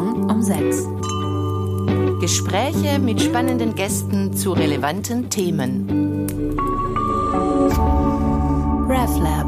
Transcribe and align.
Morgen 0.00 0.30
um 0.30 0.42
6. 0.42 0.86
Gespräche 2.22 2.98
mit 2.98 3.20
spannenden 3.20 3.74
Gästen 3.74 4.32
zu 4.34 4.54
relevanten 4.54 5.28
Themen. 5.28 6.26
RefLab. 8.88 9.44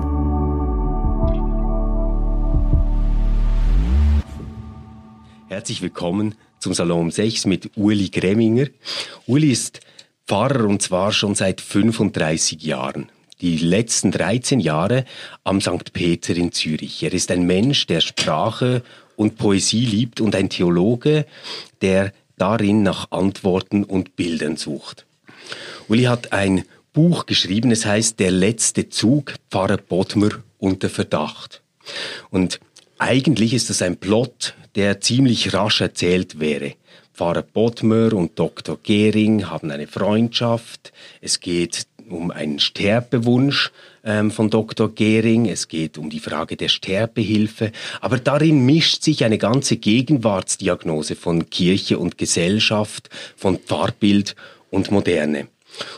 Herzlich 5.49 5.80
willkommen 5.80 6.35
zum 6.58 6.75
Salon 6.75 7.01
um 7.01 7.11
6 7.11 7.47
mit 7.47 7.71
Uli 7.75 8.11
Greminger. 8.11 8.66
Uli 9.26 9.53
ist 9.53 9.80
Pfarrer 10.26 10.66
und 10.66 10.83
zwar 10.83 11.12
schon 11.12 11.34
seit 11.34 11.62
35 11.62 12.62
Jahren 12.62 13.11
die 13.43 13.57
letzten 13.57 14.12
13 14.12 14.61
Jahre 14.61 15.04
am 15.44 15.61
St. 15.61 15.93
Peter 15.93 16.34
in 16.34 16.53
Zürich. 16.53 17.03
Er 17.03 17.12
ist 17.12 17.30
ein 17.30 17.45
Mensch, 17.45 17.87
der 17.87 18.01
Sprache 18.01 18.83
und 19.23 19.39
Poesie 19.39 19.87
liebt 19.87 20.21
und 20.21 20.35
ein 20.35 20.51
Theologe, 20.51 21.27
der 21.80 22.13
darin 22.37 22.83
nach 22.83 23.11
Antworten 23.11 23.85
und 23.85 24.17
Bildern 24.17 24.57
sucht. 24.57 25.07
Uli 25.89 26.05
hat 26.05 26.33
ein 26.33 26.65
Buch 26.93 27.27
geschrieben, 27.27 27.71
es 27.71 27.87
heißt 27.87 28.21
Der 28.21 28.30
letzte 28.30 28.89
Zug, 28.89 29.35
Pfarrer 29.51 29.79
Bodmer 29.79 30.30
unter 30.59 30.91
Verdacht. 30.91 31.63
Und 32.30 32.61
eigentlich 32.99 33.55
ist 33.55 33.71
das 33.71 33.80
ein 33.80 33.97
Plot, 33.97 34.55
der 34.75 35.01
ziemlich 35.01 35.55
rasch 35.55 35.80
erzählt 35.80 36.39
wäre. 36.39 36.75
Pfarrer 37.15 37.43
Bodmer 37.43 38.13
und 38.13 38.39
Dr. 38.39 38.79
Gehring 38.83 39.49
haben 39.49 39.71
eine 39.71 39.87
Freundschaft. 39.87 40.93
Es 41.21 41.41
geht 41.41 41.87
um 42.09 42.30
einen 42.30 42.59
Sterbewunsch 42.59 43.71
ähm, 44.05 44.30
von 44.30 44.51
Dr. 44.51 44.95
Gehring, 44.95 45.47
es 45.48 45.69
geht 45.69 45.98
um 45.98 46.10
die 46.10 46.20
Frage 46.20 46.56
der 46.56 46.69
Sterbehilfe, 46.69 47.73
aber 48.01 48.19
darin 48.19 48.65
mischt 48.65 49.02
sich 49.02 49.24
eine 49.24 49.38
ganze 49.38 49.77
Gegenwartsdiagnose 49.77 51.16
von 51.16 51.51
Kirche 51.51 51.99
und 51.99 52.18
Gesellschaft, 52.18 53.10
von 53.37 53.59
Pfarrbild 53.59 54.35
und 54.71 54.90
Moderne. 54.90 55.49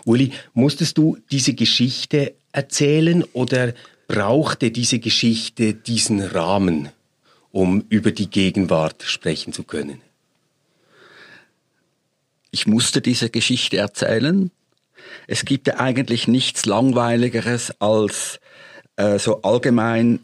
Uli, 0.04 0.32
musstest 0.52 0.98
du 0.98 1.18
diese 1.30 1.54
Geschichte 1.54 2.34
erzählen 2.52 3.24
oder 3.32 3.74
brauchte 4.06 4.70
diese 4.70 4.98
Geschichte 4.98 5.74
diesen 5.74 6.20
Rahmen, 6.20 6.90
um 7.50 7.84
über 7.88 8.12
die 8.12 8.30
Gegenwart 8.30 9.02
sprechen 9.02 9.52
zu 9.52 9.64
können? 9.64 10.00
Ich 12.50 12.66
musste 12.68 13.00
diese 13.00 13.30
Geschichte 13.30 13.78
erzählen, 13.78 14.52
es 15.26 15.44
gibt 15.44 15.66
ja 15.66 15.78
eigentlich 15.80 16.28
nichts 16.28 16.66
Langweiligeres 16.66 17.80
als 17.80 18.40
äh, 18.96 19.18
so 19.18 19.42
allgemein 19.42 20.20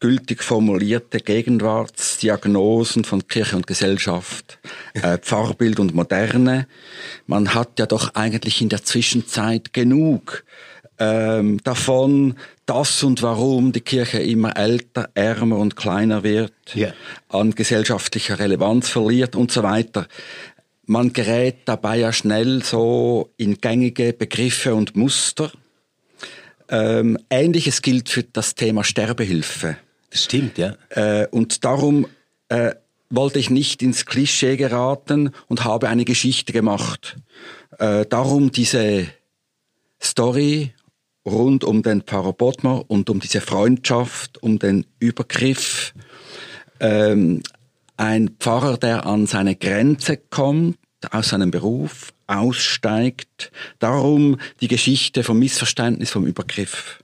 gültig 0.00 0.44
formulierte 0.44 1.18
Gegenwartsdiagnosen 1.18 3.04
von 3.04 3.26
Kirche 3.26 3.56
und 3.56 3.66
Gesellschaft, 3.66 4.58
äh, 4.94 5.18
Pfarrbild 5.18 5.80
und 5.80 5.94
Moderne. 5.94 6.68
Man 7.26 7.54
hat 7.54 7.78
ja 7.78 7.86
doch 7.86 8.14
eigentlich 8.14 8.62
in 8.62 8.68
der 8.68 8.84
Zwischenzeit 8.84 9.72
genug 9.72 10.44
ähm, 11.00 11.58
davon, 11.64 12.36
dass 12.66 13.02
und 13.02 13.22
warum 13.22 13.72
die 13.72 13.80
Kirche 13.80 14.18
immer 14.18 14.56
älter, 14.56 15.10
ärmer 15.14 15.56
und 15.58 15.74
kleiner 15.74 16.22
wird, 16.22 16.52
yeah. 16.74 16.92
an 17.28 17.54
gesellschaftlicher 17.54 18.38
Relevanz 18.38 18.88
verliert 18.88 19.34
und 19.34 19.50
so 19.50 19.62
weiter 19.62 20.06
man 20.88 21.12
gerät 21.12 21.58
dabei 21.66 21.98
ja 21.98 22.12
schnell 22.12 22.62
so 22.62 23.30
in 23.36 23.58
gängige 23.58 24.12
Begriffe 24.12 24.74
und 24.74 24.96
Muster. 24.96 25.52
Ähm, 26.70 27.18
Ähnliches 27.30 27.82
gilt 27.82 28.08
für 28.08 28.22
das 28.22 28.54
Thema 28.54 28.84
Sterbehilfe. 28.84 29.76
Das 30.10 30.24
stimmt, 30.24 30.58
ja. 30.58 30.76
Äh, 30.90 31.26
und 31.30 31.64
darum 31.64 32.06
äh, 32.48 32.74
wollte 33.10 33.38
ich 33.38 33.50
nicht 33.50 33.82
ins 33.82 34.06
Klischee 34.06 34.56
geraten 34.56 35.30
und 35.46 35.64
habe 35.64 35.88
eine 35.88 36.04
Geschichte 36.04 36.52
gemacht. 36.52 37.16
Äh, 37.78 38.06
darum 38.06 38.50
diese 38.50 39.06
Story 40.02 40.72
rund 41.26 41.64
um 41.64 41.82
den 41.82 42.02
Pfarrer 42.02 42.32
Bodmer 42.32 42.84
und 42.88 43.10
um 43.10 43.20
diese 43.20 43.42
Freundschaft, 43.42 44.42
um 44.42 44.58
den 44.58 44.86
Übergriff. 44.98 45.92
Ähm, 46.80 47.42
ein 47.98 48.30
Pfarrer, 48.38 48.78
der 48.78 49.06
an 49.06 49.26
seine 49.26 49.56
Grenze 49.56 50.16
kommt, 50.16 50.78
aus 51.10 51.28
seinem 51.28 51.50
Beruf, 51.50 52.12
aussteigt. 52.26 53.50
Darum 53.78 54.38
die 54.60 54.68
Geschichte 54.68 55.22
vom 55.24 55.38
Missverständnis, 55.38 56.10
vom 56.10 56.26
Übergriff. 56.26 57.02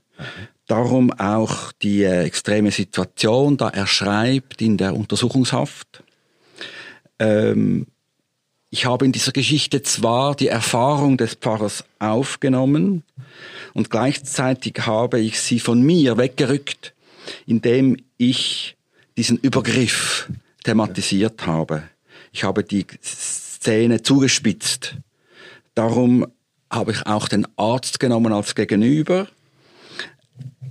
Darum 0.67 1.11
auch 1.11 1.71
die 1.73 2.03
äh, 2.03 2.23
extreme 2.23 2.71
Situation, 2.71 3.57
da 3.57 3.69
er 3.69 3.87
schreibt 3.87 4.61
in 4.61 4.77
der 4.77 4.95
Untersuchungshaft. 4.95 6.03
Ähm, 7.19 7.87
ich 8.69 8.85
habe 8.85 9.05
in 9.05 9.11
dieser 9.11 9.31
Geschichte 9.31 9.83
zwar 9.83 10.35
die 10.35 10.47
Erfahrung 10.47 11.17
des 11.17 11.35
Pfarrers 11.35 11.85
aufgenommen 11.99 13.03
und 13.73 13.89
gleichzeitig 13.89 14.85
habe 14.85 15.19
ich 15.19 15.39
sie 15.39 15.59
von 15.59 15.81
mir 15.81 16.17
weggerückt, 16.17 16.93
indem 17.45 17.97
ich 18.17 18.75
diesen 19.17 19.37
Übergriff 19.37 20.27
thematisiert 20.65 21.45
habe. 21.45 21.83
Ich 22.31 22.43
habe 22.43 22.63
die 22.63 22.85
Szene 23.01 24.01
zugespitzt. 24.01 24.95
Darum 25.75 26.27
habe 26.71 26.91
ich 26.91 27.05
auch 27.05 27.27
den 27.27 27.47
Arzt 27.55 27.99
genommen 27.99 28.33
als 28.33 28.55
Gegenüber. 28.55 29.27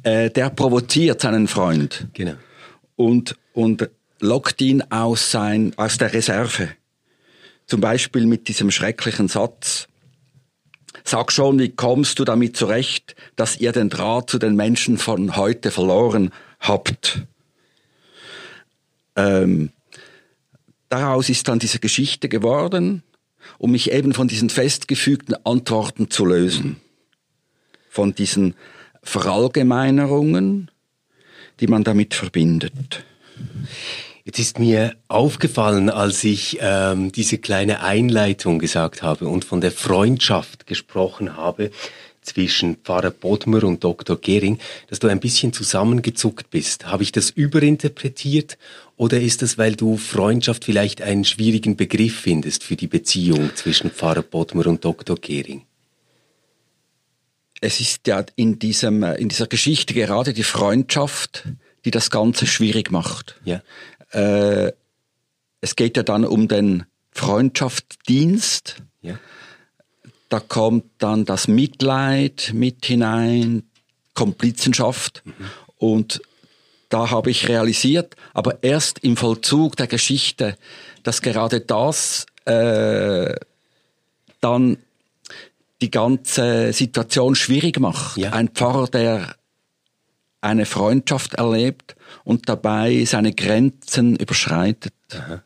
Äh, 0.03 0.31
der 0.31 0.51
provoziert 0.51 1.21
seinen 1.21 1.49
Freund. 1.49 2.09
Genau. 2.13 2.35
Und, 2.97 3.37
und 3.55 3.89
lockt 4.21 4.61
ihn 4.61 4.83
aus, 4.91 5.31
sein, 5.31 5.73
aus 5.77 5.97
der 5.97 6.13
Reserve. 6.13 6.69
Zum 7.67 7.81
Beispiel 7.81 8.27
mit 8.27 8.49
diesem 8.49 8.71
schrecklichen 8.71 9.29
Satz. 9.29 9.87
Sag 11.05 11.33
schon, 11.33 11.59
wie 11.59 11.71
kommst 11.71 12.19
du 12.19 12.25
damit 12.25 12.57
zurecht, 12.57 13.15
dass 13.37 13.59
ihr 13.59 13.73
den 13.73 13.91
Draht 13.91 14.29
zu 14.29 14.39
den 14.39 14.57
Menschen 14.57 14.99
von 14.99 15.37
heute 15.37 15.71
verloren 15.71 16.33
habt? 16.61 17.23
Ähm, 19.17 19.71
daraus 20.95 21.29
ist 21.29 21.49
dann 21.49 21.59
diese 21.59 21.81
Geschichte 21.81 22.29
geworden, 22.29 23.03
um 23.59 23.73
mich 23.73 23.91
eben 23.91 24.15
von 24.15 24.29
diesen 24.29 24.49
festgefügten 24.49 25.35
Antworten 25.45 26.09
zu 26.09 26.25
lösen. 26.25 26.77
Von 27.91 28.15
diesen 28.15 28.55
Verallgemeinerungen, 29.03 30.71
die 31.59 31.67
man 31.67 31.83
damit 31.83 32.15
verbindet. 32.15 33.05
Jetzt 34.25 34.39
ist 34.39 34.59
mir 34.61 34.95
aufgefallen, 35.09 35.91
als 35.91 36.23
ich 36.23 36.59
ähm, 36.61 37.11
diese 37.11 37.39
kleine 37.39 37.83
Einleitung 37.83 38.59
gesagt 38.61 39.03
habe 39.03 39.27
und 39.27 39.45
von 39.45 39.61
der 39.61 39.73
Freundschaft 39.73 40.67
gesprochen 40.67 41.37
habe, 41.37 41.73
zwischen 42.25 42.77
Pfarrer 42.77 43.11
Bodmer 43.11 43.65
und 43.65 43.85
Dr. 43.85 44.17
Gering, 44.17 44.59
dass 44.89 44.99
du 44.99 45.09
ein 45.09 45.21
bisschen 45.21 45.53
zusammengezuckt 45.53 46.51
bist. 46.51 46.87
Habe 46.87 47.03
ich 47.03 47.13
das 47.13 47.31
überinterpretiert 47.31 48.59
oder 48.97 49.21
ist 49.21 49.43
es, 49.43 49.59
weil 49.59 49.77
du 49.77 49.97
Freundschaft 49.97 50.65
vielleicht 50.65 51.03
einen 51.03 51.25
schwierigen 51.25 51.77
Begriff 51.77 52.21
findest 52.21 52.63
für 52.63 52.77
die 52.77 52.87
Beziehung 52.87 53.51
zwischen 53.55 53.91
Pfarrer 53.91 54.23
Bodmer 54.23 54.67
und 54.67 54.85
Dr. 54.85 55.17
Gering? 55.17 55.63
Es 57.61 57.81
ist 57.81 58.07
ja 58.07 58.25
in, 58.37 58.59
diesem, 58.59 59.03
in 59.03 59.29
dieser 59.29 59.47
Geschichte 59.47 59.95
gerade 59.95 60.33
die 60.33 60.43
Freundschaft, 60.43 61.45
die 61.85 61.91
das 61.91 62.11
Ganze 62.11 62.47
schwierig 62.47 62.91
macht. 62.91 63.41
Ja. 63.45 63.63
Äh, 64.11 64.73
es 65.61 65.77
geht 65.77 65.97
ja 65.97 66.03
dann 66.03 66.25
um 66.25 66.47
den 66.47 66.85
Freundschaftsdienst. 67.13 68.77
Ja 69.01 69.19
da 70.35 70.41
kommt 70.41 70.87
dann 70.99 71.25
das 71.25 71.47
Mitleid 71.47 72.51
mit 72.55 72.87
hinein, 72.87 73.63
Komplizenschaft 74.15 75.23
mhm. 75.25 75.33
und 75.77 76.23
da 76.95 77.11
habe 77.11 77.31
ich 77.31 77.49
realisiert, 77.49 78.15
aber 78.35 78.63
erst 78.63 79.01
im 79.01 79.17
Vollzug 79.17 79.75
der 79.77 79.89
Geschichte, 79.89 80.57
dass 81.03 81.23
gerade 81.23 81.61
das 81.61 82.27
äh, 82.45 83.35
dann 84.41 84.77
die 85.81 85.91
ganze 85.91 86.73
Situation 86.73 87.35
schwierig 87.35 87.81
macht. 87.81 88.17
Ja. 88.17 88.31
Ein 88.31 88.49
Pfarrer, 88.49 88.87
der 88.87 89.35
eine 90.41 90.67
Freundschaft 90.67 91.35
erlebt 91.35 91.97
und 92.23 92.49
dabei 92.49 93.05
seine 93.07 93.33
Grenzen 93.33 94.15
überschreitet. 94.15 94.95
Aha. 95.11 95.43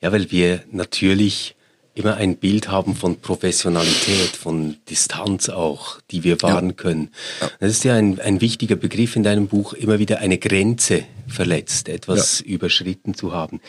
Ja, 0.00 0.10
weil 0.10 0.32
wir 0.32 0.64
natürlich 0.72 1.54
immer 1.94 2.16
ein 2.16 2.36
Bild 2.36 2.68
haben 2.68 2.94
von 2.94 3.20
Professionalität, 3.20 4.36
von 4.36 4.76
Distanz 4.88 5.48
auch, 5.48 5.98
die 6.10 6.24
wir 6.24 6.40
wahren 6.42 6.68
ja. 6.68 6.74
können. 6.74 7.10
Das 7.58 7.70
ist 7.70 7.84
ja 7.84 7.94
ein, 7.94 8.20
ein 8.20 8.40
wichtiger 8.40 8.76
Begriff 8.76 9.16
in 9.16 9.22
deinem 9.22 9.48
Buch, 9.48 9.72
immer 9.72 9.98
wieder 9.98 10.18
eine 10.18 10.38
Grenze 10.38 11.04
verletzt, 11.26 11.88
etwas 11.88 12.40
ja. 12.40 12.46
überschritten 12.46 13.14
zu 13.14 13.32
haben. 13.32 13.60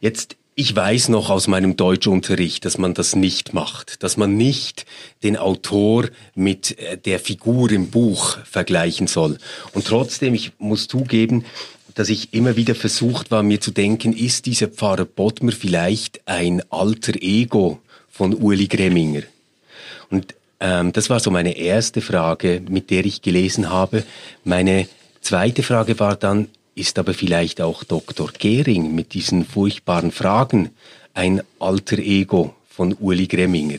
Jetzt 0.00 0.36
ich 0.58 0.74
weiß 0.74 1.10
noch 1.10 1.28
aus 1.28 1.48
meinem 1.48 1.76
Deutschunterricht, 1.76 2.64
dass 2.64 2.78
man 2.78 2.94
das 2.94 3.14
nicht 3.14 3.52
macht, 3.52 4.02
dass 4.02 4.16
man 4.16 4.38
nicht 4.38 4.86
den 5.22 5.36
Autor 5.36 6.08
mit 6.34 6.78
äh, 6.78 6.96
der 6.96 7.20
Figur 7.20 7.70
im 7.70 7.90
Buch 7.90 8.38
vergleichen 8.44 9.06
soll. 9.06 9.36
Und 9.74 9.86
trotzdem, 9.86 10.32
ich 10.32 10.52
muss 10.56 10.88
zugeben, 10.88 11.44
dass 11.96 12.10
ich 12.10 12.34
immer 12.34 12.56
wieder 12.56 12.74
versucht 12.74 13.30
war, 13.30 13.42
mir 13.42 13.58
zu 13.58 13.70
denken, 13.70 14.12
ist 14.12 14.44
dieser 14.44 14.68
Pfarrer 14.68 15.06
Bottmer 15.06 15.50
vielleicht 15.50 16.20
ein 16.26 16.62
alter 16.70 17.14
Ego 17.22 17.80
von 18.10 18.34
Uli 18.34 18.68
Gremminger? 18.68 19.22
Und 20.10 20.34
ähm, 20.60 20.92
das 20.92 21.08
war 21.08 21.20
so 21.20 21.30
meine 21.30 21.56
erste 21.56 22.02
Frage, 22.02 22.62
mit 22.68 22.90
der 22.90 23.06
ich 23.06 23.22
gelesen 23.22 23.70
habe. 23.70 24.04
Meine 24.44 24.86
zweite 25.22 25.62
Frage 25.62 25.98
war 25.98 26.16
dann, 26.16 26.48
ist 26.74 26.98
aber 26.98 27.14
vielleicht 27.14 27.62
auch 27.62 27.82
Dr. 27.82 28.30
Gehring 28.38 28.94
mit 28.94 29.14
diesen 29.14 29.46
furchtbaren 29.46 30.12
Fragen 30.12 30.72
ein 31.14 31.42
alter 31.58 31.98
Ego 31.98 32.54
von 32.68 32.92
Uli 32.92 33.26
Gremminger? 33.26 33.78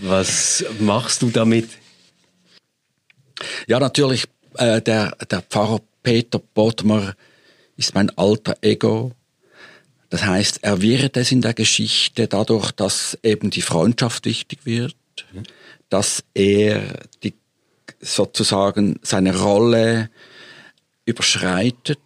Was 0.00 0.64
machst 0.78 1.22
du 1.22 1.30
damit? 1.30 1.70
Ja, 3.66 3.80
natürlich, 3.80 4.26
äh, 4.58 4.80
der, 4.80 5.16
der 5.28 5.42
Pfarrer 5.42 5.80
Peter 6.04 6.38
Bodmer 6.38 7.14
ist 7.76 7.94
mein 7.94 8.10
alter 8.16 8.56
Ego. 8.60 9.12
Das 10.10 10.24
heißt, 10.24 10.58
er 10.62 10.82
wird 10.82 11.16
es 11.16 11.32
in 11.32 11.40
der 11.40 11.54
Geschichte 11.54 12.28
dadurch, 12.28 12.70
dass 12.72 13.18
eben 13.22 13.50
die 13.50 13.62
Freundschaft 13.62 14.26
wichtig 14.26 14.60
wird, 14.64 14.94
mhm. 15.32 15.44
dass 15.88 16.22
er 16.34 16.82
die, 17.22 17.34
sozusagen 18.00 18.98
seine 19.02 19.38
Rolle 19.38 20.10
überschreitet, 21.06 21.98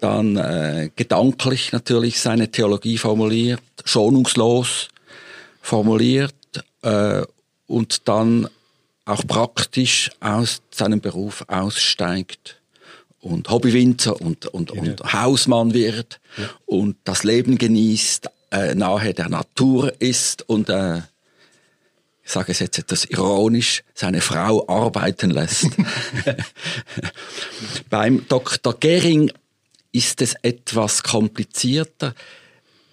dann 0.00 0.36
äh, 0.36 0.90
gedanklich 0.94 1.72
natürlich 1.72 2.20
seine 2.20 2.50
Theologie 2.50 2.98
formuliert, 2.98 3.62
schonungslos 3.84 4.88
formuliert 5.62 6.34
äh, 6.82 7.22
und 7.66 8.06
dann 8.08 8.48
auch 9.06 9.26
praktisch 9.26 10.10
aus 10.20 10.60
seinem 10.70 11.00
Beruf 11.00 11.44
aussteigt 11.48 12.60
und 13.24 13.50
Hobbywinzer 13.50 14.20
und, 14.20 14.46
und, 14.46 14.72
ja. 14.74 14.80
und 14.80 15.12
Hausmann 15.12 15.74
wird 15.74 16.20
ja. 16.36 16.50
und 16.66 16.96
das 17.04 17.24
Leben 17.24 17.58
genießt, 17.58 18.28
äh, 18.52 18.74
nahe 18.74 19.14
der 19.14 19.28
Natur 19.28 19.92
ist 20.00 20.48
und 20.48 20.68
äh, 20.68 20.98
ich 22.26 22.32
sage 22.32 22.52
es 22.52 22.58
jetzt 22.58 22.78
etwas 22.78 23.04
ironisch, 23.04 23.82
seine 23.92 24.22
Frau 24.22 24.66
arbeiten 24.66 25.30
lässt. 25.30 25.68
Beim 27.90 28.26
Dr. 28.28 28.74
Gering 28.80 29.30
ist 29.92 30.22
es 30.22 30.34
etwas 30.42 31.02
komplizierter. 31.02 32.14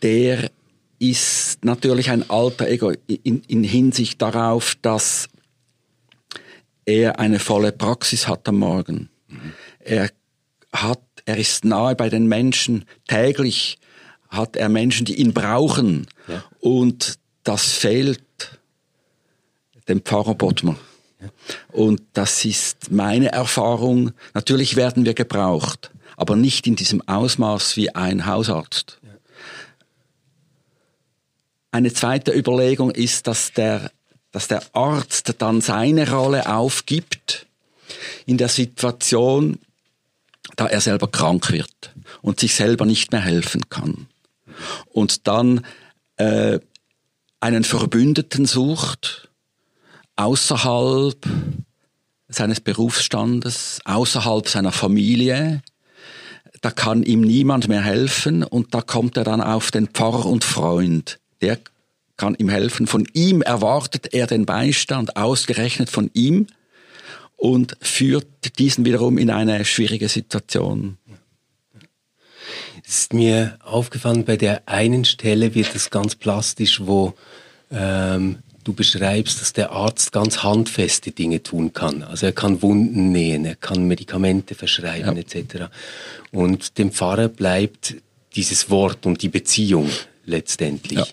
Der 0.01 0.51
ist 0.99 1.63
natürlich 1.63 2.09
ein 2.09 2.29
alter 2.29 2.67
Ego 2.67 2.91
in, 3.07 3.41
in 3.47 3.63
Hinsicht 3.63 4.21
darauf, 4.21 4.75
dass 4.81 5.29
er 6.85 7.19
eine 7.19 7.39
volle 7.39 7.71
Praxis 7.71 8.27
hat 8.27 8.47
am 8.49 8.57
Morgen. 8.57 9.09
Mhm. 9.29 9.53
Er 9.79 10.09
hat, 10.73 11.01
er 11.25 11.37
ist 11.37 11.65
nahe 11.65 11.95
bei 11.95 12.09
den 12.09 12.27
Menschen. 12.27 12.85
Täglich 13.07 13.77
hat 14.29 14.55
er 14.55 14.69
Menschen, 14.69 15.05
die 15.05 15.15
ihn 15.15 15.33
brauchen. 15.33 16.07
Ja. 16.27 16.43
Und 16.59 17.19
das 17.43 17.73
fehlt 17.73 18.21
dem 19.87 20.01
Pfarrer 20.01 20.35
Bottmer. 20.35 20.77
Ja. 21.19 21.29
Und 21.71 22.01
das 22.13 22.45
ist 22.45 22.91
meine 22.91 23.31
Erfahrung. 23.31 24.11
Natürlich 24.33 24.75
werden 24.75 25.05
wir 25.05 25.13
gebraucht, 25.13 25.91
aber 26.15 26.35
nicht 26.35 26.65
in 26.65 26.75
diesem 26.75 27.07
Ausmaß 27.07 27.75
wie 27.77 27.93
ein 27.93 28.25
Hausarzt. 28.25 28.99
Ja. 29.03 29.09
Eine 31.71 31.93
zweite 31.93 32.31
Überlegung 32.31 32.91
ist, 32.91 33.27
dass 33.27 33.51
der, 33.51 33.91
dass 34.31 34.47
der 34.47 34.63
Arzt 34.73 35.35
dann 35.39 35.61
seine 35.61 36.09
Rolle 36.09 36.53
aufgibt 36.53 37.47
in 38.25 38.37
der 38.37 38.49
Situation, 38.49 39.59
da 40.55 40.67
er 40.67 40.81
selber 40.81 41.07
krank 41.07 41.51
wird 41.51 41.93
und 42.21 42.39
sich 42.39 42.55
selber 42.55 42.85
nicht 42.85 43.11
mehr 43.11 43.21
helfen 43.21 43.69
kann. 43.69 44.07
Und 44.87 45.27
dann 45.27 45.65
äh, 46.17 46.59
einen 47.39 47.63
Verbündeten 47.63 48.45
sucht, 48.45 49.29
außerhalb 50.15 51.25
seines 52.27 52.61
Berufsstandes, 52.61 53.79
außerhalb 53.85 54.47
seiner 54.47 54.71
Familie, 54.71 55.61
da 56.61 56.69
kann 56.69 57.01
ihm 57.03 57.21
niemand 57.21 57.67
mehr 57.67 57.81
helfen 57.81 58.43
und 58.43 58.73
da 58.73 58.81
kommt 58.81 59.17
er 59.17 59.23
dann 59.23 59.41
auf 59.41 59.71
den 59.71 59.87
Pfarrer 59.87 60.27
und 60.27 60.43
Freund. 60.43 61.19
Der 61.41 61.59
kann 62.17 62.35
ihm 62.35 62.49
helfen. 62.49 62.85
Von 62.85 63.07
ihm 63.13 63.41
erwartet 63.41 64.13
er 64.13 64.27
den 64.27 64.45
Beistand, 64.45 65.17
ausgerechnet 65.17 65.89
von 65.89 66.11
ihm 66.13 66.45
und 67.41 67.75
führt 67.81 68.59
diesen 68.59 68.85
wiederum 68.85 69.17
in 69.17 69.31
eine 69.31 69.65
schwierige 69.65 70.07
Situation. 70.09 70.99
Es 72.85 72.99
ist 72.99 73.13
mir 73.13 73.57
aufgefallen, 73.63 74.25
bei 74.25 74.37
der 74.37 74.67
einen 74.67 75.05
Stelle 75.05 75.55
wird 75.55 75.73
es 75.73 75.89
ganz 75.89 76.13
plastisch, 76.13 76.81
wo 76.85 77.15
ähm, 77.71 78.37
du 78.63 78.73
beschreibst, 78.73 79.41
dass 79.41 79.53
der 79.53 79.71
Arzt 79.71 80.11
ganz 80.11 80.43
handfeste 80.43 81.09
Dinge 81.09 81.41
tun 81.41 81.73
kann. 81.73 82.03
Also 82.03 82.27
er 82.27 82.31
kann 82.31 82.61
Wunden 82.61 83.11
nähen, 83.11 83.43
er 83.45 83.55
kann 83.55 83.87
Medikamente 83.87 84.53
verschreiben 84.53 85.15
ja. 85.15 85.23
etc. 85.23 85.71
Und 86.31 86.77
dem 86.77 86.91
Pfarrer 86.91 87.27
bleibt 87.27 87.95
dieses 88.35 88.69
Wort 88.69 89.07
und 89.07 89.23
die 89.23 89.29
Beziehung 89.29 89.89
letztendlich. 90.25 90.99
Ja. 90.99 91.07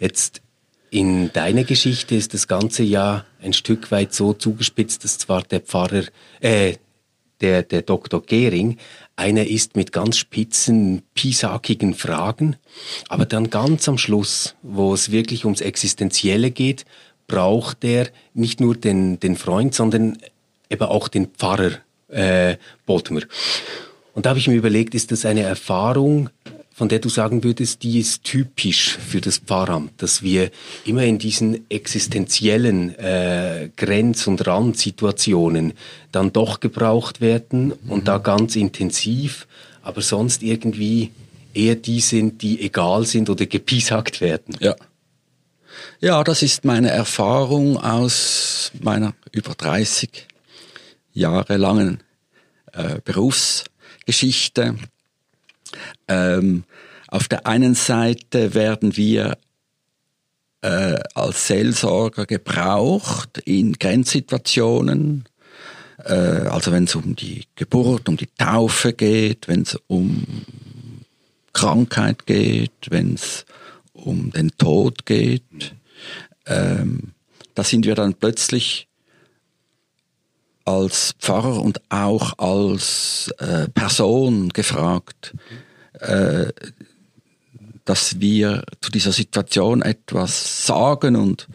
Jetzt 0.00 0.42
in 0.94 1.32
deiner 1.32 1.64
Geschichte 1.64 2.14
ist 2.14 2.34
das 2.34 2.46
Ganze 2.46 2.84
ja 2.84 3.24
ein 3.42 3.52
Stück 3.52 3.90
weit 3.90 4.14
so 4.14 4.32
zugespitzt, 4.32 5.02
dass 5.02 5.18
zwar 5.18 5.42
der 5.42 5.58
Pfarrer, 5.58 6.04
äh, 6.40 6.74
der, 7.40 7.64
der 7.64 7.82
Dr. 7.82 8.22
Gehring, 8.22 8.78
einer 9.16 9.44
ist 9.44 9.74
mit 9.74 9.90
ganz 9.90 10.16
spitzen, 10.18 11.02
pisakigen 11.14 11.94
Fragen, 11.94 12.54
aber 13.08 13.26
dann 13.26 13.50
ganz 13.50 13.88
am 13.88 13.98
Schluss, 13.98 14.54
wo 14.62 14.94
es 14.94 15.10
wirklich 15.10 15.44
ums 15.44 15.62
Existenzielle 15.62 16.52
geht, 16.52 16.84
braucht 17.26 17.82
er 17.82 18.06
nicht 18.32 18.60
nur 18.60 18.76
den, 18.76 19.18
den 19.18 19.34
Freund, 19.34 19.74
sondern 19.74 20.16
eben 20.70 20.84
auch 20.84 21.08
den 21.08 21.26
Pfarrer 21.26 21.72
äh, 22.06 22.56
Bodmer. 22.86 23.22
Und 24.12 24.26
da 24.26 24.30
habe 24.30 24.38
ich 24.38 24.46
mir 24.46 24.54
überlegt, 24.54 24.94
ist 24.94 25.10
das 25.10 25.26
eine 25.26 25.42
Erfahrung, 25.42 26.30
von 26.74 26.88
der 26.88 26.98
du 26.98 27.08
sagen 27.08 27.44
würdest, 27.44 27.84
die 27.84 28.00
ist 28.00 28.24
typisch 28.24 28.98
für 28.98 29.20
das 29.20 29.38
Pfarramt, 29.38 30.02
dass 30.02 30.22
wir 30.22 30.50
immer 30.84 31.04
in 31.04 31.18
diesen 31.18 31.70
existenziellen 31.70 32.98
äh, 32.98 33.70
Grenz- 33.76 34.26
und 34.26 34.44
Randsituationen 34.44 35.74
dann 36.10 36.32
doch 36.32 36.58
gebraucht 36.58 37.20
werden 37.20 37.66
mhm. 37.66 37.90
und 37.90 38.08
da 38.08 38.18
ganz 38.18 38.56
intensiv, 38.56 39.46
aber 39.82 40.02
sonst 40.02 40.42
irgendwie 40.42 41.12
eher 41.54 41.76
die 41.76 42.00
sind, 42.00 42.42
die 42.42 42.60
egal 42.60 43.06
sind 43.06 43.30
oder 43.30 43.46
gepiesackt 43.46 44.20
werden. 44.20 44.56
Ja. 44.58 44.74
Ja, 46.00 46.24
das 46.24 46.42
ist 46.42 46.64
meine 46.64 46.90
Erfahrung 46.90 47.76
aus 47.76 48.72
meiner 48.80 49.14
über 49.30 49.54
30 49.54 50.26
Jahre 51.12 51.56
langen 51.56 52.02
äh, 52.72 53.00
Berufsgeschichte. 53.04 54.74
Ähm, 56.08 56.64
auf 57.08 57.28
der 57.28 57.46
einen 57.46 57.74
Seite 57.74 58.54
werden 58.54 58.96
wir 58.96 59.38
äh, 60.62 60.98
als 61.14 61.46
Seelsorger 61.46 62.26
gebraucht 62.26 63.38
in 63.44 63.74
Grenzsituationen, 63.74 65.24
äh, 66.04 66.12
also 66.12 66.72
wenn 66.72 66.84
es 66.84 66.94
um 66.94 67.14
die 67.14 67.44
Geburt, 67.54 68.08
um 68.08 68.16
die 68.16 68.30
Taufe 68.38 68.94
geht, 68.94 69.46
wenn 69.46 69.62
es 69.62 69.78
um 69.86 70.24
Krankheit 71.52 72.26
geht, 72.26 72.72
wenn 72.90 73.14
es 73.14 73.44
um 73.92 74.30
den 74.30 74.50
Tod 74.58 75.06
geht. 75.06 75.74
Ähm, 76.46 77.12
da 77.54 77.62
sind 77.62 77.86
wir 77.86 77.94
dann 77.94 78.14
plötzlich 78.14 78.88
als 80.64 81.14
Pfarrer 81.18 81.62
und 81.62 81.80
auch 81.90 82.38
als 82.38 83.32
äh, 83.38 83.68
Person 83.68 84.48
gefragt, 84.50 85.34
äh, 86.00 86.52
dass 87.84 88.20
wir 88.20 88.64
zu 88.80 88.90
dieser 88.90 89.12
Situation 89.12 89.82
etwas 89.82 90.66
sagen 90.66 91.16
und, 91.16 91.48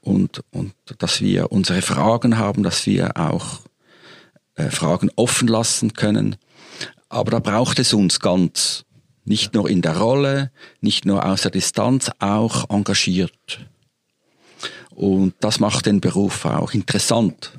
und, 0.00 0.42
und 0.52 0.74
dass 0.98 1.20
wir 1.20 1.50
unsere 1.50 1.82
Fragen 1.82 2.38
haben, 2.38 2.62
dass 2.62 2.86
wir 2.86 3.16
auch 3.16 3.60
äh, 4.54 4.70
Fragen 4.70 5.10
offen 5.16 5.48
lassen 5.48 5.94
können. 5.94 6.36
Aber 7.08 7.30
da 7.30 7.38
braucht 7.40 7.78
es 7.78 7.92
uns 7.92 8.20
ganz, 8.20 8.84
nicht 9.24 9.54
nur 9.54 9.68
in 9.68 9.82
der 9.82 9.96
Rolle, 9.96 10.52
nicht 10.80 11.04
nur 11.04 11.24
aus 11.24 11.42
der 11.42 11.50
Distanz, 11.50 12.10
auch 12.18 12.70
engagiert. 12.70 13.66
Und 14.90 15.34
das 15.40 15.60
macht 15.60 15.86
den 15.86 16.00
Beruf 16.00 16.44
auch 16.44 16.72
interessant. 16.72 17.58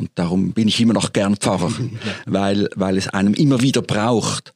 Und 0.00 0.10
darum 0.14 0.52
bin 0.52 0.66
ich 0.66 0.80
immer 0.80 0.94
noch 0.94 1.12
gern 1.12 1.36
Pfarrer, 1.36 1.70
weil, 2.24 2.70
weil 2.74 2.96
es 2.96 3.08
einem 3.08 3.34
immer 3.34 3.60
wieder 3.60 3.82
braucht. 3.82 4.54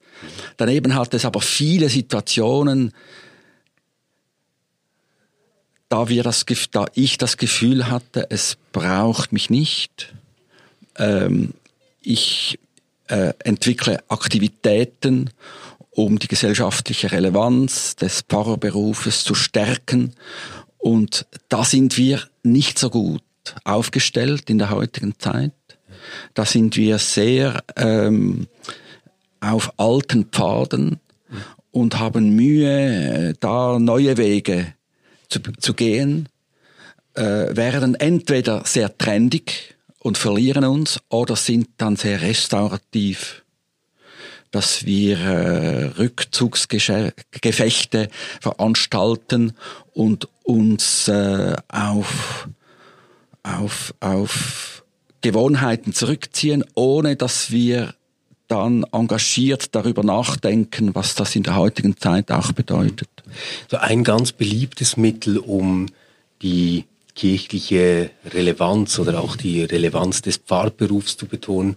Daneben 0.56 0.94
hat 0.94 1.12
es 1.12 1.26
aber 1.26 1.42
viele 1.42 1.90
Situationen, 1.90 2.94
da, 5.90 6.08
wir 6.08 6.22
das, 6.22 6.46
da 6.70 6.86
ich 6.94 7.18
das 7.18 7.36
Gefühl 7.36 7.90
hatte, 7.90 8.26
es 8.30 8.56
braucht 8.72 9.32
mich 9.32 9.50
nicht. 9.50 10.14
Ähm, 10.96 11.52
ich 12.00 12.58
äh, 13.08 13.34
entwickle 13.40 14.02
Aktivitäten, 14.08 15.28
um 15.90 16.18
die 16.18 16.28
gesellschaftliche 16.28 17.12
Relevanz 17.12 17.96
des 17.96 18.22
Pfarrerberufes 18.22 19.24
zu 19.24 19.34
stärken. 19.34 20.14
Und 20.78 21.26
da 21.50 21.64
sind 21.64 21.98
wir 21.98 22.22
nicht 22.42 22.78
so 22.78 22.88
gut 22.88 23.22
aufgestellt 23.64 24.50
in 24.50 24.58
der 24.58 24.70
heutigen 24.70 25.18
Zeit. 25.18 25.52
Da 26.34 26.44
sind 26.44 26.76
wir 26.76 26.98
sehr 26.98 27.62
ähm, 27.76 28.46
auf 29.40 29.78
alten 29.78 30.26
Pfaden 30.26 31.00
und 31.70 31.98
haben 31.98 32.36
Mühe, 32.36 33.34
da 33.40 33.78
neue 33.78 34.16
Wege 34.16 34.74
zu, 35.28 35.40
zu 35.58 35.74
gehen, 35.74 36.28
äh, 37.14 37.56
werden 37.56 37.94
entweder 37.94 38.64
sehr 38.64 38.96
trendig 38.96 39.74
und 39.98 40.18
verlieren 40.18 40.64
uns 40.64 41.00
oder 41.08 41.36
sind 41.36 41.68
dann 41.78 41.96
sehr 41.96 42.22
restaurativ 42.22 43.44
dass 44.54 44.86
wir 44.86 45.18
äh, 45.18 45.86
Rückzugsgefechte 45.98 48.08
veranstalten 48.40 49.52
und 49.94 50.28
uns 50.44 51.08
äh, 51.08 51.56
auf, 51.66 52.48
auf, 53.44 53.94
auf 54.00 54.84
Gewohnheiten 55.20 55.92
zurückziehen, 55.92 56.64
ohne 56.74 57.14
dass 57.14 57.52
wir 57.52 57.94
dann 58.48 58.84
engagiert 58.92 59.74
darüber 59.74 60.02
nachdenken, 60.02 60.94
was 60.94 61.14
das 61.14 61.34
in 61.36 61.44
der 61.44 61.56
heutigen 61.56 61.96
Zeit 61.96 62.30
auch 62.30 62.52
bedeutet. 62.52 63.08
So 63.70 63.78
ein 63.78 64.04
ganz 64.04 64.32
beliebtes 64.32 64.96
Mittel, 64.96 65.38
um 65.38 65.86
die 66.42 66.84
kirchliche 67.14 68.10
Relevanz 68.26 68.98
oder 68.98 69.20
auch 69.20 69.36
die 69.36 69.62
Relevanz 69.62 70.20
des 70.20 70.36
Pfarrberufs 70.38 71.16
zu 71.16 71.26
betonen, 71.26 71.76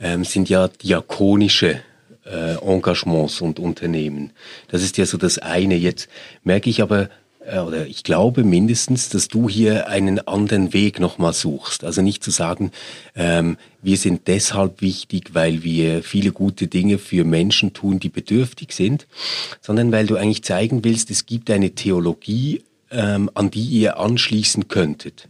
ähm, 0.00 0.24
sind 0.24 0.48
ja 0.48 0.68
diakonische 0.68 1.82
äh, 2.24 2.54
Engagements 2.56 3.40
und 3.40 3.58
Unternehmen. 3.58 4.32
Das 4.68 4.82
ist 4.82 4.96
ja 4.96 5.06
so 5.06 5.18
das 5.18 5.38
eine. 5.38 5.76
Jetzt 5.76 6.08
merke 6.42 6.70
ich 6.70 6.82
aber, 6.82 7.10
oder 7.40 7.86
ich 7.86 8.04
glaube 8.04 8.44
mindestens, 8.44 9.08
dass 9.08 9.28
du 9.28 9.48
hier 9.48 9.88
einen 9.88 10.18
anderen 10.26 10.74
Weg 10.74 11.00
nochmal 11.00 11.32
suchst. 11.32 11.84
Also 11.84 12.02
nicht 12.02 12.22
zu 12.22 12.30
sagen, 12.30 12.70
ähm, 13.16 13.56
wir 13.82 13.96
sind 13.96 14.28
deshalb 14.28 14.82
wichtig, 14.82 15.30
weil 15.32 15.62
wir 15.62 16.02
viele 16.02 16.32
gute 16.32 16.66
Dinge 16.66 16.98
für 16.98 17.24
Menschen 17.24 17.72
tun, 17.72 17.98
die 17.98 18.10
bedürftig 18.10 18.72
sind, 18.72 19.06
sondern 19.62 19.90
weil 19.90 20.06
du 20.06 20.16
eigentlich 20.16 20.44
zeigen 20.44 20.84
willst, 20.84 21.10
es 21.10 21.24
gibt 21.24 21.50
eine 21.50 21.70
Theologie, 21.70 22.62
ähm, 22.90 23.30
an 23.34 23.50
die 23.50 23.64
ihr 23.64 23.98
anschließen 23.98 24.68
könntet. 24.68 25.28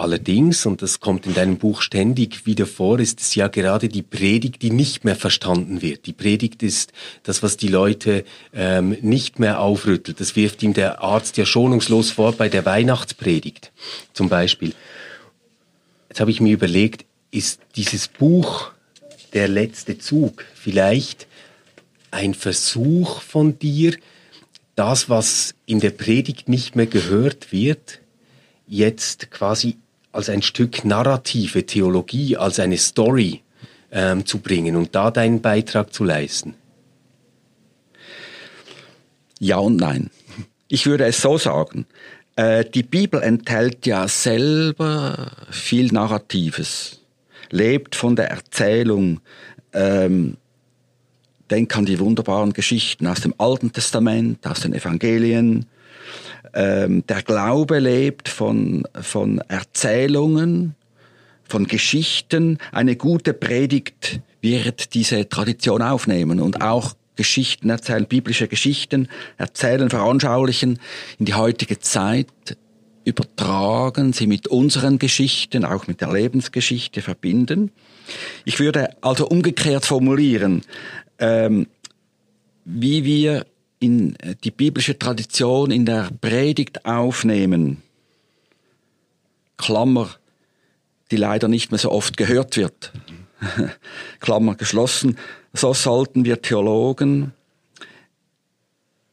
Allerdings, 0.00 0.64
und 0.64 0.80
das 0.80 1.00
kommt 1.00 1.26
in 1.26 1.34
deinem 1.34 1.58
Buch 1.58 1.82
ständig 1.82 2.46
wieder 2.46 2.64
vor, 2.64 3.00
ist 3.00 3.20
es 3.20 3.34
ja 3.34 3.48
gerade 3.48 3.90
die 3.90 4.00
Predigt, 4.00 4.62
die 4.62 4.70
nicht 4.70 5.04
mehr 5.04 5.14
verstanden 5.14 5.82
wird. 5.82 6.06
Die 6.06 6.14
Predigt 6.14 6.62
ist 6.62 6.94
das, 7.22 7.42
was 7.42 7.58
die 7.58 7.68
Leute 7.68 8.24
ähm, 8.54 8.96
nicht 9.02 9.38
mehr 9.38 9.60
aufrüttelt. 9.60 10.18
Das 10.18 10.36
wirft 10.36 10.62
ihm 10.62 10.72
der 10.72 11.02
Arzt 11.02 11.36
ja 11.36 11.44
schonungslos 11.44 12.12
vor 12.12 12.32
bei 12.32 12.48
der 12.48 12.64
Weihnachtspredigt 12.64 13.72
zum 14.14 14.30
Beispiel. 14.30 14.72
Jetzt 16.08 16.20
habe 16.20 16.30
ich 16.30 16.40
mir 16.40 16.54
überlegt, 16.54 17.04
ist 17.30 17.60
dieses 17.76 18.08
Buch 18.08 18.70
der 19.34 19.48
letzte 19.48 19.98
Zug 19.98 20.46
vielleicht 20.54 21.26
ein 22.10 22.32
Versuch 22.32 23.20
von 23.20 23.58
dir, 23.58 23.98
das, 24.76 25.10
was 25.10 25.54
in 25.66 25.78
der 25.78 25.90
Predigt 25.90 26.48
nicht 26.48 26.74
mehr 26.74 26.86
gehört 26.86 27.52
wird, 27.52 28.00
jetzt 28.66 29.30
quasi 29.30 29.76
als 30.12 30.28
ein 30.28 30.42
Stück 30.42 30.84
narrative 30.84 31.64
Theologie, 31.66 32.36
als 32.36 32.58
eine 32.58 32.78
Story 32.78 33.42
ähm, 33.90 34.26
zu 34.26 34.38
bringen 34.38 34.76
und 34.76 34.94
da 34.94 35.10
deinen 35.10 35.40
Beitrag 35.40 35.92
zu 35.92 36.04
leisten? 36.04 36.54
Ja 39.38 39.56
und 39.56 39.76
nein. 39.76 40.10
Ich 40.68 40.86
würde 40.86 41.06
es 41.06 41.20
so 41.20 41.38
sagen. 41.38 41.86
Äh, 42.36 42.64
die 42.64 42.82
Bibel 42.82 43.22
enthält 43.22 43.86
ja 43.86 44.06
selber 44.06 45.32
viel 45.50 45.86
Narratives, 45.86 47.00
lebt 47.50 47.94
von 47.94 48.16
der 48.16 48.30
Erzählung. 48.30 49.20
Ähm, 49.72 50.36
denk 51.50 51.76
an 51.76 51.86
die 51.86 51.98
wunderbaren 51.98 52.52
Geschichten 52.52 53.06
aus 53.06 53.20
dem 53.20 53.34
Alten 53.38 53.72
Testament, 53.72 54.46
aus 54.46 54.60
den 54.60 54.72
Evangelien, 54.72 55.66
ähm, 56.54 57.04
der 57.06 57.22
Glaube 57.22 57.78
lebt 57.78 58.28
von, 58.28 58.84
von 59.00 59.38
Erzählungen, 59.48 60.74
von 61.44 61.66
Geschichten. 61.66 62.58
Eine 62.72 62.96
gute 62.96 63.34
Predigt 63.34 64.20
wird 64.40 64.94
diese 64.94 65.28
Tradition 65.28 65.82
aufnehmen 65.82 66.40
und 66.40 66.62
auch 66.62 66.94
Geschichten 67.16 67.68
erzählen, 67.68 68.06
biblische 68.06 68.48
Geschichten 68.48 69.08
erzählen, 69.36 69.90
veranschaulichen 69.90 70.78
in 71.18 71.26
die 71.26 71.34
heutige 71.34 71.78
Zeit, 71.78 72.28
übertragen, 73.04 74.12
sie 74.12 74.26
mit 74.26 74.48
unseren 74.48 74.98
Geschichten, 74.98 75.64
auch 75.64 75.86
mit 75.86 76.00
der 76.00 76.12
Lebensgeschichte 76.12 77.02
verbinden. 77.02 77.72
Ich 78.44 78.60
würde 78.60 78.90
also 79.02 79.26
umgekehrt 79.26 79.84
formulieren, 79.84 80.62
ähm, 81.18 81.66
wie 82.64 83.04
wir 83.04 83.46
in 83.80 84.14
äh, 84.20 84.36
die 84.44 84.52
biblische 84.52 84.96
Tradition 84.98 85.72
in 85.72 85.84
der 85.84 86.10
Predigt 86.20 86.84
aufnehmen, 86.84 87.82
Klammer, 89.56 90.10
die 91.10 91.16
leider 91.16 91.48
nicht 91.48 91.72
mehr 91.72 91.78
so 91.78 91.90
oft 91.90 92.16
gehört 92.16 92.56
wird, 92.56 92.92
Klammer 94.20 94.54
geschlossen, 94.54 95.18
so 95.52 95.74
sollten 95.74 96.24
wir 96.24 96.40
Theologen 96.40 97.32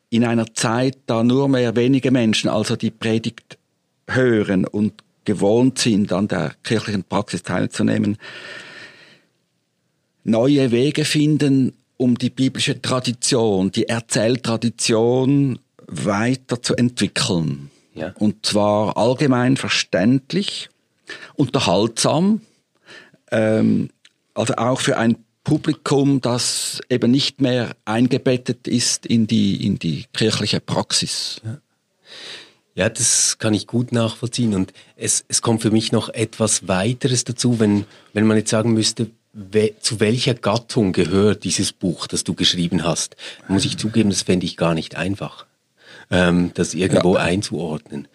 in 0.09 0.23
einer 0.23 0.53
Zeit, 0.53 0.97
da 1.07 1.23
nur 1.23 1.49
mehr 1.49 1.75
wenige 1.75 2.11
Menschen 2.11 2.49
also 2.49 2.75
die 2.75 2.91
Predigt 2.91 3.57
hören 4.07 4.65
und 4.65 5.03
gewohnt 5.25 5.79
sind, 5.79 6.13
an 6.13 6.27
der 6.27 6.53
kirchlichen 6.63 7.03
Praxis 7.03 7.43
teilzunehmen, 7.43 8.17
neue 10.23 10.71
Wege 10.71 11.03
finden, 11.03 11.73
um 11.97 12.17
die 12.17 12.29
biblische 12.29 12.81
Tradition, 12.81 13.71
die 13.71 13.89
Erzähltradition 13.89 15.59
weiterzuentwickeln. 15.87 17.71
Ja. 17.93 18.13
Und 18.19 18.45
zwar 18.45 18.97
allgemein 18.97 19.57
verständlich, 19.57 20.69
unterhaltsam, 21.35 22.41
ähm, 23.31 23.89
also 24.33 24.55
auch 24.55 24.79
für 24.81 24.97
ein 24.97 25.17
Publikum, 25.43 26.21
das 26.21 26.81
eben 26.89 27.09
nicht 27.09 27.41
mehr 27.41 27.75
eingebettet 27.85 28.67
ist 28.67 29.05
in 29.05 29.27
die, 29.27 29.65
in 29.65 29.79
die 29.79 30.05
kirchliche 30.13 30.59
Praxis. 30.59 31.41
Ja. 31.43 31.57
Ja, 32.77 32.89
das 32.89 33.39
kann 33.39 33.55
ich 33.55 33.65
gut 33.65 33.91
nachvollziehen. 33.91 34.53
Und 34.53 34.71
es, 34.95 35.25
es 35.27 35.41
kommt 35.41 35.63
für 35.63 35.71
mich 35.71 35.91
noch 35.91 36.09
etwas 36.09 36.67
weiteres 36.67 37.23
dazu, 37.23 37.59
wenn, 37.59 37.85
wenn 38.13 38.27
man 38.27 38.37
jetzt 38.37 38.51
sagen 38.51 38.73
müsste, 38.73 39.09
we 39.37 39.75
zu 39.79 39.99
welcher 39.99 40.33
Gattung 40.33 40.93
gehört 40.93 41.43
dieses 41.43 41.71
Buch, 41.71 42.07
das 42.07 42.23
du 42.23 42.33
geschrieben 42.33 42.83
hast? 42.83 43.15
Muss 43.47 43.65
ich 43.65 43.77
zugeben, 43.77 44.09
das 44.09 44.23
fände 44.23 44.45
ich 44.45 44.57
gar 44.57 44.73
nicht 44.73 44.95
einfach, 44.95 45.45
ähm, 46.09 46.51
das 46.55 46.73
irgendwo 46.73 47.15
ja. 47.15 47.21
einzuordnen. 47.21 48.07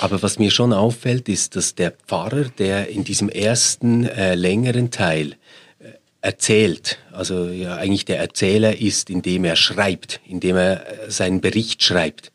Aber 0.00 0.22
was 0.22 0.38
mir 0.38 0.50
schon 0.50 0.72
auffällt, 0.72 1.28
ist, 1.28 1.54
dass 1.54 1.76
der 1.76 1.92
Pfarrer, 1.92 2.44
der 2.58 2.88
in 2.88 3.04
diesem 3.04 3.28
ersten 3.28 4.06
äh, 4.06 4.34
längeren 4.34 4.90
Teil 4.90 5.36
äh, 5.78 5.92
erzählt, 6.20 6.98
also 7.12 7.46
ja 7.48 7.76
eigentlich 7.76 8.04
der 8.04 8.18
Erzähler 8.18 8.76
ist, 8.76 9.08
indem 9.08 9.44
er 9.44 9.56
schreibt, 9.56 10.20
indem 10.26 10.56
er 10.56 11.04
äh, 11.04 11.10
seinen 11.10 11.40
Bericht 11.40 11.84
schreibt, 11.84 12.32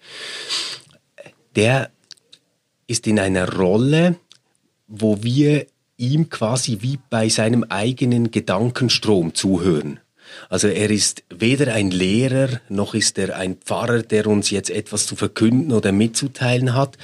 der 1.57 1.91
ist 2.87 3.07
in 3.07 3.19
einer 3.19 3.55
Rolle, 3.55 4.15
wo 4.87 5.21
wir 5.21 5.65
ihm 5.97 6.29
quasi 6.29 6.79
wie 6.81 6.99
bei 7.09 7.29
seinem 7.29 7.63
eigenen 7.63 8.31
Gedankenstrom 8.31 9.33
zuhören. 9.33 9.99
Also 10.49 10.67
er 10.67 10.89
ist 10.89 11.23
weder 11.29 11.73
ein 11.73 11.91
Lehrer, 11.91 12.59
noch 12.69 12.93
ist 12.93 13.17
er 13.17 13.37
ein 13.37 13.57
Pfarrer, 13.57 14.01
der 14.01 14.27
uns 14.27 14.49
jetzt 14.49 14.69
etwas 14.69 15.05
zu 15.05 15.15
verkünden 15.15 15.71
oder 15.71 15.91
mitzuteilen 15.91 16.73
hat, 16.73 16.97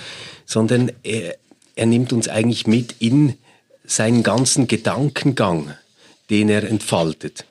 sondern 0.46 0.92
er, 1.04 1.38
er 1.76 1.86
nimmt 1.86 2.14
uns 2.14 2.28
eigentlich 2.28 2.68
mit 2.68 2.96
in 3.00 3.38
seinen 3.86 4.24
ganzen 4.24 4.68
Gedankengang, 4.68 5.74
den 6.30 6.50
er 6.50 6.64
entfaltet. 6.64 7.46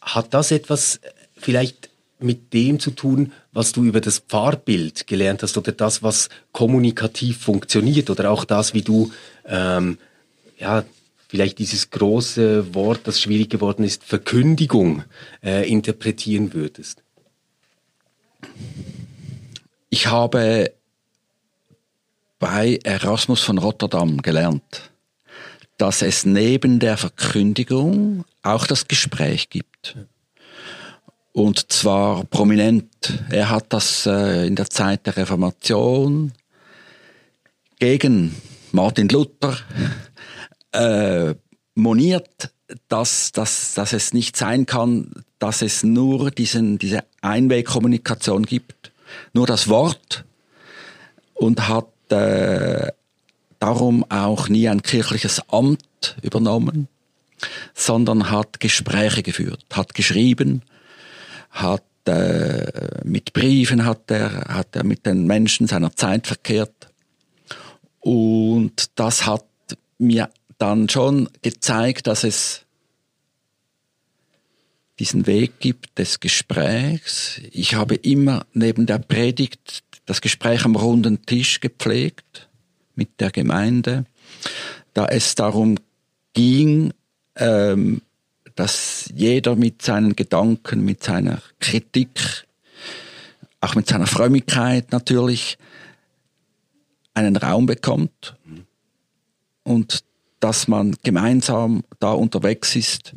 Hat 0.00 0.34
das 0.34 0.50
etwas 0.50 1.00
vielleicht 1.36 1.90
mit 2.20 2.52
dem 2.52 2.80
zu 2.80 2.90
tun, 2.90 3.32
was 3.52 3.72
du 3.72 3.84
über 3.84 4.00
das 4.00 4.18
Pfarrbild 4.18 5.06
gelernt 5.06 5.42
hast 5.42 5.56
oder 5.56 5.72
das, 5.72 6.02
was 6.02 6.28
kommunikativ 6.52 7.38
funktioniert 7.38 8.10
oder 8.10 8.30
auch 8.30 8.44
das, 8.44 8.74
wie 8.74 8.82
du 8.82 9.12
ähm, 9.46 9.98
ja, 10.58 10.84
vielleicht 11.28 11.58
dieses 11.58 11.90
große 11.90 12.74
Wort, 12.74 13.00
das 13.04 13.20
schwierig 13.20 13.50
geworden 13.50 13.84
ist, 13.84 14.04
Verkündigung 14.04 15.04
äh, 15.42 15.68
interpretieren 15.68 16.52
würdest? 16.54 17.02
Ich 19.90 20.06
habe 20.06 20.72
bei 22.38 22.78
Erasmus 22.84 23.40
von 23.40 23.58
Rotterdam 23.58 24.22
gelernt, 24.22 24.90
dass 25.76 26.02
es 26.02 26.24
neben 26.24 26.78
der 26.78 26.96
Verkündigung 26.96 28.24
auch 28.42 28.66
das 28.66 28.88
Gespräch 28.88 29.50
gibt. 29.50 29.96
Und 31.32 31.70
zwar 31.72 32.24
prominent. 32.24 32.88
Er 33.30 33.50
hat 33.50 33.66
das 33.72 34.06
äh, 34.06 34.46
in 34.46 34.56
der 34.56 34.68
Zeit 34.70 35.06
der 35.06 35.16
Reformation 35.16 36.32
gegen 37.78 38.34
Martin 38.72 39.08
Luther 39.08 39.56
äh, 40.72 41.34
moniert, 41.74 42.52
dass, 42.88 43.32
dass, 43.32 43.74
dass 43.74 43.92
es 43.92 44.12
nicht 44.12 44.36
sein 44.36 44.66
kann, 44.66 45.24
dass 45.38 45.62
es 45.62 45.82
nur 45.82 46.30
diesen, 46.30 46.78
diese 46.78 47.04
Einwegkommunikation 47.22 48.44
gibt, 48.44 48.92
nur 49.32 49.46
das 49.46 49.68
Wort 49.68 50.24
und 51.34 51.68
hat 51.68 51.88
äh, 52.10 52.88
darum 53.58 54.04
auch 54.10 54.48
nie 54.48 54.68
ein 54.68 54.82
kirchliches 54.82 55.40
Amt 55.48 56.16
übernommen, 56.22 56.88
sondern 57.74 58.30
hat 58.30 58.60
Gespräche 58.60 59.22
geführt, 59.22 59.64
hat 59.72 59.94
geschrieben, 59.94 60.62
hat 61.50 61.84
äh, 62.06 62.66
mit 63.04 63.32
Briefen 63.32 63.84
hat 63.84 64.10
er, 64.10 64.44
hat 64.48 64.74
er 64.76 64.84
mit 64.84 65.06
den 65.06 65.26
Menschen 65.26 65.66
seiner 65.66 65.94
Zeit 65.94 66.26
verkehrt. 66.26 66.88
Und 68.00 68.98
das 68.98 69.26
hat 69.26 69.44
mir 69.98 70.30
dann 70.58 70.88
schon 70.88 71.28
gezeigt, 71.42 72.06
dass 72.06 72.24
es 72.24 72.64
diesen 74.98 75.26
Weg 75.26 75.60
gibt 75.60 75.98
des 75.98 76.20
Gesprächs. 76.20 77.40
Ich 77.52 77.74
habe 77.74 77.94
immer 77.94 78.44
neben 78.52 78.86
der 78.86 78.98
Predigt 78.98 79.84
das 80.06 80.20
Gespräch 80.20 80.64
am 80.64 80.74
runden 80.74 81.24
Tisch 81.24 81.60
gepflegt 81.60 82.48
mit 82.94 83.20
der 83.20 83.30
Gemeinde, 83.30 84.06
da 84.94 85.06
es 85.06 85.34
darum 85.34 85.76
ging, 86.32 86.92
ähm, 87.36 88.02
dass 88.56 89.12
jeder 89.14 89.54
mit 89.54 89.82
seinen 89.82 90.16
Gedanken, 90.16 90.84
mit 90.84 91.04
seiner 91.04 91.40
Kritik, 91.60 92.44
auch 93.60 93.76
mit 93.76 93.86
seiner 93.86 94.08
Frömmigkeit 94.08 94.90
natürlich 94.90 95.58
einen 97.14 97.36
Raum 97.36 97.66
bekommt 97.66 98.36
und 99.62 100.04
dass 100.40 100.68
man 100.68 100.96
gemeinsam 101.02 101.84
da 101.98 102.12
unterwegs 102.12 102.76
ist, 102.76 103.14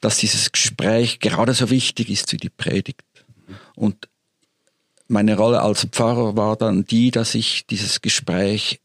dass 0.00 0.18
dieses 0.18 0.52
Gespräch 0.52 1.20
gerade 1.20 1.54
so 1.54 1.70
wichtig 1.70 2.10
ist 2.10 2.32
wie 2.32 2.36
die 2.36 2.50
Predigt. 2.50 3.02
Und 3.74 4.08
meine 5.08 5.36
Rolle 5.36 5.62
als 5.62 5.84
Pfarrer 5.84 6.36
war 6.36 6.56
dann 6.56 6.84
die, 6.84 7.10
dass 7.10 7.34
ich 7.34 7.66
dieses 7.66 8.02
Gespräch 8.02 8.80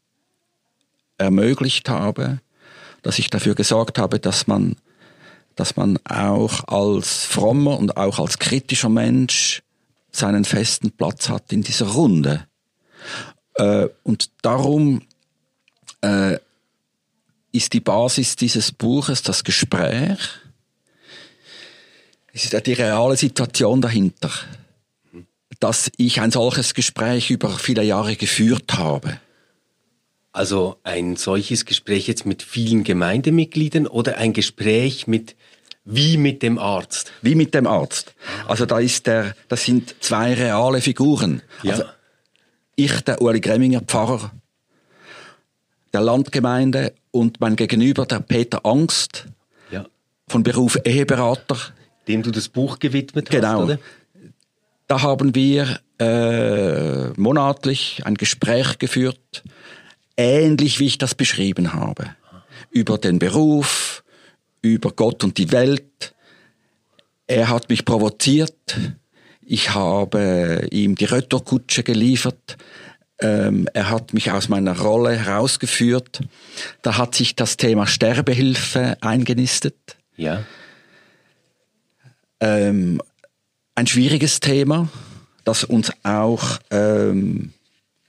ermöglicht 1.18 1.88
habe, 1.88 2.40
dass 3.02 3.18
ich 3.18 3.30
dafür 3.30 3.54
gesorgt 3.54 3.98
habe, 3.98 4.18
dass 4.18 4.46
man, 4.46 4.76
dass 5.56 5.76
man 5.76 5.98
auch 6.04 6.64
als 6.68 7.24
frommer 7.24 7.78
und 7.78 7.96
auch 7.96 8.18
als 8.18 8.38
kritischer 8.38 8.88
Mensch 8.88 9.62
seinen 10.12 10.44
festen 10.44 10.90
Platz 10.90 11.28
hat 11.28 11.52
in 11.52 11.62
dieser 11.62 11.88
Runde. 11.88 12.46
Äh, 13.54 13.88
und 14.02 14.30
darum 14.42 15.02
äh, 16.00 16.38
ist 17.52 17.72
die 17.72 17.80
Basis 17.80 18.36
dieses 18.36 18.72
Buches 18.72 19.22
das 19.22 19.44
Gespräch. 19.44 20.18
Es 22.32 22.44
ist 22.44 22.52
ja 22.52 22.60
die 22.60 22.74
reale 22.74 23.16
Situation 23.16 23.80
dahinter, 23.80 24.30
dass 25.58 25.90
ich 25.96 26.20
ein 26.20 26.30
solches 26.30 26.74
Gespräch 26.74 27.30
über 27.30 27.50
viele 27.50 27.82
Jahre 27.82 28.16
geführt 28.16 28.78
habe. 28.78 29.20
Also 30.32 30.76
ein 30.84 31.16
solches 31.16 31.64
Gespräch 31.64 32.06
jetzt 32.06 32.24
mit 32.24 32.42
vielen 32.42 32.84
Gemeindemitgliedern 32.84 33.88
oder 33.88 34.16
ein 34.18 34.32
Gespräch 34.32 35.08
mit 35.08 35.34
wie 35.84 36.18
mit 36.18 36.42
dem 36.42 36.58
Arzt? 36.58 37.10
Wie 37.20 37.34
mit 37.34 37.52
dem 37.54 37.66
Arzt. 37.66 38.14
Also 38.46 38.64
da 38.64 38.78
ist 38.78 39.06
der, 39.06 39.34
das 39.48 39.64
sind 39.64 39.96
zwei 40.00 40.34
reale 40.34 40.80
Figuren. 40.80 41.42
Ja. 41.64 41.72
Also 41.72 41.84
ich, 42.76 43.00
der 43.00 43.20
Uli 43.22 43.40
Gremminger 43.40 43.80
Pfarrer 43.80 44.30
der 45.92 46.00
Landgemeinde 46.00 46.92
und 47.10 47.40
mein 47.40 47.56
Gegenüber, 47.56 48.06
der 48.06 48.20
Peter 48.20 48.64
Angst, 48.64 49.26
ja. 49.70 49.86
von 50.28 50.42
Beruf 50.42 50.78
Eheberater. 50.84 51.56
Dem 52.08 52.22
du 52.22 52.30
das 52.30 52.48
Buch 52.48 52.78
gewidmet 52.78 53.28
hast, 53.28 53.36
Genau. 53.36 53.64
oder? 53.64 53.78
Da 54.86 55.02
haben 55.02 55.34
wir 55.34 55.78
äh, 56.00 57.10
monatlich 57.20 58.02
ein 58.04 58.14
Gespräch 58.14 58.78
geführt, 58.78 59.42
ähnlich 60.16 60.80
wie 60.80 60.86
ich 60.86 60.98
das 60.98 61.14
beschrieben 61.14 61.72
habe. 61.74 62.16
Über 62.70 62.98
den 62.98 63.18
Beruf, 63.18 64.02
über 64.62 64.90
Gott 64.90 65.22
und 65.24 65.38
die 65.38 65.52
Welt. 65.52 66.14
Er 67.26 67.48
hat 67.48 67.68
mich 67.68 67.84
provoziert. 67.84 68.78
Ich 69.40 69.74
habe 69.74 70.66
ihm 70.70 70.94
die 70.96 71.04
Retourkutsche 71.04 71.82
geliefert. 71.82 72.56
Ähm, 73.22 73.68
er 73.74 73.90
hat 73.90 74.14
mich 74.14 74.30
aus 74.30 74.48
meiner 74.48 74.78
Rolle 74.78 75.16
herausgeführt. 75.16 76.20
Da 76.82 76.96
hat 76.96 77.14
sich 77.14 77.36
das 77.36 77.56
Thema 77.56 77.86
Sterbehilfe 77.86 78.96
eingenistet. 79.00 79.76
Ja. 80.16 80.44
Ähm, 82.40 83.02
ein 83.74 83.86
schwieriges 83.86 84.40
Thema, 84.40 84.88
das 85.44 85.64
uns 85.64 85.92
auch 86.02 86.58
ähm, 86.70 87.52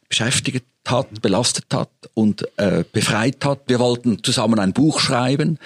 beschäftigt 0.07 0.65
hat, 0.87 1.21
belastet 1.21 1.65
hat 1.73 1.89
und 2.13 2.47
äh, 2.57 2.83
befreit 2.91 3.43
hat. 3.45 3.61
Wir 3.67 3.79
wollten 3.79 4.23
zusammen 4.23 4.59
ein 4.59 4.73
Buch 4.73 4.99
schreiben. 4.99 5.59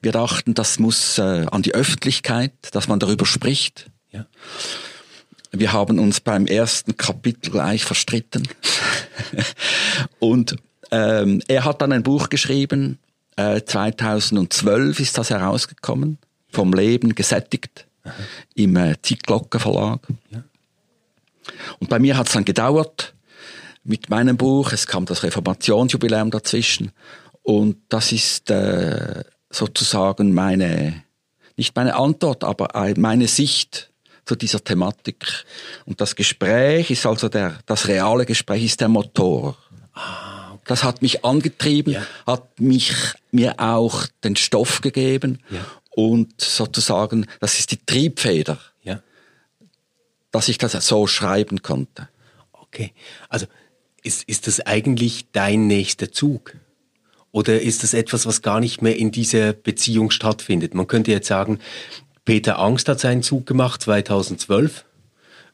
Wir 0.00 0.12
dachten, 0.12 0.54
das 0.54 0.78
muss 0.78 1.18
äh, 1.18 1.46
an 1.50 1.62
die 1.62 1.74
Öffentlichkeit, 1.74 2.52
dass 2.72 2.88
man 2.88 2.98
darüber 2.98 3.26
spricht. 3.26 3.90
Ja. 4.10 4.26
Wir 5.52 5.72
haben 5.72 5.98
uns 5.98 6.20
beim 6.20 6.46
ersten 6.46 6.96
Kapitel 6.96 7.50
gleich 7.50 7.84
verstritten. 7.84 8.48
und 10.18 10.56
ähm, 10.90 11.40
er 11.48 11.64
hat 11.64 11.80
dann 11.82 11.92
ein 11.92 12.02
Buch 12.02 12.28
geschrieben, 12.28 12.98
äh, 13.36 13.62
2012 13.62 15.00
ist 15.00 15.16
das 15.18 15.30
herausgekommen, 15.30 16.18
vom 16.50 16.72
Leben 16.72 17.14
gesättigt, 17.14 17.86
im 18.54 18.76
äh, 18.76 18.94
Zeitglocken 19.02 19.60
Verlag. 19.60 20.00
Ja. 20.30 20.42
Und 21.80 21.88
bei 21.88 21.98
mir 21.98 22.16
hat 22.16 22.26
es 22.26 22.34
dann 22.34 22.44
gedauert 22.44 23.14
mit 23.84 24.10
meinem 24.10 24.36
Buch. 24.36 24.72
Es 24.72 24.86
kam 24.86 25.06
das 25.06 25.22
Reformationsjubiläum 25.22 26.30
dazwischen. 26.30 26.92
Und 27.42 27.76
das 27.88 28.12
ist 28.12 28.50
äh, 28.50 29.24
sozusagen 29.50 30.32
meine, 30.34 31.02
nicht 31.56 31.74
meine 31.74 31.96
Antwort, 31.96 32.44
aber 32.44 32.76
ein- 32.76 33.00
meine 33.00 33.28
Sicht 33.28 33.90
zu 34.24 34.36
dieser 34.36 34.62
Thematik. 34.62 35.44
Und 35.84 36.00
das 36.00 36.14
Gespräch 36.16 36.90
ist 36.90 37.06
also 37.06 37.28
der, 37.28 37.58
das 37.66 37.88
reale 37.88 38.24
Gespräch 38.26 38.64
ist 38.64 38.80
der 38.80 38.88
Motor. 38.88 39.56
Das 40.64 40.84
hat 40.84 41.02
mich 41.02 41.24
angetrieben, 41.24 41.94
Ja. 41.94 42.06
hat 42.26 42.60
mich, 42.60 42.92
mir 43.30 43.58
auch 43.58 44.06
den 44.22 44.36
Stoff 44.36 44.80
gegeben 44.80 45.40
Ja. 45.50 45.64
und 45.90 46.40
sozusagen, 46.40 47.26
das 47.40 47.58
ist 47.58 47.72
die 47.72 47.84
Triebfeder, 47.84 48.58
Ja. 48.82 49.02
dass 50.30 50.48
ich 50.48 50.58
das 50.58 50.72
so 50.86 51.06
schreiben 51.06 51.62
konnte. 51.62 52.08
Okay. 52.52 52.92
Also 53.28 53.46
ist, 54.02 54.22
ist 54.24 54.46
das 54.46 54.60
eigentlich 54.60 55.26
dein 55.32 55.66
nächster 55.66 56.10
Zug? 56.12 56.54
Oder 57.32 57.60
ist 57.62 57.82
das 57.82 57.92
etwas, 57.94 58.26
was 58.26 58.42
gar 58.42 58.60
nicht 58.60 58.82
mehr 58.82 58.96
in 58.96 59.10
dieser 59.10 59.52
Beziehung 59.52 60.10
stattfindet? 60.10 60.74
Man 60.74 60.86
könnte 60.86 61.10
jetzt 61.10 61.28
sagen, 61.28 61.58
Peter 62.24 62.58
Angst 62.58 62.88
hat 62.88 63.00
seinen 63.00 63.22
Zug 63.22 63.46
gemacht 63.46 63.82
2012. 63.82 64.84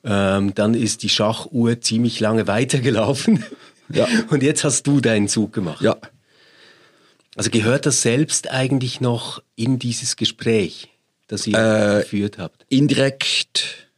Ähm, 0.04 0.54
dann 0.54 0.74
ist 0.74 1.02
die 1.02 1.08
Schachuhr 1.08 1.80
ziemlich 1.80 2.20
lange 2.20 2.46
weitergelaufen. 2.46 3.44
Ja. 3.90 4.06
Und 4.28 4.42
jetzt 4.42 4.64
hast 4.64 4.86
du 4.86 5.00
deinen 5.00 5.28
Zug 5.28 5.54
gemacht. 5.54 5.80
Ja, 5.80 5.96
Also 7.36 7.48
gehört 7.48 7.86
das 7.86 8.02
selbst 8.02 8.50
eigentlich 8.50 9.00
noch 9.00 9.42
in 9.56 9.78
dieses 9.78 10.16
Gespräch, 10.16 10.88
das 11.26 11.46
ihr 11.46 11.56
Äh, 11.56 12.02
geführt 12.02 12.36
habt? 12.36 12.66
indirekt. 12.68 13.88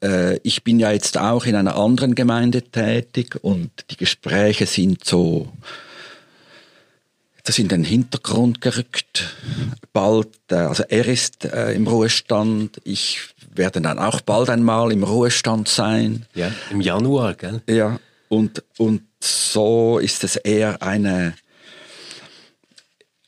Äh, 0.00 0.38
ich 0.44 0.62
bin 0.62 0.78
ja 0.78 0.92
jetzt 0.92 1.18
auch 1.18 1.44
in 1.44 1.56
einer 1.56 1.74
anderen 1.74 2.14
Gemeinde 2.14 2.62
tätig 2.62 3.36
und 3.42 3.70
die 3.90 3.96
Gespräche 3.96 4.66
sind 4.66 5.04
so, 5.04 5.52
das 7.44 7.58
in 7.58 7.68
den 7.68 7.82
Hintergrund 7.84 8.60
gerückt. 8.60 9.34
Bald, 9.92 10.28
äh, 10.50 10.54
also 10.56 10.84
er 10.88 11.06
ist 11.06 11.44
äh, 11.44 11.72
im 11.72 11.86
Ruhestand, 11.86 12.80
ich 12.84 13.20
werde 13.54 13.80
dann 13.80 13.98
auch 13.98 14.20
bald 14.20 14.48
einmal 14.50 14.92
im 14.92 15.02
Ruhestand 15.02 15.68
sein. 15.68 16.26
Ja, 16.34 16.50
im 16.70 16.80
Januar, 16.80 17.34
gell? 17.34 17.60
Ja, 17.68 17.98
und, 18.28 18.62
und 18.78 19.02
so 19.20 19.98
ist 19.98 20.24
es 20.24 20.36
eher 20.36 20.82
eine, 20.82 21.34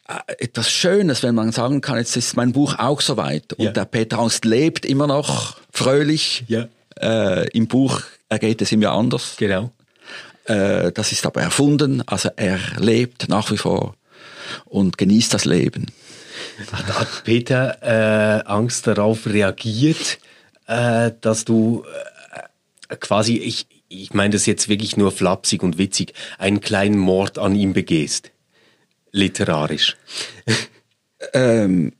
äh, 0.08 0.32
etwas 0.38 0.70
Schönes, 0.70 1.22
wenn 1.22 1.34
man 1.34 1.52
sagen 1.52 1.80
kann, 1.80 1.98
jetzt 1.98 2.16
ist 2.16 2.36
mein 2.36 2.52
Buch 2.52 2.78
auch 2.78 3.00
soweit. 3.00 3.52
Und 3.54 3.64
Ja. 3.66 3.72
der 3.72 3.84
Peter 3.84 4.18
Angst 4.18 4.44
lebt 4.44 4.84
immer 4.86 5.06
noch 5.06 5.58
fröhlich. 5.72 6.44
Ja. 6.48 6.68
Äh, 7.00 7.48
Im 7.50 7.66
Buch 7.66 8.02
ergeht 8.28 8.62
es 8.62 8.70
ihm 8.72 8.80
ja 8.82 8.94
anders. 8.94 9.34
Genau. 9.38 9.72
Äh, 10.44 10.92
das 10.92 11.10
ist 11.12 11.26
aber 11.26 11.42
erfunden, 11.42 12.02
also 12.06 12.30
er 12.36 12.58
lebt 12.78 13.28
nach 13.28 13.50
wie 13.50 13.56
vor. 13.56 13.94
Und 14.64 14.98
genieß 14.98 15.28
das 15.28 15.44
Leben. 15.44 15.86
Hat, 16.72 16.86
hat 16.98 17.24
Peter 17.24 17.78
äh, 17.82 18.42
Angst 18.46 18.86
darauf 18.86 19.26
reagiert, 19.26 20.18
äh, 20.66 21.12
dass 21.20 21.44
du 21.44 21.84
äh, 22.88 22.96
quasi, 22.96 23.36
ich, 23.36 23.66
ich 23.88 24.14
meine 24.14 24.32
das 24.32 24.46
jetzt 24.46 24.68
wirklich 24.68 24.96
nur 24.96 25.12
flapsig 25.12 25.62
und 25.62 25.78
witzig, 25.78 26.14
einen 26.38 26.60
kleinen 26.60 26.98
Mord 26.98 27.38
an 27.38 27.54
ihm 27.54 27.72
begehst? 27.72 28.30
Literarisch. 29.12 29.96
ähm, 31.32 31.92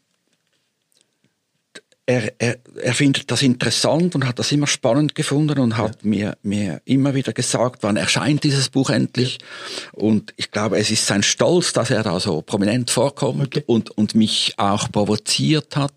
er, 2.06 2.32
er, 2.38 2.58
er 2.82 2.94
findet 2.94 3.30
das 3.30 3.42
interessant 3.42 4.14
und 4.14 4.26
hat 4.26 4.38
das 4.38 4.52
immer 4.52 4.66
spannend 4.66 5.14
gefunden 5.14 5.58
und 5.58 5.78
hat 5.78 6.02
ja. 6.02 6.08
mir, 6.08 6.36
mir 6.42 6.82
immer 6.84 7.14
wieder 7.14 7.32
gesagt, 7.32 7.82
wann 7.82 7.96
erscheint 7.96 8.44
dieses 8.44 8.68
Buch 8.68 8.90
endlich. 8.90 9.38
Ja. 9.40 10.02
Und 10.02 10.34
ich 10.36 10.50
glaube, 10.50 10.78
es 10.78 10.90
ist 10.90 11.06
sein 11.06 11.22
Stolz, 11.22 11.72
dass 11.72 11.90
er 11.90 12.02
da 12.02 12.20
so 12.20 12.42
prominent 12.42 12.90
vorkommt 12.90 13.56
okay. 13.56 13.64
und, 13.66 13.90
und 13.90 14.14
mich 14.14 14.54
auch 14.58 14.92
provoziert 14.92 15.76
hat. 15.76 15.94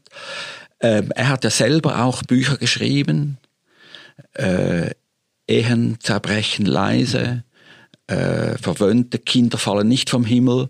Ähm, 0.79 1.11
er 1.13 1.29
hat 1.29 1.43
ja 1.43 1.49
selber 1.49 2.03
auch 2.03 2.23
Bücher 2.23 2.57
geschrieben. 2.57 3.37
Äh, 4.33 4.91
Ehen 5.49 5.97
zerbrechen 6.01 6.65
leise, 6.65 7.43
äh, 8.07 8.57
verwöhnte 8.57 9.17
Kinder 9.17 9.57
fallen 9.57 9.87
nicht 9.87 10.09
vom 10.09 10.25
Himmel 10.25 10.69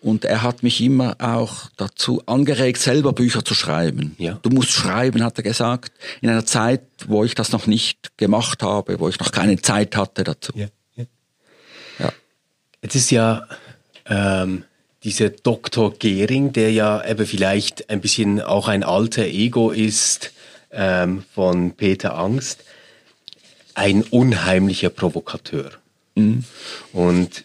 und 0.00 0.24
er 0.24 0.42
hat 0.42 0.62
mich 0.62 0.80
immer 0.80 1.16
auch 1.18 1.70
dazu 1.76 2.22
angeregt, 2.26 2.78
selber 2.78 3.12
Bücher 3.12 3.44
zu 3.44 3.54
schreiben. 3.54 4.14
Ja. 4.18 4.38
Du 4.42 4.50
musst 4.50 4.70
schreiben, 4.70 5.24
hat 5.24 5.38
er 5.38 5.42
gesagt, 5.42 5.92
in 6.20 6.28
einer 6.28 6.46
Zeit, 6.46 6.82
wo 7.06 7.24
ich 7.24 7.34
das 7.34 7.52
noch 7.52 7.66
nicht 7.66 8.16
gemacht 8.16 8.62
habe, 8.62 9.00
wo 9.00 9.08
ich 9.08 9.18
noch 9.18 9.32
keine 9.32 9.60
Zeit 9.60 9.96
hatte 9.96 10.24
dazu. 10.24 10.52
Ja. 10.54 10.66
ja. 10.96 11.04
ja. 11.98 12.12
Jetzt 12.82 12.94
ist 12.94 13.10
ja 13.10 13.46
ähm, 14.06 14.64
dieser 15.02 15.30
Dr. 15.30 15.92
Gehring, 15.98 16.52
der 16.52 16.72
ja 16.72 17.04
eben 17.04 17.26
vielleicht 17.26 17.90
ein 17.90 18.00
bisschen 18.00 18.40
auch 18.40 18.68
ein 18.68 18.82
alter 18.82 19.24
Ego 19.24 19.70
ist 19.70 20.32
ähm, 20.70 21.24
von 21.34 21.72
Peter 21.72 22.16
Angst, 22.16 22.64
ein 23.74 24.02
unheimlicher 24.02 24.90
Provokateur. 24.90 25.72
Mhm. 26.14 26.44
Und 26.92 27.44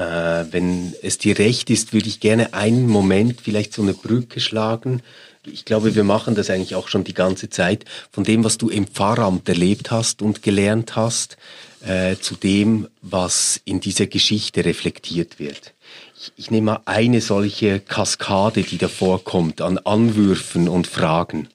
äh, 0.00 0.50
wenn 0.50 0.94
es 1.02 1.18
dir 1.18 1.38
recht 1.38 1.68
ist, 1.68 1.92
würde 1.92 2.08
ich 2.08 2.20
gerne 2.20 2.54
einen 2.54 2.86
Moment 2.86 3.40
vielleicht 3.42 3.74
so 3.74 3.82
eine 3.82 3.92
Brücke 3.92 4.40
schlagen. 4.40 5.02
Ich 5.44 5.66
glaube, 5.66 5.94
wir 5.94 6.04
machen 6.04 6.34
das 6.34 6.48
eigentlich 6.48 6.74
auch 6.74 6.88
schon 6.88 7.04
die 7.04 7.14
ganze 7.14 7.50
Zeit, 7.50 7.84
von 8.10 8.24
dem, 8.24 8.42
was 8.42 8.56
du 8.56 8.70
im 8.70 8.86
Pfarramt 8.86 9.48
erlebt 9.48 9.90
hast 9.90 10.22
und 10.22 10.42
gelernt 10.42 10.96
hast, 10.96 11.36
äh, 11.84 12.16
zu 12.16 12.34
dem, 12.34 12.88
was 13.02 13.60
in 13.64 13.80
dieser 13.80 14.06
Geschichte 14.06 14.64
reflektiert 14.64 15.38
wird. 15.38 15.74
Ich, 16.18 16.32
ich 16.36 16.50
nehme 16.50 16.72
mal 16.72 16.80
eine 16.86 17.20
solche 17.20 17.80
Kaskade, 17.80 18.62
die 18.62 18.78
da 18.78 18.88
vorkommt 18.88 19.60
an 19.60 19.76
Anwürfen 19.78 20.68
und 20.68 20.86
Fragen 20.86 21.48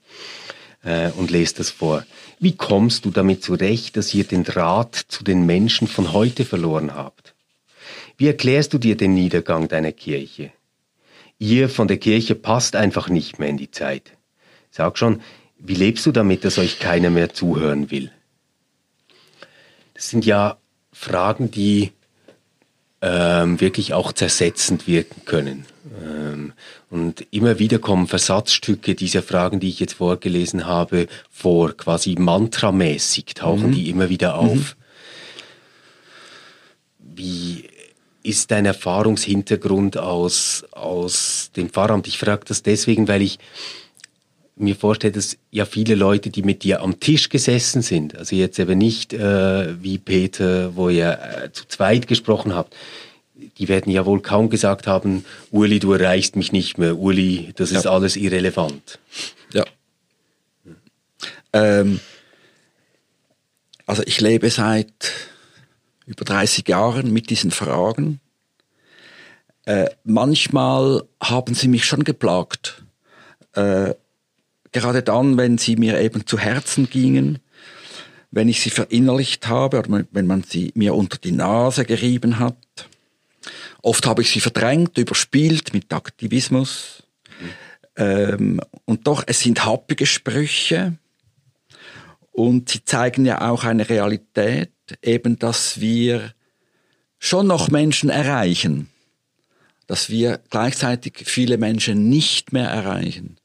äh, 0.84 1.10
und 1.12 1.32
lese 1.32 1.56
das 1.56 1.72
vor. 1.72 2.06
Wie 2.40 2.56
kommst 2.56 3.06
du 3.06 3.12
damit 3.12 3.44
zurecht, 3.44 3.98
dass 3.98 4.14
ihr 4.14 4.24
den 4.24 4.44
Draht 4.44 4.96
zu 4.96 5.24
den 5.24 5.48
Menschen 5.48 5.88
von 5.88 6.14
heute 6.14 6.46
verloren 6.46 6.94
habt? 6.94 7.35
Wie 8.17 8.28
erklärst 8.28 8.73
du 8.73 8.78
dir 8.78 8.95
den 8.95 9.13
Niedergang 9.13 9.67
deiner 9.67 9.91
Kirche? 9.91 10.51
Ihr 11.38 11.69
von 11.69 11.88
der 11.88 11.97
Kirche 11.97 12.36
passt 12.36 12.75
einfach 12.75 13.10
nicht 13.10 13.39
mehr 13.39 13.49
in 13.49 13.58
die 13.58 13.71
Zeit. 13.71 14.13
Sag 14.71 14.97
schon, 14.97 15.21
wie 15.58 15.75
lebst 15.75 16.06
du 16.06 16.12
damit, 16.12 16.45
dass 16.45 16.58
euch 16.58 16.80
keiner 16.80 17.10
mehr 17.10 17.34
zuhören 17.34 17.91
will? 17.91 18.12
Das 19.93 20.10
sind 20.10 20.25
ja 20.25 20.58
Fragen, 20.91 21.51
die 21.51 21.91
ähm, 23.01 23.60
wirklich 23.62 23.93
auch 23.93 24.13
zersetzend 24.13 24.88
wirken 24.88 25.25
können. 25.25 25.65
Ähm, 26.04 26.54
und 26.89 27.25
immer 27.32 27.60
wieder 27.60 27.80
kommen 27.80 28.08
Versatzstücke 28.08 28.95
dieser 28.95 29.21
Fragen, 29.21 29.60
die 29.60 29.69
ich 29.69 29.80
jetzt 29.80 29.95
vorgelesen 29.95 30.65
habe, 30.65 31.08
vor, 31.30 31.73
quasi 31.73 32.15
mantramäßig 32.17 33.25
tauchen 33.36 33.67
mhm. 33.67 33.73
die 33.73 33.89
immer 33.89 34.10
wieder 34.10 34.36
auf. 34.36 34.75
Mhm. 36.99 37.17
Wie 37.17 37.69
ist 38.26 38.52
dein 38.52 38.66
Erfahrungshintergrund 38.66 39.98
aus, 39.98 40.66
aus 40.72 41.52
dem 41.56 41.70
Pfarramt? 41.70 42.08
Ich 42.08 42.18
frage 42.18 42.46
das 42.48 42.64
deswegen, 42.64 43.08
weil 43.08 43.22
ich 43.22 43.40
mir 44.56 44.76
vorstelle, 44.76 45.14
dass 45.14 45.38
ja 45.52 45.66
viele 45.66 45.96
Leute, 45.96 46.30
die 46.30 46.42
mit 46.42 46.64
dir 46.64 46.82
am 46.82 47.00
Tisch 47.00 47.30
gesessen 47.30 47.82
sind, 47.82 48.18
also 48.18 48.36
jetzt 48.36 48.58
eben 48.58 48.78
nicht 48.78 49.14
äh, 49.14 49.82
wie 49.82 49.98
Peter, 49.98 50.76
wo 50.76 50.90
ihr 50.90 51.20
äh, 51.20 51.52
zu 51.52 51.68
zweit 51.68 52.08
gesprochen 52.08 52.56
habt, 52.56 52.74
die 53.58 53.68
werden 53.68 53.92
ja 53.92 54.06
wohl 54.06 54.22
kaum 54.22 54.50
gesagt 54.50 54.88
haben, 54.88 55.26
Uli, 55.52 55.80
du 55.80 55.92
erreichst 55.92 56.36
mich 56.36 56.52
nicht 56.52 56.78
mehr, 56.78 56.98
Uli, 56.98 57.52
das 57.58 57.72
ist 57.72 57.86
ja. 57.86 57.92
alles 57.92 58.16
irrelevant. 58.16 59.00
Ja. 59.54 59.66
Ähm, 61.52 62.00
also 63.86 64.04
ich 64.06 64.22
lebe 64.22 64.50
seit 64.50 65.12
über 66.06 66.26
30 66.26 66.68
Jahren 66.68 67.12
mit 67.12 67.30
diesen 67.30 67.52
Fragen. 67.52 68.20
Äh, 69.65 69.89
manchmal 70.04 71.04
haben 71.22 71.56
sie 71.56 71.68
mich 71.68 71.86
schon 71.86 72.04
geplagt. 72.04 72.84
Äh, 73.54 73.96
gerade 74.72 75.02
dann, 75.02 75.38
wenn 75.38 75.58
sie 75.58 75.76
mir 75.76 76.00
eben 76.00 76.28
zu 76.28 76.38
Herzen 76.38 76.89
gingen, 76.89 77.39
wenn 78.32 78.50
ich 78.50 78.62
sie 78.62 78.70
verinnerlicht 78.70 79.48
habe 79.48 79.80
oder 79.80 80.06
wenn 80.12 80.28
man 80.28 80.44
sie 80.44 80.72
mir 80.76 80.94
unter 80.94 81.18
die 81.18 81.32
Nase 81.32 81.86
gerieben 81.86 82.39
hat. 82.39 82.58
Oft 83.82 84.06
habe 84.06 84.22
ich 84.22 84.32
sie 84.32 84.41
verdrängt, 84.41 84.98
überspielt 84.98 85.74
mit 85.74 85.94
Aktivismus. 85.94 87.04
Mhm. 87.39 87.50
Ähm, 87.98 88.62
und 88.84 89.08
doch, 89.08 89.24
es 89.26 89.39
sind 89.39 89.65
happige 89.65 90.06
Sprüche 90.06 90.98
und 92.32 92.70
sie 92.70 92.84
zeigen 92.84 93.26
ja 93.26 93.50
auch 93.50 93.63
eine 93.63 93.88
Realität, 93.88 94.72
eben, 95.02 95.39
dass 95.39 95.80
wir 95.80 96.34
schon 97.19 97.48
noch 97.48 97.69
Menschen 97.69 98.10
erreichen, 98.10 98.89
dass 99.88 100.10
wir 100.10 100.39
gleichzeitig 100.50 101.24
viele 101.26 101.58
Menschen 101.58 102.10
nicht 102.10 102.54
mehr 102.54 102.69
erreichen. 102.69 103.38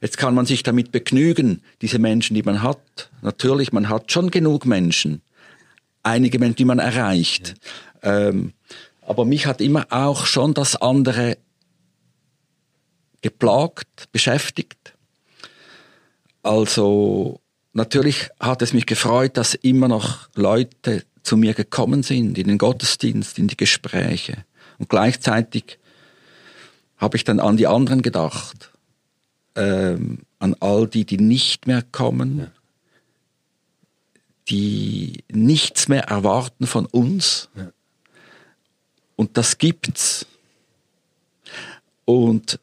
Jetzt 0.00 0.18
kann 0.18 0.34
man 0.34 0.46
sich 0.46 0.62
damit 0.62 0.92
begnügen, 0.92 1.62
diese 1.80 1.98
Menschen, 1.98 2.34
die 2.34 2.42
man 2.42 2.62
hat. 2.62 3.10
Natürlich, 3.22 3.72
man 3.72 3.88
hat 3.88 4.12
schon 4.12 4.30
genug 4.30 4.66
Menschen, 4.66 5.22
einige 6.02 6.38
Menschen, 6.38 6.56
die 6.56 6.64
man 6.64 6.78
erreicht. 6.78 7.54
Ja. 8.02 8.28
Ähm, 8.28 8.52
aber 9.02 9.24
mich 9.24 9.46
hat 9.46 9.60
immer 9.60 9.86
auch 9.90 10.26
schon 10.26 10.52
das 10.52 10.76
andere 10.76 11.38
geplagt, 13.22 14.10
beschäftigt. 14.12 14.94
Also 16.42 17.40
Natürlich 17.76 18.30
hat 18.40 18.62
es 18.62 18.72
mich 18.72 18.86
gefreut, 18.86 19.36
dass 19.36 19.52
immer 19.52 19.86
noch 19.86 20.30
Leute 20.34 21.04
zu 21.22 21.36
mir 21.36 21.52
gekommen 21.52 22.02
sind, 22.02 22.38
in 22.38 22.48
den 22.48 22.56
Gottesdienst, 22.56 23.38
in 23.38 23.48
die 23.48 23.56
Gespräche. 23.58 24.46
Und 24.78 24.88
gleichzeitig 24.88 25.78
habe 26.96 27.18
ich 27.18 27.24
dann 27.24 27.38
an 27.38 27.58
die 27.58 27.66
anderen 27.66 28.00
gedacht, 28.00 28.70
ähm, 29.56 30.20
an 30.38 30.56
all 30.60 30.88
die, 30.88 31.04
die 31.04 31.18
nicht 31.18 31.66
mehr 31.66 31.82
kommen, 31.82 32.38
ja. 32.38 32.50
die 34.48 35.22
nichts 35.30 35.86
mehr 35.88 36.04
erwarten 36.04 36.66
von 36.66 36.86
uns. 36.86 37.50
Ja. 37.56 37.72
Und 39.16 39.36
das 39.36 39.58
gibt's. 39.58 40.24
Und 42.06 42.58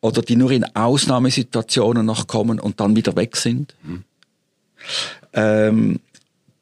oder 0.00 0.20
die 0.20 0.34
nur 0.34 0.50
in 0.50 0.64
Ausnahmesituationen 0.74 2.04
noch 2.04 2.26
kommen 2.26 2.58
und 2.58 2.80
dann 2.80 2.96
wieder 2.96 3.14
weg 3.14 3.36
sind. 3.36 3.76
Mhm. 3.84 4.02
Ähm, 5.32 6.00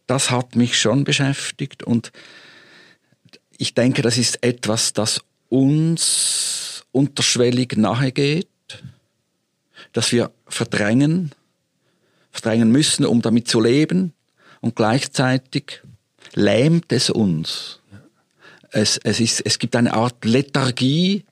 das 0.06 0.30
hat 0.30 0.56
mich 0.56 0.78
schon 0.78 1.04
beschäftigt 1.04 1.82
und 1.82 2.12
ich 3.56 3.74
denke, 3.74 4.02
das 4.02 4.18
ist 4.18 4.42
etwas, 4.42 4.92
das 4.92 5.20
uns 5.48 6.84
unterschwellig 6.92 7.76
nahe 7.76 8.12
geht, 8.12 8.48
dass 9.92 10.12
wir 10.12 10.30
verdrängen, 10.46 11.32
verdrängen 12.30 12.70
müssen, 12.70 13.06
um 13.06 13.22
damit 13.22 13.48
zu 13.48 13.60
leben 13.60 14.12
und 14.60 14.76
gleichzeitig 14.76 15.82
lähmt 16.34 16.92
es 16.92 17.10
uns. 17.10 17.80
Es, 18.70 18.98
es, 18.98 19.20
ist, 19.20 19.40
es 19.44 19.58
gibt 19.58 19.76
eine 19.76 19.94
Art 19.94 20.24
Lethargie, 20.24 21.24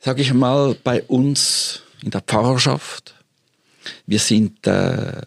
sage 0.00 0.22
ich 0.22 0.32
mal, 0.34 0.74
bei 0.82 1.02
uns 1.04 1.82
in 2.02 2.10
der 2.10 2.20
Pfarrerschaft, 2.20 3.14
wir 4.06 4.18
sind 4.18 4.66
äh, 4.66 5.22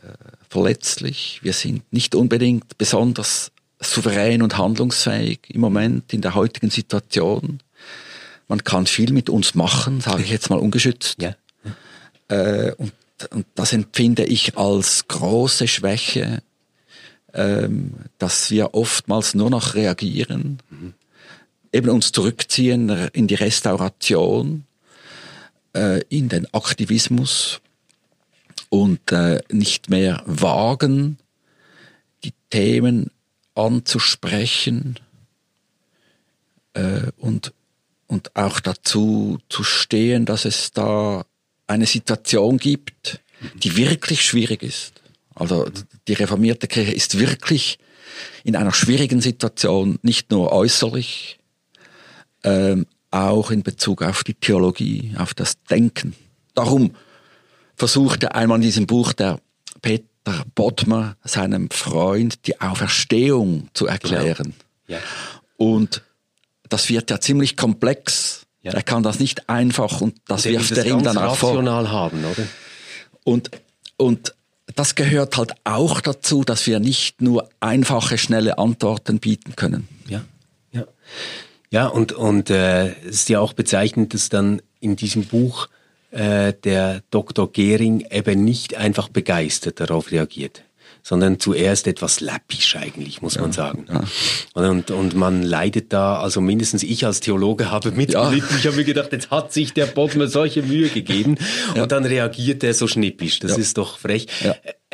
verletzlich, 0.50 1.40
wir 1.44 1.54
sind 1.54 1.92
nicht 1.92 2.16
unbedingt 2.16 2.78
besonders 2.78 3.52
souverän 3.80 4.42
und 4.42 4.58
handlungsfähig 4.58 5.40
im 5.50 5.62
Moment 5.62 6.14
in 6.14 6.22
der 6.22 6.36
heutigen 6.36 6.70
Situation. 6.70 7.60
Man 8.48 8.64
kann 8.64 8.86
viel 8.86 9.12
mit 9.14 9.30
uns 9.30 9.56
machen, 9.56 10.02
sage 10.02 10.24
ich 10.24 10.30
jetzt 10.30 10.50
mal 10.50 10.60
ungeschützt. 10.60 11.22
Ja. 11.22 11.36
Äh, 12.28 12.74
und, 12.74 12.94
und 13.32 13.46
das 13.56 13.74
empfinde 13.74 14.26
ich 14.26 14.58
als 14.58 15.08
große 15.08 15.68
Schwäche, 15.68 16.44
ähm, 17.34 17.94
dass 18.18 18.52
wir 18.52 18.74
oftmals 18.74 19.34
nur 19.34 19.50
noch 19.50 19.76
reagieren. 19.76 20.60
Mhm. 20.70 20.94
eben 21.74 21.90
uns 21.90 22.12
zurückziehen 22.12 22.90
in 23.14 23.28
die 23.28 23.36
Restauration, 23.36 24.66
äh, 25.74 26.02
in 26.10 26.28
den 26.28 26.54
Aktivismus 26.54 27.62
und 28.72 29.12
äh, 29.12 29.42
nicht 29.52 29.90
mehr 29.90 30.24
wagen, 30.26 31.18
die 32.24 32.32
Themen 32.50 33.12
anzusprechen 33.54 34.98
äh, 36.74 37.12
und, 37.18 37.54
und 38.08 38.34
auch 38.34 38.62
dazu 38.62 39.40
zu 39.50 39.66
stehen, 39.66 40.26
dass 40.26 40.46
es 40.46 40.72
da 40.72 41.26
eine 41.68 41.86
Situation 41.86 42.58
gibt, 42.60 43.20
die 43.56 43.76
wirklich 43.76 44.24
schwierig 44.24 44.64
ist. 44.64 45.02
Also 45.36 45.70
die 46.08 46.14
reformierte 46.14 46.70
Kirche 46.70 46.94
ist 46.94 47.20
wirklich 47.20 47.78
in 48.46 48.56
einer 48.56 48.72
schwierigen 48.72 49.20
Situation, 49.20 50.00
nicht 50.02 50.32
nur 50.32 50.54
äußerlich, 50.54 51.40
ähm, 52.46 52.86
auch 53.10 53.52
in 53.52 53.64
Bezug 53.64 54.02
auf 54.02 54.24
die 54.24 54.34
Theologie, 54.34 55.14
auf 55.18 55.34
das 55.34 55.62
Denken. 55.64 56.16
Darum 56.54 56.96
versuchte 57.82 58.36
einmal 58.36 58.58
in 58.58 58.62
diesem 58.62 58.86
Buch 58.86 59.12
der 59.12 59.40
Peter 59.82 60.06
Bottmer 60.54 61.16
seinem 61.24 61.72
Freund 61.72 62.46
die 62.46 62.62
Auferstehung 62.62 63.70
zu 63.74 63.88
erklären. 63.88 64.54
Genau. 64.86 65.00
Ja. 65.00 65.00
Und 65.58 66.04
das 66.70 66.90
wird 66.90 67.10
ja 67.10 67.20
ziemlich 67.20 67.58
komplex. 67.58 68.46
Ja. 68.62 68.74
Er 68.74 68.84
kann 68.84 69.02
das 69.02 69.20
nicht 69.20 69.50
einfach 69.50 70.00
und 70.00 70.14
das 70.28 70.46
und 70.46 70.52
wirft 70.52 70.78
er 70.78 70.86
ihm 70.86 71.02
dann 71.02 71.18
auch 71.18 71.36
vor. 71.36 71.64
haben, 71.66 72.24
oder? 72.24 72.44
Und, 73.24 73.50
und 73.98 74.36
das 74.76 74.94
gehört 74.94 75.36
halt 75.38 75.54
auch 75.64 76.02
dazu, 76.02 76.44
dass 76.44 76.68
wir 76.68 76.80
nicht 76.80 77.20
nur 77.20 77.50
einfache, 77.62 78.20
schnelle 78.20 78.60
Antworten 78.60 79.18
bieten 79.18 79.56
können. 79.56 79.88
Ja, 80.08 80.22
ja. 80.72 80.86
Ja, 81.72 81.88
und, 81.88 82.12
und 82.12 82.52
äh, 82.52 82.90
es 83.06 83.22
ist 83.22 83.30
ja 83.30 83.40
auch 83.40 83.54
bezeichnend, 83.54 84.14
dass 84.14 84.30
dann 84.30 84.62
in 84.80 84.96
diesem 84.96 85.26
Buch 85.26 85.68
äh, 86.12 86.54
der 86.64 87.02
Dr. 87.10 87.52
Gehring 87.52 88.06
eben 88.12 88.44
nicht 88.44 88.76
einfach 88.76 89.10
begeistert 89.10 89.80
darauf 89.80 90.12
reagiert 90.12 90.64
sondern 91.04 91.40
zuerst 91.40 91.88
etwas 91.88 92.20
läppisch 92.20 92.76
eigentlich, 92.76 93.22
muss 93.22 93.36
ja, 93.36 93.42
man 93.42 93.52
sagen. 93.52 93.86
Ja. 93.90 94.04
Und, 94.54 94.92
und 94.92 95.16
man 95.16 95.42
leidet 95.42 95.94
da, 95.94 96.20
also 96.20 96.42
mindestens 96.42 96.84
ich 96.84 97.06
als 97.06 97.20
Theologe 97.20 97.72
habe 97.72 97.92
mitgelitten. 97.96 98.50
Ja. 98.50 98.58
Ich 98.58 98.68
habe 98.68 98.76
mir 98.76 98.84
gedacht, 98.84 99.12
jetzt 99.12 99.32
hat 99.32 99.52
sich 99.54 99.74
der 99.74 99.88
Bodmer 99.88 100.28
solche 100.28 100.64
Mühe 100.64 100.90
gegeben 100.90 101.38
und 101.76 101.92
dann 101.92 102.06
reagiert 102.06 102.64
er 102.64 102.74
so 102.74 102.88
schnippisch. 102.88 103.40
Das 103.40 103.58
ist 103.58 103.78
doch 103.78 103.98
frech. 103.98 104.28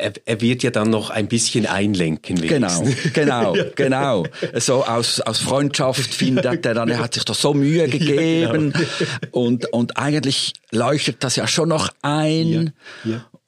Er, 0.00 0.12
er, 0.26 0.40
wird 0.40 0.62
ja 0.62 0.70
dann 0.70 0.90
noch 0.90 1.10
ein 1.10 1.26
bisschen 1.26 1.66
einlenken. 1.66 2.40
Wenigstens. 2.40 3.12
Genau, 3.12 3.54
genau, 3.54 3.66
genau. 3.74 4.26
So 4.54 4.84
aus, 4.84 5.20
aus 5.20 5.38
Freundschaft 5.40 6.14
findet 6.14 6.64
er 6.64 6.74
dann, 6.74 6.88
er 6.88 7.00
hat 7.00 7.14
sich 7.14 7.24
doch 7.24 7.34
so 7.34 7.52
Mühe 7.52 7.88
gegeben 7.88 8.72
genau. 8.72 8.86
und, 9.32 9.72
und 9.72 9.96
eigentlich 9.98 10.52
leuchtet 10.70 11.24
das 11.24 11.34
ja 11.34 11.48
schon 11.48 11.70
noch 11.70 11.90
ein. 12.02 12.72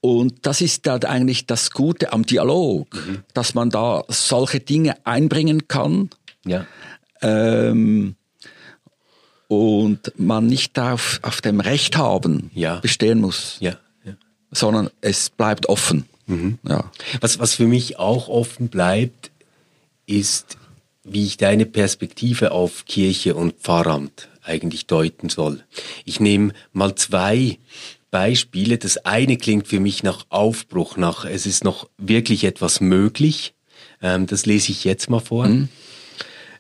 Und 0.01 0.47
das 0.47 0.61
ist 0.61 0.87
dann 0.87 1.05
eigentlich 1.05 1.47
das 1.47 1.71
Gute 1.71 2.13
am 2.13 2.25
Dialog, 2.25 2.95
mhm. 2.95 3.23
dass 3.35 3.55
man 3.55 3.71
da 3.71 4.05
solche 4.09 4.61
Dinge 4.61 4.95
einbringen 5.05 5.69
kann. 5.69 6.11
Ja. 6.47 6.67
Ähm, 7.21 8.17
und 9.49 10.13
man 10.17 10.47
nicht 10.47 10.79
auf, 10.79 11.19
auf 11.23 11.41
dem 11.41 11.61
Recht 11.61 11.97
haben 11.97 12.51
ja. 12.55 12.77
bestehen 12.77 13.21
muss, 13.21 13.57
ja. 13.61 13.77
ja. 14.05 14.15
sondern 14.53 14.91
es 15.01 15.29
bleibt 15.29 15.69
offen. 15.69 16.07
Mhm. 16.27 16.59
Was, 17.21 17.39
was 17.41 17.57
für 17.57 17.67
mich 17.67 17.99
auch 17.99 18.29
offen 18.29 18.69
bleibt, 18.69 19.33
ist, 20.07 20.57
wie 21.03 21.27
ich 21.27 21.37
deine 21.37 21.67
Perspektive 21.67 22.53
auf 22.53 22.85
Kirche 22.87 23.35
und 23.35 23.55
Pfarramt 23.55 24.29
eigentlich 24.43 24.87
deuten 24.87 25.29
soll. 25.29 25.65
Ich 26.05 26.21
nehme 26.21 26.53
mal 26.73 26.95
zwei 26.95 27.59
Beispiele. 28.11 28.79
Das 28.79 28.99
eine 28.99 29.37
klingt 29.37 29.69
für 29.69 29.81
mich 29.81 30.03
nach 30.03 30.27
Aufbruch, 30.29 30.97
nach 30.97 31.25
es 31.25 31.47
ist 31.47 31.65
noch 31.65 31.89
wirklich 31.99 32.45
etwas 32.45 32.81
möglich. 32.81 33.55
Ähm, 34.03 34.27
das 34.27 34.47
lese 34.47 34.73
ich 34.73 34.85
jetzt 34.85 35.11
mal 35.11 35.21
vor. 35.21 35.47
Mhm. 35.47 35.69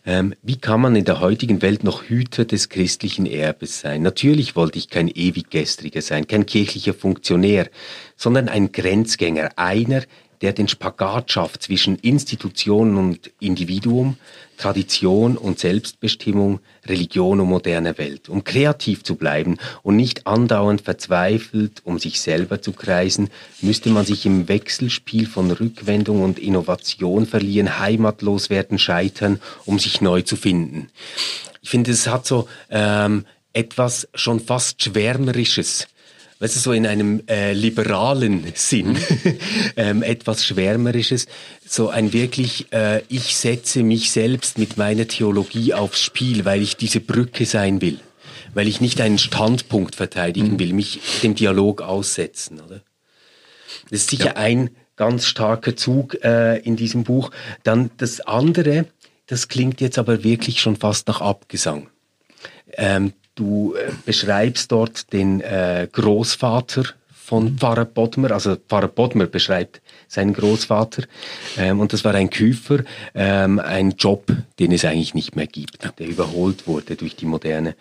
Ähm, 0.06 0.34
wie 0.42 0.56
kann 0.56 0.80
man 0.80 0.96
in 0.96 1.04
der 1.04 1.20
heutigen 1.20 1.60
Welt 1.60 1.84
noch 1.84 2.04
Hüter 2.04 2.46
des 2.46 2.70
christlichen 2.70 3.26
Erbes 3.26 3.80
sein? 3.80 4.00
Natürlich 4.02 4.56
wollte 4.56 4.78
ich 4.78 4.88
kein 4.88 5.08
ewiggestriger 5.08 6.00
sein, 6.00 6.26
kein 6.26 6.46
kirchlicher 6.46 6.94
Funktionär, 6.94 7.68
sondern 8.16 8.48
ein 8.48 8.72
Grenzgänger, 8.72 9.50
einer, 9.56 10.02
der 10.42 10.52
den 10.52 10.68
Spagat 10.68 11.30
schafft 11.32 11.62
zwischen 11.62 11.96
Institutionen 11.96 12.96
und 12.96 13.30
Individuum, 13.40 14.16
Tradition 14.56 15.36
und 15.36 15.58
Selbstbestimmung, 15.58 16.60
Religion 16.86 17.40
und 17.40 17.48
moderne 17.48 17.98
Welt. 17.98 18.28
Um 18.28 18.44
kreativ 18.44 19.02
zu 19.02 19.16
bleiben 19.16 19.58
und 19.82 19.96
nicht 19.96 20.26
andauernd 20.26 20.80
verzweifelt 20.80 21.82
um 21.84 21.98
sich 21.98 22.20
selber 22.20 22.62
zu 22.62 22.72
kreisen, 22.72 23.28
müsste 23.60 23.90
man 23.90 24.06
sich 24.06 24.24
im 24.24 24.48
Wechselspiel 24.48 25.26
von 25.26 25.50
Rückwendung 25.50 26.22
und 26.22 26.38
Innovation 26.38 27.26
verlieren, 27.26 27.78
heimatlos 27.78 28.50
werden, 28.50 28.78
scheitern, 28.78 29.40
um 29.66 29.78
sich 29.78 30.00
neu 30.00 30.22
zu 30.22 30.36
finden. 30.36 30.88
Ich 31.62 31.70
finde, 31.70 31.90
es 31.90 32.06
hat 32.06 32.26
so 32.26 32.48
ähm, 32.70 33.26
etwas 33.52 34.08
schon 34.14 34.40
fast 34.40 34.82
Schwärmerisches 34.82 35.88
weißt 36.40 36.56
du, 36.56 36.60
so 36.60 36.72
in 36.72 36.86
einem 36.86 37.22
äh, 37.28 37.52
liberalen 37.52 38.44
Sinn, 38.54 38.98
ähm, 39.76 40.02
etwas 40.02 40.44
Schwärmerisches, 40.44 41.26
so 41.64 41.90
ein 41.90 42.12
wirklich, 42.12 42.72
äh, 42.72 43.02
ich 43.08 43.36
setze 43.36 43.82
mich 43.82 44.10
selbst 44.10 44.58
mit 44.58 44.76
meiner 44.76 45.06
Theologie 45.06 45.74
aufs 45.74 46.02
Spiel, 46.02 46.44
weil 46.44 46.62
ich 46.62 46.76
diese 46.76 47.00
Brücke 47.00 47.44
sein 47.44 47.82
will, 47.82 48.00
weil 48.54 48.68
ich 48.68 48.80
nicht 48.80 49.00
einen 49.02 49.18
Standpunkt 49.18 49.94
verteidigen 49.94 50.54
mhm. 50.54 50.58
will, 50.58 50.72
mich 50.72 51.00
dem 51.22 51.34
Dialog 51.34 51.82
aussetzen, 51.82 52.60
oder? 52.60 52.80
Das 53.90 54.00
ist 54.00 54.10
sicher 54.10 54.26
ja. 54.26 54.36
ein 54.36 54.70
ganz 54.96 55.26
starker 55.26 55.76
Zug 55.76 56.22
äh, 56.24 56.58
in 56.58 56.76
diesem 56.76 57.04
Buch. 57.04 57.30
Dann 57.62 57.90
das 57.98 58.20
andere, 58.20 58.86
das 59.26 59.48
klingt 59.48 59.80
jetzt 59.80 59.98
aber 59.98 60.24
wirklich 60.24 60.60
schon 60.60 60.76
fast 60.76 61.06
nach 61.06 61.20
Abgesang. 61.20 61.88
Ähm, 62.72 63.12
Du 63.40 63.74
äh, 63.74 63.90
beschreibst 64.04 64.70
dort 64.70 65.14
den 65.14 65.40
äh, 65.40 65.88
Großvater 65.90 66.82
von 67.10 67.56
Pfarrer 67.56 67.86
Bodmer, 67.86 68.32
also 68.32 68.54
Pfarrer 68.54 68.88
Bodmer 68.88 69.28
beschreibt 69.28 69.80
seinen 70.08 70.34
Großvater 70.34 71.04
ähm, 71.56 71.80
und 71.80 71.94
das 71.94 72.04
war 72.04 72.14
ein 72.14 72.28
Küfer, 72.28 72.80
ähm, 73.14 73.58
ein 73.58 73.92
Job, 73.92 74.30
den 74.58 74.72
es 74.72 74.84
eigentlich 74.84 75.14
nicht 75.14 75.36
mehr 75.36 75.46
gibt, 75.46 75.88
der 75.98 76.06
überholt 76.06 76.66
wurde 76.66 76.96
durch 76.96 77.16
die 77.16 77.24
Moderne. 77.24 77.76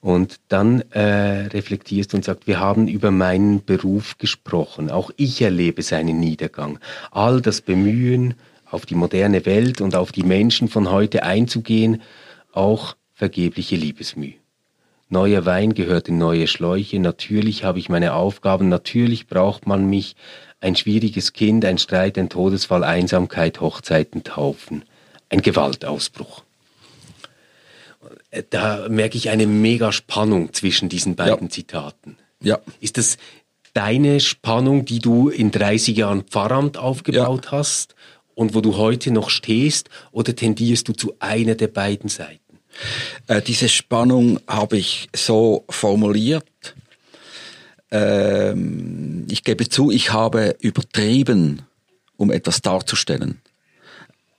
Und 0.00 0.36
dann 0.46 0.82
äh, 0.92 1.48
reflektierst 1.48 2.14
und 2.14 2.24
sagt, 2.24 2.46
wir 2.46 2.60
haben 2.60 2.86
über 2.86 3.10
meinen 3.10 3.64
Beruf 3.64 4.16
gesprochen, 4.16 4.92
auch 4.92 5.10
ich 5.16 5.42
erlebe 5.42 5.82
seinen 5.82 6.20
Niedergang. 6.20 6.78
All 7.10 7.40
das 7.40 7.62
Bemühen, 7.62 8.34
auf 8.70 8.86
die 8.86 8.94
moderne 8.94 9.44
Welt 9.44 9.80
und 9.80 9.96
auf 9.96 10.12
die 10.12 10.22
Menschen 10.22 10.68
von 10.68 10.88
heute 10.88 11.24
einzugehen, 11.24 12.00
auch 12.52 12.94
vergebliche 13.12 13.74
Liebesmüh. 13.74 14.34
Neuer 15.10 15.44
Wein 15.44 15.74
gehört 15.74 16.08
in 16.08 16.18
neue 16.18 16.46
Schläuche, 16.46 17.00
natürlich 17.00 17.64
habe 17.64 17.78
ich 17.78 17.88
meine 17.88 18.14
Aufgaben, 18.14 18.68
natürlich 18.68 19.26
braucht 19.26 19.66
man 19.66 19.86
mich, 19.86 20.16
ein 20.60 20.76
schwieriges 20.76 21.32
Kind, 21.32 21.64
ein 21.64 21.78
Streit, 21.78 22.18
ein 22.18 22.28
Todesfall, 22.28 22.84
Einsamkeit, 22.84 23.60
Hochzeiten, 23.60 24.24
Taufen, 24.24 24.84
ein 25.28 25.42
Gewaltausbruch. 25.42 26.44
Da 28.50 28.86
merke 28.88 29.16
ich 29.16 29.30
eine 29.30 29.46
mega 29.46 29.90
Spannung 29.90 30.52
zwischen 30.52 30.88
diesen 30.88 31.16
beiden 31.16 31.46
ja. 31.46 31.50
Zitaten. 31.50 32.16
Ja. 32.42 32.58
Ist 32.80 32.96
das 32.98 33.18
deine 33.72 34.20
Spannung, 34.20 34.84
die 34.84 34.98
du 34.98 35.28
in 35.28 35.50
30 35.50 35.96
Jahren 35.96 36.22
Pfarramt 36.22 36.76
aufgebaut 36.76 37.46
ja. 37.46 37.52
hast 37.52 37.94
und 38.34 38.54
wo 38.54 38.60
du 38.60 38.76
heute 38.76 39.10
noch 39.10 39.30
stehst, 39.30 39.90
oder 40.12 40.34
tendierst 40.34 40.88
du 40.88 40.92
zu 40.92 41.14
einer 41.18 41.54
der 41.54 41.68
beiden 41.68 42.08
Seiten? 42.08 42.49
Äh, 43.26 43.42
diese 43.42 43.68
Spannung 43.68 44.40
habe 44.46 44.78
ich 44.78 45.08
so 45.14 45.64
formuliert. 45.68 46.74
Ähm, 47.90 49.26
ich 49.30 49.44
gebe 49.44 49.68
zu, 49.68 49.90
ich 49.90 50.12
habe 50.12 50.56
übertrieben, 50.60 51.62
um 52.16 52.30
etwas 52.30 52.62
darzustellen. 52.62 53.40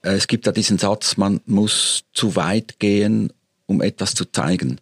Äh, 0.03 0.13
es 0.13 0.27
gibt 0.27 0.45
ja 0.45 0.51
diesen 0.51 0.77
Satz, 0.77 1.17
man 1.17 1.41
muss 1.45 2.03
zu 2.13 2.35
weit 2.35 2.79
gehen, 2.79 3.33
um 3.65 3.81
etwas 3.81 4.13
zu 4.13 4.25
zeigen. 4.25 4.79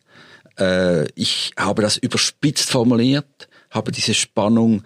Äh, 0.57 1.07
ich 1.15 1.51
habe 1.57 1.81
das 1.81 1.97
überspitzt 1.97 2.69
formuliert, 2.69 3.47
habe 3.69 3.91
diese 3.91 4.13
Spannung 4.13 4.83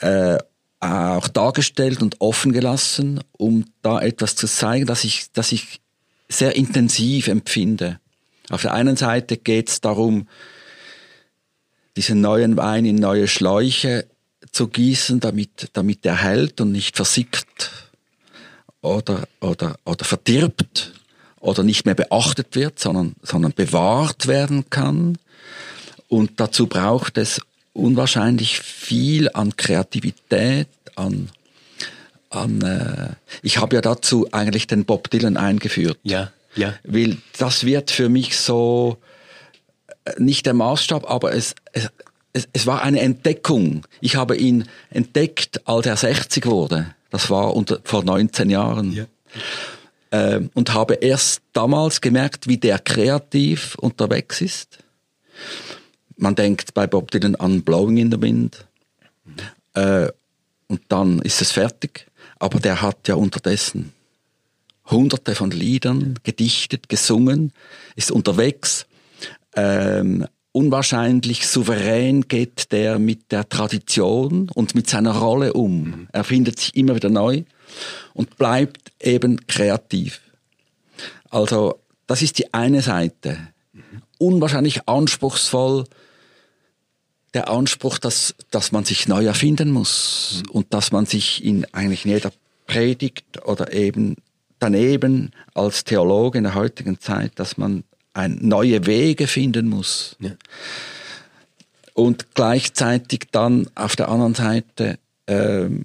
äh, 0.00 0.38
auch 0.80 1.28
dargestellt 1.28 2.00
und 2.00 2.20
offen 2.20 2.52
gelassen, 2.52 3.20
um 3.32 3.66
da 3.82 4.00
etwas 4.00 4.34
zu 4.34 4.46
zeigen, 4.46 4.86
dass 4.86 5.04
ich, 5.04 5.30
dass 5.32 5.52
ich 5.52 5.80
sehr 6.30 6.56
intensiv 6.56 7.28
empfinde. 7.28 8.00
Auf 8.48 8.62
der 8.62 8.72
einen 8.72 8.96
Seite 8.96 9.36
geht 9.36 9.68
es 9.68 9.80
darum, 9.80 10.28
diesen 11.96 12.20
neuen 12.20 12.56
Wein 12.56 12.84
in 12.86 12.96
neue 12.96 13.28
Schläuche 13.28 14.06
zu 14.52 14.68
gießen, 14.68 15.20
damit, 15.20 15.68
damit 15.74 16.06
er 16.06 16.16
hält 16.16 16.60
und 16.60 16.72
nicht 16.72 16.96
versickt 16.96 17.70
oder, 18.80 19.28
oder, 19.40 19.76
oder 19.84 20.04
verdirbt. 20.04 20.94
oder 21.40 21.62
nicht 21.62 21.86
mehr 21.86 21.94
beachtet 21.94 22.54
wird, 22.54 22.78
sondern, 22.78 23.16
sondern 23.22 23.52
bewahrt 23.52 24.26
werden 24.26 24.68
kann. 24.70 25.16
Und 26.08 26.38
dazu 26.38 26.66
braucht 26.66 27.16
es 27.18 27.40
unwahrscheinlich 27.72 28.60
viel 28.60 29.30
an 29.32 29.56
Kreativität, 29.56 30.68
an, 30.96 31.30
an 32.30 32.62
äh, 32.62 33.14
ich 33.42 33.58
habe 33.58 33.76
ja 33.76 33.82
dazu 33.82 34.28
eigentlich 34.32 34.66
den 34.66 34.84
Bob 34.84 35.10
Dylan 35.10 35.36
eingeführt. 35.36 35.98
Ja, 36.02 36.32
ja. 36.54 36.74
Weil 36.84 37.18
das 37.38 37.64
wird 37.64 37.90
für 37.90 38.08
mich 38.08 38.38
so 38.38 38.98
äh, 40.04 40.12
nicht 40.18 40.46
der 40.46 40.54
Maßstab, 40.54 41.08
aber 41.10 41.34
es, 41.34 41.54
es, 41.72 41.88
es, 42.32 42.48
es 42.52 42.66
war 42.66 42.82
eine 42.82 43.00
Entdeckung. 43.00 43.86
Ich 44.00 44.16
habe 44.16 44.36
ihn 44.36 44.64
entdeckt, 44.90 45.66
als 45.66 45.86
er 45.86 45.96
60 45.96 46.46
wurde. 46.46 46.94
Das 47.10 47.30
war 47.30 47.54
unter, 47.54 47.80
vor 47.84 48.04
19 48.04 48.50
Jahren. 48.50 48.92
Ja. 48.92 49.04
Ähm, 50.12 50.50
und 50.54 50.74
habe 50.74 50.94
erst 50.94 51.42
damals 51.52 52.00
gemerkt, 52.00 52.48
wie 52.48 52.58
der 52.58 52.78
kreativ 52.78 53.76
unterwegs 53.76 54.40
ist. 54.40 54.78
Man 56.16 56.34
denkt 56.34 56.74
bei 56.74 56.86
Bob 56.86 57.10
Dylan 57.10 57.36
an 57.36 57.62
Blowing 57.62 57.96
in 57.96 58.10
the 58.10 58.20
Wind. 58.20 58.66
Mhm. 59.24 59.34
Äh, 59.74 60.08
und 60.68 60.82
dann 60.88 61.20
ist 61.20 61.42
es 61.42 61.52
fertig. 61.52 62.06
Aber 62.40 62.58
der 62.58 62.82
hat 62.82 63.06
ja 63.06 63.14
unterdessen 63.14 63.92
hunderte 64.90 65.34
von 65.34 65.50
Liedern 65.50 66.18
gedichtet, 66.22 66.88
gesungen, 66.88 67.52
ist 67.96 68.10
unterwegs. 68.10 68.86
Ähm, 69.54 70.26
unwahrscheinlich 70.52 71.46
souverän 71.46 72.22
geht 72.22 72.72
der 72.72 72.98
mit 72.98 73.30
der 73.30 73.48
Tradition 73.48 74.50
und 74.52 74.74
mit 74.74 74.90
seiner 74.90 75.16
Rolle 75.16 75.52
um. 75.52 75.82
Mhm. 75.82 76.08
Er 76.12 76.24
findet 76.24 76.58
sich 76.58 76.76
immer 76.76 76.96
wieder 76.96 77.08
neu 77.08 77.44
und 78.14 78.36
bleibt 78.36 78.92
eben 79.00 79.46
kreativ. 79.46 80.20
Also 81.30 81.78
das 82.06 82.22
ist 82.22 82.38
die 82.38 82.52
eine 82.52 82.82
Seite. 82.82 83.38
Mhm. 83.72 84.02
Unwahrscheinlich 84.18 84.88
anspruchsvoll. 84.88 85.84
Der 87.34 87.48
Anspruch, 87.48 87.98
dass, 87.98 88.34
dass 88.50 88.72
man 88.72 88.84
sich 88.84 89.06
neu 89.06 89.24
erfinden 89.24 89.70
muss 89.70 90.42
mhm. 90.44 90.50
und 90.50 90.74
dass 90.74 90.92
man 90.92 91.06
sich 91.06 91.44
in 91.44 91.64
eigentlich 91.72 92.04
in 92.04 92.12
jeder 92.12 92.32
Predigt 92.66 93.44
oder 93.44 93.72
eben 93.72 94.16
daneben 94.58 95.32
als 95.54 95.84
Theologe 95.84 96.38
in 96.38 96.44
der 96.44 96.54
heutigen 96.54 97.00
Zeit, 97.00 97.32
dass 97.36 97.56
man 97.56 97.84
ein, 98.12 98.38
neue 98.42 98.86
Wege 98.86 99.26
finden 99.26 99.68
muss. 99.68 100.16
Ja. 100.20 100.32
Und 101.94 102.34
gleichzeitig 102.34 103.28
dann 103.32 103.68
auf 103.74 103.96
der 103.96 104.08
anderen 104.08 104.34
Seite 104.34 104.98
ähm, 105.26 105.82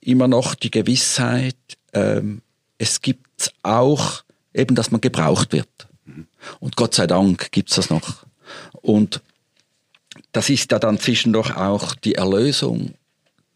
immer 0.00 0.28
noch 0.28 0.54
die 0.54 0.70
Gewissheit, 0.70 1.56
ähm, 1.92 2.42
es 2.78 3.00
gibt 3.00 3.52
auch 3.62 4.22
eben, 4.52 4.74
dass 4.74 4.90
man 4.90 5.00
gebraucht 5.00 5.52
wird. 5.52 5.68
Mhm. 6.04 6.26
Und 6.60 6.76
Gott 6.76 6.94
sei 6.94 7.06
Dank 7.06 7.50
gibt's 7.52 7.76
das 7.76 7.90
noch. 7.90 8.26
Und 8.82 9.22
das 10.34 10.50
ist 10.50 10.72
ja 10.72 10.78
dann 10.78 10.98
zwischendurch 10.98 11.56
auch 11.56 11.94
die 11.94 12.16
Erlösung, 12.16 12.94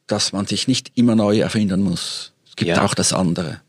dass 0.07 0.33
man 0.33 0.47
sich 0.47 0.69
nicht 0.69 0.93
immer 0.95 1.17
neu 1.17 1.41
erfinden 1.41 1.83
muss. 1.83 2.33
Es 2.49 2.57
gibt 2.57 2.69
ja. 2.69 2.85
auch 2.85 2.95
das 2.95 3.13
andere. 3.13 3.61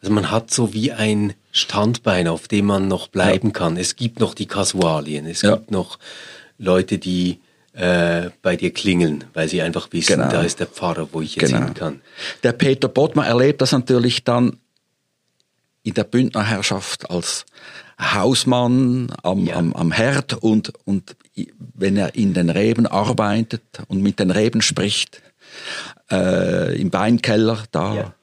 Also 0.00 0.12
man 0.12 0.30
hat 0.30 0.50
so 0.50 0.72
wie 0.72 0.92
ein 0.92 1.34
Standbein, 1.50 2.28
auf 2.28 2.46
dem 2.46 2.66
man 2.66 2.88
noch 2.88 3.08
bleiben 3.08 3.48
ja. 3.48 3.52
kann. 3.52 3.76
Es 3.76 3.96
gibt 3.96 4.20
noch 4.20 4.34
die 4.34 4.46
Kasualien, 4.46 5.26
es 5.26 5.42
ja. 5.42 5.56
gibt 5.56 5.72
noch 5.72 5.98
Leute, 6.56 6.98
die 6.98 7.40
äh, 7.72 8.30
bei 8.40 8.54
dir 8.54 8.72
klingeln, 8.72 9.24
weil 9.34 9.48
sie 9.48 9.60
einfach 9.60 9.88
wissen, 9.90 10.16
genau. 10.16 10.30
da 10.30 10.42
ist 10.42 10.60
der 10.60 10.68
Pfarrer, 10.68 11.08
wo 11.10 11.20
ich 11.20 11.34
jetzt 11.34 11.50
genau. 11.50 11.64
hin 11.64 11.74
kann. 11.74 12.00
Der 12.44 12.52
Peter 12.52 12.86
Bottmann 12.86 13.26
erlebt 13.26 13.62
das 13.62 13.72
natürlich 13.72 14.22
dann 14.22 14.58
in 15.82 15.94
der 15.94 16.04
Bündnerherrschaft 16.04 17.10
als 17.10 17.46
Hausmann 17.98 19.12
am, 19.24 19.44
ja. 19.44 19.56
am, 19.56 19.72
am 19.72 19.90
Herd 19.90 20.34
und, 20.34 20.72
und 20.84 21.16
wenn 21.74 21.96
er 21.96 22.14
in 22.14 22.34
den 22.34 22.50
Reben 22.50 22.86
arbeitet 22.86 23.62
und 23.88 24.02
mit 24.02 24.18
den 24.18 24.30
Reben 24.30 24.62
spricht, 24.62 25.22
äh, 26.10 26.80
im 26.80 26.92
Weinkeller, 26.92 27.64
da 27.70 27.94
ja 27.94 28.14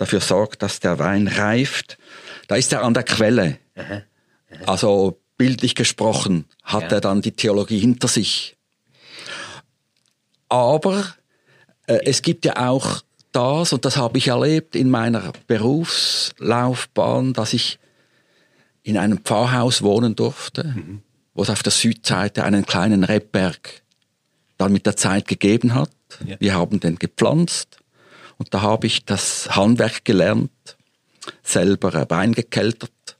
dafür 0.00 0.20
sorgt, 0.20 0.62
dass 0.62 0.80
der 0.80 0.98
Wein 0.98 1.28
reift, 1.28 1.98
da 2.48 2.56
ist 2.56 2.72
er 2.72 2.82
an 2.82 2.94
der 2.94 3.02
Quelle. 3.02 3.58
Aha. 3.76 4.02
Aha. 4.50 4.64
Also 4.66 5.20
bildlich 5.36 5.74
gesprochen 5.74 6.46
hat 6.64 6.84
ja. 6.84 6.96
er 6.96 7.00
dann 7.00 7.20
die 7.20 7.32
Theologie 7.32 7.78
hinter 7.78 8.08
sich. 8.08 8.56
Aber 10.48 11.04
äh, 11.86 12.00
es 12.04 12.22
gibt 12.22 12.46
ja 12.46 12.68
auch 12.68 13.02
das, 13.32 13.72
und 13.72 13.84
das 13.84 13.96
habe 13.98 14.18
ich 14.18 14.28
erlebt 14.28 14.74
in 14.74 14.90
meiner 14.90 15.32
Berufslaufbahn, 15.46 17.34
dass 17.34 17.52
ich 17.52 17.78
in 18.82 18.96
einem 18.96 19.18
Pfarrhaus 19.18 19.82
wohnen 19.82 20.16
durfte, 20.16 20.64
mhm. 20.64 21.02
Es 21.42 21.50
auf 21.50 21.62
der 21.62 21.72
Südseite 21.72 22.44
einen 22.44 22.66
kleinen 22.66 23.04
Rebberg 23.04 23.82
dann 24.58 24.72
mit 24.72 24.86
der 24.86 24.96
Zeit 24.96 25.26
gegeben 25.26 25.74
hat. 25.74 25.90
Ja. 26.26 26.36
Wir 26.38 26.54
haben 26.54 26.80
den 26.80 26.98
gepflanzt 26.98 27.78
und 28.38 28.52
da 28.52 28.62
habe 28.62 28.86
ich 28.86 29.04
das 29.04 29.54
Handwerk 29.56 30.04
gelernt, 30.04 30.50
selber 31.42 32.06
Wein 32.10 32.32
gekeltert, 32.32 33.16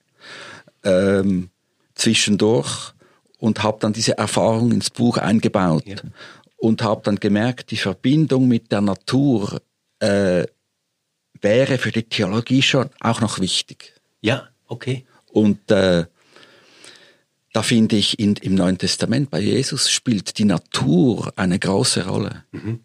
ähm, 0.84 1.50
zwischendurch 1.94 2.92
und 3.38 3.62
habe 3.62 3.78
dann 3.80 3.92
diese 3.92 4.18
Erfahrung 4.18 4.72
ins 4.72 4.90
Buch 4.90 5.16
eingebaut 5.16 5.86
ja. 5.86 5.96
und 6.56 6.82
habe 6.82 7.02
dann 7.04 7.16
gemerkt, 7.16 7.70
die 7.70 7.76
Verbindung 7.76 8.48
mit 8.48 8.70
der 8.72 8.80
Natur 8.80 9.60
äh, 10.00 10.44
wäre 11.40 11.78
für 11.78 11.92
die 11.92 12.02
Theologie 12.02 12.62
schon 12.62 12.90
auch 13.00 13.20
noch 13.20 13.38
wichtig. 13.40 13.94
Ja, 14.20 14.48
okay. 14.66 15.04
Und 15.32 15.70
äh, 15.70 16.06
da 17.52 17.62
finde 17.62 17.96
ich 17.96 18.18
in, 18.18 18.36
im 18.36 18.54
Neuen 18.54 18.78
Testament 18.78 19.30
bei 19.30 19.40
Jesus 19.40 19.90
spielt 19.90 20.38
die 20.38 20.44
Natur 20.44 21.32
eine 21.36 21.58
große 21.58 22.06
Rolle. 22.06 22.44
Mhm 22.52 22.80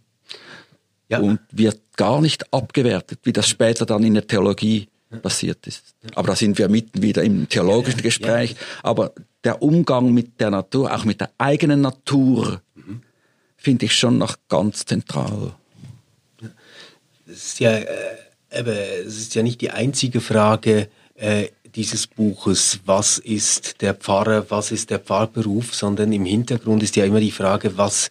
ja. 1.10 1.20
und 1.20 1.40
wird 1.52 1.80
gar 1.96 2.22
nicht 2.22 2.52
abgewertet, 2.54 3.20
wie 3.24 3.34
das 3.34 3.48
später 3.48 3.86
dann 3.86 4.04
in 4.04 4.16
der 4.16 4.28
Theologie 4.28 4.88
passiert 5.22 5.66
ist. 5.68 5.96
Aber 6.16 6.30
da 6.30 6.36
sind 6.36 6.58
wir 6.58 6.68
mitten 6.68 7.02
wieder 7.02 7.24
im 7.24 7.48
theologischen 7.48 8.02
Gespräch. 8.02 8.56
Aber 8.84 9.14
der 9.44 9.62
Umgang 9.62 10.14
mit 10.14 10.40
der 10.42 10.50
Natur, 10.50 10.94
auch 10.94 11.06
mit 11.06 11.22
der 11.22 11.32
eigenen 11.38 11.82
Natur, 11.82 12.62
mhm. 12.76 13.02
finde 13.56 13.86
ich 13.86 13.96
schon 13.96 14.18
noch 14.18 14.36
ganz 14.50 14.86
zentral. 14.86 15.54
Es 17.28 17.48
ist 17.48 17.60
ja, 17.60 17.72
äh, 17.72 17.86
es 18.50 19.18
ist 19.18 19.36
ja 19.36 19.44
nicht 19.44 19.62
die 19.62 19.72
einzige 19.72 20.20
Frage 20.20 20.90
äh, 21.16 21.48
dieses 21.76 22.08
Buches, 22.08 22.80
was 22.86 23.18
ist 23.18 23.82
der 23.82 23.94
Pfarrer, 23.94 24.46
was 24.50 24.72
ist 24.72 24.90
der 24.90 25.00
Pfarrberuf, 25.00 25.74
sondern 25.74 26.12
im 26.14 26.26
Hintergrund 26.26 26.84
ist 26.84 26.96
ja 26.96 27.06
immer 27.06 27.20
die 27.20 27.32
Frage, 27.32 27.78
was 27.78 28.10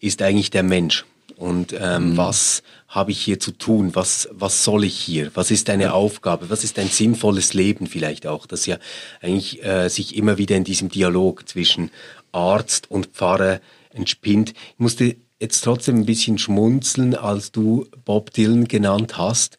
ist 0.00 0.22
eigentlich 0.22 0.50
der 0.50 0.62
Mensch? 0.62 1.04
und 1.36 1.74
ähm, 1.78 2.12
mhm. 2.12 2.16
was 2.16 2.62
habe 2.88 3.10
ich 3.10 3.20
hier 3.20 3.38
zu 3.38 3.52
tun, 3.52 3.94
was, 3.94 4.28
was 4.32 4.64
soll 4.64 4.84
ich 4.84 4.96
hier, 4.96 5.30
was 5.34 5.50
ist 5.50 5.68
eine 5.68 5.92
Aufgabe, 5.92 6.50
was 6.50 6.64
ist 6.64 6.78
ein 6.78 6.88
sinnvolles 6.88 7.52
Leben 7.54 7.86
vielleicht 7.86 8.26
auch, 8.26 8.46
das 8.46 8.66
ja 8.66 8.78
eigentlich 9.20 9.62
äh, 9.64 9.88
sich 9.88 10.16
immer 10.16 10.38
wieder 10.38 10.56
in 10.56 10.64
diesem 10.64 10.88
Dialog 10.88 11.48
zwischen 11.48 11.90
Arzt 12.32 12.90
und 12.90 13.06
Pfarrer 13.08 13.60
entspinnt. 13.90 14.50
Ich 14.50 14.78
musste 14.78 15.16
jetzt 15.38 15.62
trotzdem 15.62 15.96
ein 15.96 16.06
bisschen 16.06 16.38
schmunzeln, 16.38 17.14
als 17.14 17.52
du 17.52 17.86
Bob 18.04 18.32
Dylan 18.32 18.66
genannt 18.66 19.18
hast, 19.18 19.58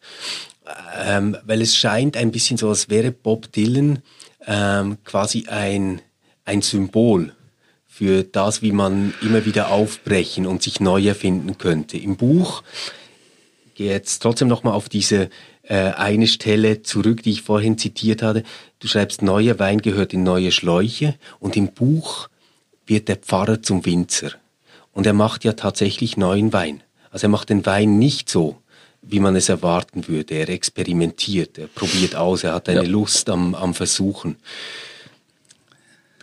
ähm, 1.04 1.36
weil 1.44 1.62
es 1.62 1.76
scheint 1.76 2.16
ein 2.16 2.30
bisschen 2.30 2.56
so, 2.56 2.68
als 2.68 2.88
wäre 2.88 3.10
Bob 3.12 3.52
Dylan 3.52 4.02
ähm, 4.46 4.98
quasi 5.04 5.46
ein, 5.48 6.00
ein 6.44 6.62
Symbol 6.62 7.34
für 7.86 8.22
das, 8.22 8.62
wie 8.62 8.72
man 8.72 9.14
immer 9.22 9.44
wieder 9.44 9.70
aufbrechen 9.70 10.46
und 10.46 10.62
sich 10.62 10.80
neu 10.80 11.06
erfinden 11.06 11.58
könnte. 11.58 11.98
Im 11.98 12.16
Buch 12.16 12.62
gehe 13.74 13.90
jetzt 13.90 14.20
trotzdem 14.20 14.48
nochmal 14.48 14.74
auf 14.74 14.88
diese 14.88 15.30
äh, 15.62 15.92
eine 15.92 16.26
Stelle 16.26 16.82
zurück, 16.82 17.22
die 17.22 17.30
ich 17.30 17.42
vorhin 17.42 17.78
zitiert 17.78 18.22
hatte. 18.22 18.42
Du 18.78 18.88
schreibst, 18.88 19.22
neuer 19.22 19.58
Wein 19.58 19.82
gehört 19.82 20.12
in 20.12 20.22
neue 20.22 20.52
Schläuche 20.52 21.14
und 21.40 21.56
im 21.56 21.68
Buch 21.68 22.28
wird 22.86 23.08
der 23.08 23.16
Pfarrer 23.16 23.62
zum 23.62 23.84
Winzer. 23.84 24.32
Und 24.92 25.06
er 25.06 25.12
macht 25.12 25.44
ja 25.44 25.52
tatsächlich 25.52 26.16
neuen 26.16 26.52
Wein. 26.52 26.82
Also 27.10 27.26
er 27.26 27.30
macht 27.30 27.50
den 27.50 27.66
Wein 27.66 27.98
nicht 27.98 28.28
so, 28.28 28.56
wie 29.08 29.20
man 29.20 29.36
es 29.36 29.48
erwarten 29.48 30.06
würde. 30.06 30.34
Er 30.34 30.48
experimentiert, 30.50 31.58
er 31.58 31.66
probiert 31.66 32.14
aus, 32.14 32.44
er 32.44 32.54
hat 32.54 32.68
eine 32.68 32.84
ja. 32.84 32.88
Lust 32.88 33.28
am, 33.30 33.54
am 33.54 33.74
Versuchen. 33.74 34.36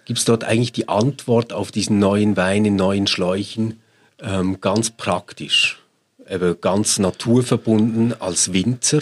Gibt 0.06 0.20
es 0.20 0.26
dort 0.26 0.44
eigentlich 0.44 0.72
die 0.72 0.88
Antwort 0.88 1.52
auf 1.52 1.72
diesen 1.72 1.98
neuen 1.98 2.38
Wein 2.38 2.64
in 2.64 2.76
neuen 2.76 3.08
Schläuchen 3.08 3.82
ähm, 4.22 4.62
ganz 4.62 4.92
praktisch, 4.92 5.82
eben 6.30 6.62
ganz 6.62 7.00
naturverbunden 7.00 8.14
als 8.22 8.54
Winzer? 8.54 9.02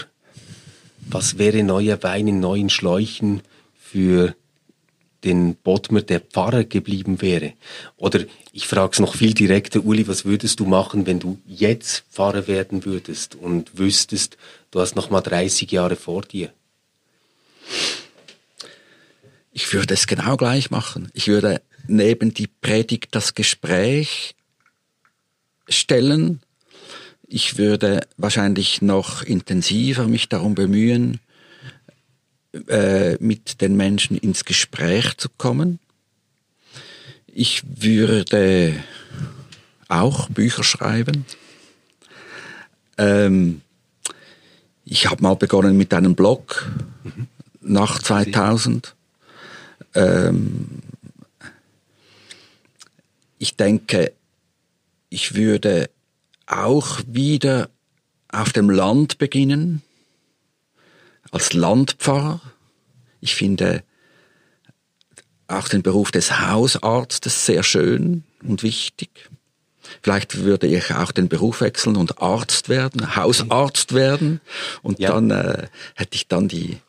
Was 1.10 1.38
wäre 1.38 1.64
neuer 1.64 2.02
Wein 2.04 2.30
in 2.30 2.40
neuen 2.40 2.70
Schläuchen 2.70 3.42
für 3.78 4.34
den 5.24 5.56
Bodmer 5.56 6.02
der 6.02 6.20
Pfarrer 6.20 6.64
geblieben 6.64 7.22
wäre? 7.22 7.54
Oder 7.98 8.26
ich 8.52 8.68
frage 8.68 8.94
es 8.94 9.00
noch 9.00 9.16
viel 9.16 9.34
direkter, 9.34 9.84
Uli, 9.84 10.08
was 10.08 10.26
würdest 10.26 10.60
du 10.60 10.66
machen, 10.66 11.06
wenn 11.06 11.20
du 11.20 11.40
jetzt 11.48 12.04
Pfarrer 12.12 12.48
werden 12.48 12.86
würdest 12.86 13.36
und 13.36 13.78
wüsstest, 13.78 14.38
du 14.72 14.80
hast 14.80 14.96
noch 14.96 15.10
mal 15.10 15.22
30 15.22 15.72
Jahre 15.72 15.96
vor 15.96 16.22
dir? 16.24 16.52
Ich 19.52 19.72
würde 19.74 19.94
es 19.94 20.08
genau 20.08 20.36
gleich 20.36 20.72
machen. 20.72 21.10
Ich 21.14 21.28
würde 21.28 21.62
neben 21.88 22.34
die 22.34 22.48
Predigt 22.48 23.10
das 23.12 23.36
Gespräch 23.36 24.36
stellen. 25.70 26.42
Ich 27.28 27.58
würde 27.58 28.08
wahrscheinlich 28.18 28.82
noch 28.82 29.24
intensiver 29.24 30.08
mich 30.08 30.30
darum 30.30 30.56
bemühen, 30.56 31.20
äh, 32.68 33.18
mit 33.20 33.62
den 33.62 33.76
Menschen 33.76 34.18
ins 34.18 34.46
Gespräch 34.46 35.18
zu 35.18 35.30
kommen. 35.30 35.80
Ich 37.26 37.64
würde 37.66 38.76
auch 39.88 40.30
Bücher 40.30 40.64
schreiben. 40.64 41.26
Ähm, 42.98 43.62
ich 44.86 45.10
habe 45.10 45.24
mal 45.24 45.36
begonnen 45.36 45.78
mit 45.78 45.94
einem 45.94 46.16
Blog 46.16 46.72
mhm. 47.04 47.28
nach 47.62 48.02
2000. 48.02 48.96
Ähm, 49.96 50.68
ich 53.40 53.56
denke, 53.56 54.14
ich 55.10 55.36
würde 55.36 55.90
auch 56.46 57.02
wieder 57.08 57.70
auf 58.30 58.52
dem 58.52 58.70
Land 58.70 59.18
beginnen, 59.18 59.82
als 61.34 61.54
Landpfarrer. 61.54 62.40
Ich 63.20 63.36
finde 63.36 63.84
auch 65.48 65.68
den 65.68 65.84
Beruf 65.84 66.12
des 66.12 66.40
Hausarztes 66.40 67.46
sehr 67.46 67.64
schön 67.64 68.24
und 68.44 68.64
wichtig. 68.64 69.30
Vielleicht 70.02 70.38
würde 70.38 70.68
ich 70.68 70.94
auch 70.94 71.12
den 71.12 71.28
Beruf 71.28 71.62
wechseln 71.62 71.98
und 71.98 72.22
Arzt 72.22 72.70
werden, 72.70 73.16
Hausarzt 73.16 73.94
werden. 73.94 74.42
Und 74.82 75.00
ja. 75.00 75.12
dann 75.12 75.32
äh, 75.32 75.68
hätte 75.96 76.16
ich 76.16 76.28
dann 76.28 76.48
die 76.48 76.80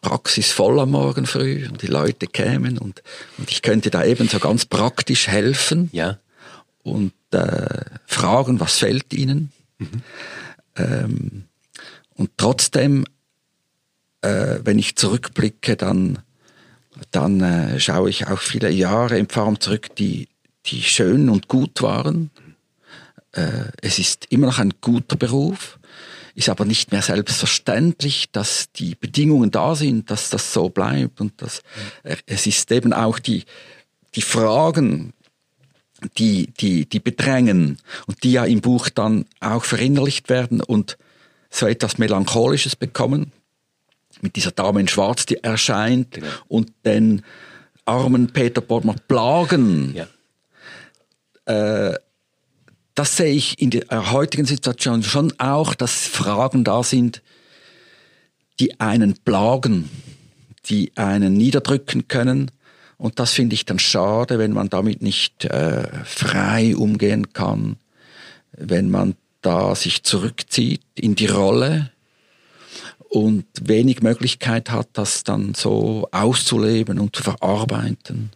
Praxis 0.00 0.50
voll 0.50 0.80
am 0.80 0.92
Morgen 0.92 1.26
früh 1.26 1.68
und 1.68 1.82
die 1.82 1.86
Leute 1.86 2.26
kämen 2.26 2.78
und, 2.78 3.02
und 3.36 3.50
ich 3.50 3.60
könnte 3.60 3.90
da 3.90 4.04
eben 4.04 4.28
so 4.28 4.38
ganz 4.38 4.64
praktisch 4.64 5.28
helfen 5.28 5.90
ja. 5.92 6.18
und 6.82 7.12
äh, 7.32 7.84
fragen, 8.06 8.60
was 8.60 8.78
fällt 8.78 9.12
ihnen. 9.12 9.52
Mhm. 9.78 10.02
Ähm, 10.76 11.44
und 12.14 12.30
trotzdem, 12.38 13.04
äh, 14.22 14.58
wenn 14.64 14.78
ich 14.78 14.96
zurückblicke, 14.96 15.76
dann, 15.76 16.18
dann 17.10 17.40
äh, 17.40 17.80
schaue 17.80 18.10
ich 18.10 18.26
auch 18.26 18.40
viele 18.40 18.70
Jahre 18.70 19.18
im 19.18 19.28
Pfarramt 19.28 19.62
zurück, 19.62 19.94
die, 19.96 20.28
die 20.66 20.82
schön 20.82 21.28
und 21.28 21.48
gut 21.48 21.82
waren. 21.82 22.30
Äh, 23.32 23.70
es 23.80 23.98
ist 23.98 24.26
immer 24.30 24.46
noch 24.46 24.58
ein 24.58 24.74
guter 24.80 25.16
Beruf 25.16 25.78
ist 26.34 26.48
aber 26.48 26.64
nicht 26.64 26.92
mehr 26.92 27.02
selbstverständlich, 27.02 28.30
dass 28.32 28.70
die 28.72 28.94
Bedingungen 28.94 29.50
da 29.50 29.74
sind, 29.74 30.10
dass 30.10 30.30
das 30.30 30.52
so 30.52 30.68
bleibt 30.68 31.20
und 31.20 31.40
dass 31.42 31.62
äh, 32.02 32.16
es 32.26 32.46
ist 32.46 32.70
eben 32.72 32.92
auch 32.92 33.18
die 33.18 33.44
die 34.14 34.22
Fragen, 34.22 35.12
die 36.18 36.48
die 36.60 36.86
die 36.86 37.00
bedrängen 37.00 37.78
und 38.06 38.24
die 38.24 38.32
ja 38.32 38.44
im 38.44 38.60
Buch 38.60 38.88
dann 38.88 39.26
auch 39.40 39.64
verinnerlicht 39.64 40.28
werden 40.28 40.60
und 40.60 40.98
so 41.50 41.66
etwas 41.66 41.98
melancholisches 41.98 42.76
bekommen 42.76 43.32
mit 44.22 44.36
dieser 44.36 44.50
Dame 44.50 44.80
in 44.80 44.88
Schwarz, 44.88 45.26
die 45.26 45.42
erscheint 45.42 46.12
genau. 46.12 46.26
und 46.48 46.72
den 46.84 47.22
armen 47.84 48.28
Peter 48.28 48.60
Bodmer 48.60 48.94
plagen. 49.08 49.94
Ja. 49.94 50.06
Äh, 51.90 51.98
das 52.94 53.16
sehe 53.16 53.32
ich 53.32 53.60
in 53.60 53.70
der 53.70 54.12
heutigen 54.12 54.44
Situation 54.44 55.02
schon 55.02 55.32
auch, 55.38 55.74
dass 55.74 56.06
Fragen 56.06 56.64
da 56.64 56.82
sind, 56.82 57.22
die 58.58 58.78
einen 58.78 59.14
plagen, 59.14 59.88
die 60.66 60.92
einen 60.96 61.32
niederdrücken 61.32 62.08
können. 62.08 62.50
Und 62.98 63.18
das 63.18 63.32
finde 63.32 63.54
ich 63.54 63.64
dann 63.64 63.78
schade, 63.78 64.38
wenn 64.38 64.52
man 64.52 64.68
damit 64.68 65.00
nicht 65.00 65.46
äh, 65.46 65.88
frei 66.04 66.76
umgehen 66.76 67.32
kann, 67.32 67.76
wenn 68.52 68.90
man 68.90 69.14
da 69.40 69.74
sich 69.74 70.02
zurückzieht 70.02 70.82
in 70.94 71.14
die 71.14 71.26
Rolle 71.26 71.90
und 73.08 73.44
wenig 73.60 74.02
Möglichkeit 74.02 74.70
hat, 74.70 74.88
das 74.92 75.24
dann 75.24 75.54
so 75.54 76.08
auszuleben 76.12 76.98
und 76.98 77.16
zu 77.16 77.22
verarbeiten. 77.22 78.30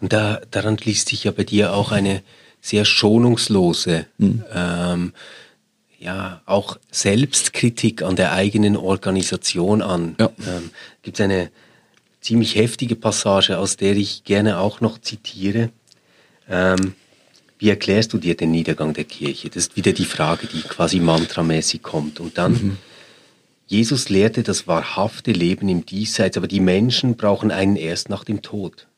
Und 0.00 0.12
da, 0.12 0.40
daran 0.50 0.76
liest 0.78 1.08
sich 1.08 1.24
ja 1.24 1.30
bei 1.30 1.44
dir 1.44 1.74
auch 1.74 1.92
eine 1.92 2.22
sehr 2.60 2.84
schonungslose, 2.84 4.06
mhm. 4.18 4.44
ähm, 4.52 5.12
ja, 5.98 6.40
auch 6.46 6.78
Selbstkritik 6.90 8.02
an 8.02 8.16
der 8.16 8.32
eigenen 8.32 8.76
Organisation 8.76 9.82
an. 9.82 10.16
Ja. 10.18 10.30
Ähm, 10.46 10.70
Gibt 11.02 11.20
es 11.20 11.24
eine 11.24 11.50
ziemlich 12.20 12.54
heftige 12.54 12.96
Passage, 12.96 13.58
aus 13.58 13.76
der 13.76 13.96
ich 13.96 14.24
gerne 14.24 14.58
auch 14.58 14.80
noch 14.80 14.98
zitiere. 14.98 15.70
Ähm, 16.48 16.94
wie 17.60 17.68
erklärst 17.68 18.14
du 18.14 18.18
dir 18.18 18.36
den 18.36 18.50
Niedergang 18.50 18.94
der 18.94 19.04
Kirche? 19.04 19.50
Das 19.50 19.64
ist 19.64 19.76
wieder 19.76 19.92
die 19.92 20.06
Frage, 20.06 20.46
die 20.46 20.62
quasi 20.62 20.98
mantramäßig 20.98 21.82
kommt. 21.82 22.18
Und 22.18 22.38
dann, 22.38 22.52
mhm. 22.52 22.76
Jesus 23.66 24.08
lehrte 24.08 24.42
das 24.42 24.66
wahrhafte 24.66 25.32
Leben 25.32 25.68
im 25.68 25.84
Diesseits, 25.84 26.38
aber 26.38 26.48
die 26.48 26.60
Menschen 26.60 27.16
brauchen 27.16 27.50
einen 27.50 27.76
erst 27.76 28.08
nach 28.08 28.24
dem 28.24 28.40
Tod. 28.40 28.88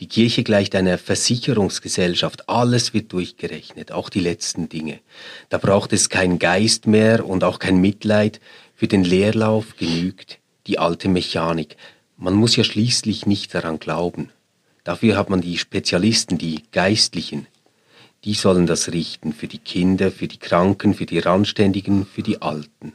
Die 0.00 0.06
Kirche 0.06 0.42
gleicht 0.42 0.74
einer 0.74 0.98
Versicherungsgesellschaft. 0.98 2.46
Alles 2.50 2.92
wird 2.92 3.10
durchgerechnet, 3.12 3.90
auch 3.90 4.10
die 4.10 4.20
letzten 4.20 4.68
Dinge. 4.68 5.00
Da 5.48 5.56
braucht 5.56 5.94
es 5.94 6.10
keinen 6.10 6.38
Geist 6.38 6.86
mehr 6.86 7.26
und 7.26 7.42
auch 7.42 7.58
kein 7.58 7.80
Mitleid. 7.80 8.40
Für 8.74 8.86
den 8.86 9.02
Leerlauf 9.02 9.76
genügt 9.78 10.40
die 10.66 10.78
alte 10.78 11.08
Mechanik. 11.08 11.76
Man 12.18 12.34
muss 12.34 12.54
ja 12.54 12.64
schließlich 12.64 13.24
nicht 13.24 13.54
daran 13.54 13.78
glauben. 13.78 14.28
Dafür 14.84 15.16
hat 15.16 15.30
man 15.30 15.40
die 15.40 15.56
Spezialisten, 15.56 16.36
die 16.36 16.64
Geistlichen. 16.72 17.46
Die 18.24 18.34
sollen 18.34 18.66
das 18.66 18.92
richten 18.92 19.32
für 19.32 19.48
die 19.48 19.58
Kinder, 19.58 20.12
für 20.12 20.28
die 20.28 20.38
Kranken, 20.38 20.94
für 20.94 21.06
die 21.06 21.18
Randständigen, 21.18 22.06
für 22.06 22.22
die 22.22 22.40
Alten. 22.40 22.92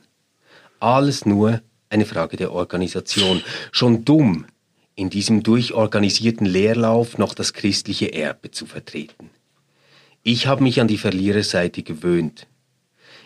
Alles 0.79 1.25
nur 1.25 1.61
eine 1.89 2.05
Frage 2.05 2.37
der 2.37 2.53
Organisation. 2.53 3.41
Schon 3.71 4.05
dumm, 4.05 4.45
in 4.95 5.09
diesem 5.09 5.43
durchorganisierten 5.43 6.45
Leerlauf 6.45 7.17
noch 7.17 7.33
das 7.33 7.53
christliche 7.53 8.13
Erbe 8.13 8.51
zu 8.51 8.65
vertreten. 8.65 9.29
Ich 10.23 10.47
habe 10.47 10.63
mich 10.63 10.81
an 10.81 10.87
die 10.87 10.97
Verliererseite 10.97 11.83
gewöhnt. 11.83 12.47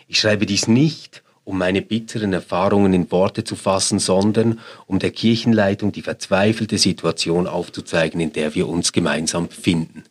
Ich 0.06 0.18
schreibe 0.18 0.46
dies 0.46 0.68
nicht, 0.68 1.22
um 1.44 1.58
meine 1.58 1.82
bitteren 1.82 2.32
Erfahrungen 2.32 2.92
in 2.92 3.10
Worte 3.10 3.42
zu 3.44 3.56
fassen, 3.56 3.98
sondern 3.98 4.60
um 4.86 4.98
der 4.98 5.10
Kirchenleitung 5.10 5.92
die 5.92 6.02
verzweifelte 6.02 6.78
Situation 6.78 7.46
aufzuzeigen, 7.46 8.20
in 8.20 8.32
der 8.32 8.54
wir 8.54 8.68
uns 8.68 8.92
gemeinsam 8.92 9.48
befinden. 9.48 10.04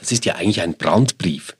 Das 0.00 0.10
ist 0.10 0.24
ja 0.24 0.34
eigentlich 0.34 0.60
ein 0.60 0.76
Brandbrief. 0.76 1.56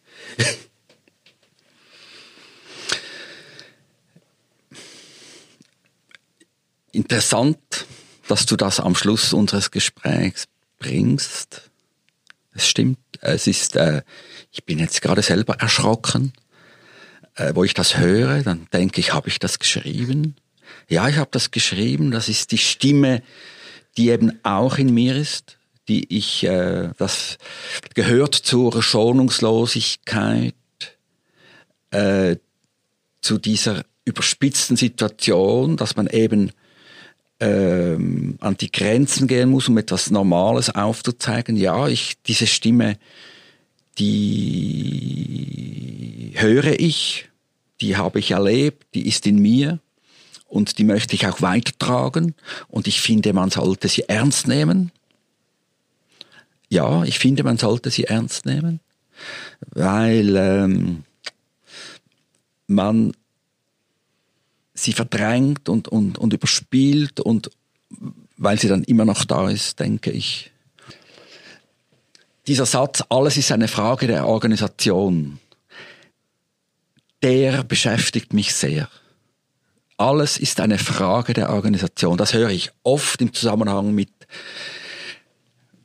Interessant 6.93 7.87
dass 8.31 8.47
du 8.47 8.55
das 8.55 8.79
am 8.79 8.95
Schluss 8.95 9.33
unseres 9.33 9.73
Gesprächs 9.73 10.47
bringst. 10.79 11.71
Es 12.55 12.69
stimmt, 12.69 12.99
es 13.21 13.49
ist, 13.49 13.75
äh, 13.75 14.03
ich 14.53 14.65
bin 14.65 14.79
jetzt 14.79 15.03
gerade 15.03 15.23
selber 15.23 15.55
erschrocken. 15.55 16.33
Äh, 17.35 17.55
wo 17.55 17.65
ich 17.65 17.75
das 17.75 17.97
höre, 17.97 18.43
dann 18.43 18.69
denke 18.73 19.01
ich, 19.01 19.13
habe 19.13 19.29
ich 19.29 19.41
das 19.41 19.59
geschrieben? 19.59 20.37
Ja, 20.89 21.09
ich 21.09 21.17
habe 21.17 21.31
das 21.33 21.51
geschrieben. 21.51 22.13
Das 22.13 22.29
ist 22.29 22.53
die 22.53 22.59
Stimme, 22.59 23.23
die 23.97 24.11
eben 24.11 24.39
auch 24.45 24.79
in 24.79 24.95
mir 24.95 25.17
ist, 25.17 25.59
die 25.89 26.17
ich, 26.17 26.45
äh, 26.45 26.91
das 26.99 27.39
gehört 27.95 28.35
zur 28.35 28.83
Schonungslosigkeit, 28.83 30.55
äh, 31.91 32.37
zu 33.21 33.39
dieser 33.39 33.85
überspitzten 34.05 34.77
Situation, 34.77 35.77
dass 35.77 35.97
man 35.97 36.07
eben 36.07 36.53
ähm, 37.41 38.37
an 38.41 38.57
die 38.57 38.71
Grenzen 38.71 39.27
gehen 39.27 39.51
muss, 39.51 39.69
um 39.69 39.77
etwas 39.79 40.11
Normales 40.11 40.71
aufzuzeigen. 40.75 41.57
Ja, 41.57 41.89
ich, 41.89 42.23
diese 42.27 42.47
Stimme, 42.47 42.99
die 43.99 45.31
höre 46.35 46.79
ich, 46.79 47.29
die 47.81 47.97
habe 47.97 48.19
ich 48.19 48.33
erlebt, 48.33 48.87
die 48.95 49.09
ist 49.09 49.27
in 49.27 49.39
mir 49.39 49.81
und 50.47 50.79
die 50.79 50.85
möchte 50.85 51.15
ich 51.15 51.27
auch 51.27 51.41
weitertragen. 51.43 52.35
Und 52.69 52.87
ich 52.87 53.01
finde, 53.01 53.33
man 53.33 53.51
sollte 53.51 53.89
sie 53.89 54.09
ernst 54.09 54.47
nehmen. 54.47 54.93
Ja, 56.71 57.03
ich 57.03 57.19
finde, 57.19 57.43
man 57.43 57.59
sollte 57.59 57.91
sie 57.91 58.05
ernst 58.05 58.47
nehmen, 58.47 58.81
weil 59.73 60.37
ähm, 60.37 61.05
man 62.69 63.13
sie 64.73 64.93
verdrängt 64.93 65.69
und, 65.69 65.89
und, 65.89 66.17
und 66.17 66.33
überspielt 66.33 67.21
und 67.21 67.51
weil 68.37 68.59
sie 68.59 68.69
dann 68.69 68.85
immer 68.85 69.05
noch 69.05 69.25
da 69.25 69.51
ist, 69.51 69.81
denke 69.81 70.13
ich. 70.13 70.53
Dieser 72.47 72.67
Satz, 72.67 73.03
alles 73.09 73.37
ist 73.37 73.53
eine 73.53 73.69
Frage 73.69 74.07
der 74.07 74.27
Organisation, 74.27 75.41
der 77.23 77.65
beschäftigt 77.65 78.33
mich 78.33 78.55
sehr. 78.55 78.89
alles 79.99 80.39
ist 80.39 80.61
eine 80.61 80.79
Frage 80.79 81.35
der 81.35 81.51
Organisation. 81.51 82.17
Das 82.17 82.33
höre 82.33 82.49
ich 82.49 82.71
oft 82.85 83.21
im 83.21 83.35
Zusammenhang 83.35 83.95
mit 83.95 84.09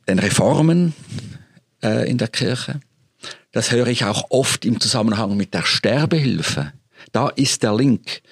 den 0.08 0.18
Reformen 0.18 0.94
äh, 1.82 2.08
in 2.08 2.18
der 2.18 2.28
Kirche. 2.28 2.80
Das 3.52 3.70
höre 3.70 3.86
ich 3.88 4.04
auch 4.04 4.26
oft 4.30 4.64
im 4.64 4.80
Zusammenhang 4.80 5.36
mit 5.36 5.54
der 5.54 5.64
Sterbehilfe. 5.64 6.72
Da 7.12 7.28
ist 7.28 7.62
der 7.62 7.74
Link. 7.74 8.22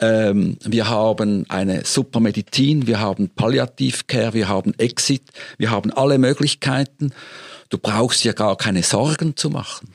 Ähm, 0.00 0.56
wir 0.64 0.88
haben 0.88 1.44
eine 1.48 1.84
Supermedizin, 1.84 2.86
wir 2.86 3.00
haben 3.00 3.30
Palliativcare, 3.30 4.34
wir 4.34 4.48
haben 4.48 4.74
Exit, 4.78 5.22
wir 5.56 5.70
haben 5.70 5.92
alle 5.92 6.18
Möglichkeiten. 6.18 7.12
Du 7.68 7.78
brauchst 7.78 8.22
ja 8.24 8.32
gar 8.32 8.56
keine 8.56 8.82
Sorgen 8.82 9.36
zu 9.36 9.50
machen. 9.50 9.92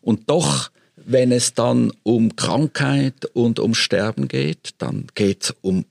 Und 0.00 0.28
doch, 0.28 0.70
wenn 0.96 1.30
es 1.30 1.54
dann 1.54 1.92
um 2.02 2.34
Krankheit 2.34 3.24
und 3.34 3.60
um 3.60 3.74
Sterben 3.74 4.26
geht, 4.26 4.70
dann 4.78 5.06
geht 5.14 5.44
es 5.44 5.54
um 5.62 5.84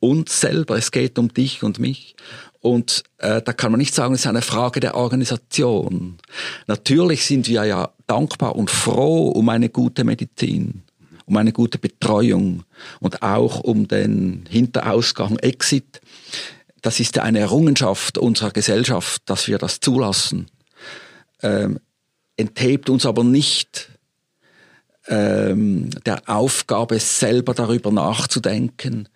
uns 0.00 0.40
selber, 0.40 0.76
es 0.76 0.90
geht 0.90 1.18
um 1.18 1.32
dich 1.32 1.62
und 1.62 1.78
mich. 1.78 2.16
Und 2.62 3.02
äh, 3.18 3.42
da 3.42 3.52
kann 3.52 3.72
man 3.72 3.80
nicht 3.80 3.92
sagen, 3.92 4.14
es 4.14 4.20
ist 4.20 4.26
eine 4.28 4.40
Frage 4.40 4.78
der 4.78 4.94
Organisation. 4.94 6.18
Natürlich 6.68 7.26
sind 7.26 7.48
wir 7.48 7.64
ja 7.64 7.90
dankbar 8.06 8.54
und 8.54 8.70
froh 8.70 9.28
um 9.30 9.48
eine 9.48 9.68
gute 9.68 10.04
Medizin, 10.04 10.84
um 11.26 11.36
eine 11.36 11.52
gute 11.52 11.78
Betreuung 11.78 12.62
und 13.00 13.20
auch 13.20 13.60
um 13.60 13.88
den 13.88 14.44
Hinterausgang 14.48 15.40
Exit. 15.40 16.00
Das 16.82 17.00
ist 17.00 17.16
ja 17.16 17.24
eine 17.24 17.40
Errungenschaft 17.40 18.16
unserer 18.16 18.52
Gesellschaft, 18.52 19.22
dass 19.26 19.48
wir 19.48 19.58
das 19.58 19.80
zulassen. 19.80 20.46
Ähm, 21.42 21.80
enthebt 22.36 22.90
uns 22.90 23.06
aber 23.06 23.24
nicht 23.24 23.88
ähm, 25.08 25.90
der 26.06 26.22
Aufgabe, 26.28 27.00
selber 27.00 27.54
darüber 27.54 27.90
nachzudenken, 27.90 29.08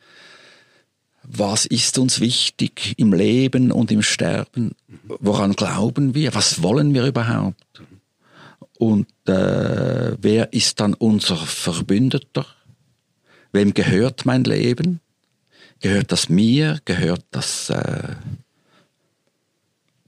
was 1.29 1.67
ist 1.67 1.99
uns 1.99 2.21
wichtig 2.21 2.95
im 2.97 3.13
Leben 3.13 3.73
und 3.73 3.91
im 3.91 4.03
Sterben? 4.03 4.73
Woran 5.05 5.53
glauben 5.53 6.15
wir? 6.15 6.35
Was 6.35 6.63
wollen 6.63 6.95
wir 6.95 7.05
überhaupt? 7.05 7.65
Und 8.79 9.09
äh, 9.27 10.17
wer 10.21 10.53
ist 10.53 10.81
dann 10.81 10.95
unser 10.95 11.37
Verbündeter? 11.37 12.47
Wem 13.53 13.75
gehört 13.75 14.27
mein 14.27 14.45
Leben? 14.45 15.01
Gehört 15.81 16.13
das 16.13 16.29
mir? 16.29 16.81
Gehört 16.85 17.25
das 17.31 17.71
äh, 17.71 18.15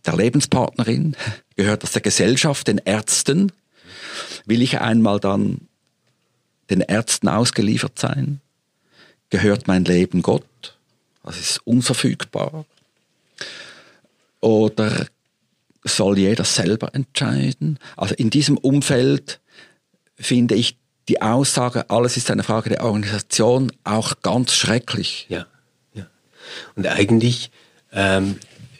der 0.07 0.17
Lebenspartnerin? 0.17 1.17
Gehört 1.57 1.83
das 1.83 1.93
der 1.93 2.03
Gesellschaft, 2.03 2.69
den 2.69 2.79
Ärzten? 2.79 3.53
Will 4.45 4.63
ich 4.63 4.81
einmal 4.81 5.19
dann 5.19 5.69
den 6.71 6.81
Ärzten 6.81 7.29
ausgeliefert 7.29 7.99
sein? 7.99 8.41
Gehört 9.31 9.67
mein 9.67 9.85
Leben 9.85 10.23
Gott? 10.23 10.45
Das 11.23 11.39
ist 11.39 11.61
unverfügbar. 11.65 12.65
Oder 14.41 15.07
soll 15.85 16.19
jeder 16.19 16.45
selber 16.45 16.95
entscheiden? 16.95 17.79
Also 17.97 18.15
in 18.15 18.31
diesem 18.31 18.57
Umfeld 18.57 19.41
finde 20.17 20.55
ich 20.55 20.77
die 21.09 21.23
Aussage, 21.23 21.89
alles 21.91 22.17
ist 22.17 22.31
eine 22.31 22.43
Frage 22.43 22.71
der 22.71 22.85
Organisation, 22.85 23.73
auch 23.85 24.15
ganz 24.23 24.53
schrecklich. 24.53 25.27
Ja, 25.29 25.47
ja. 25.95 26.07
Und 26.77 26.87
eigentlich 26.87 27.51
ähm, 27.93 28.39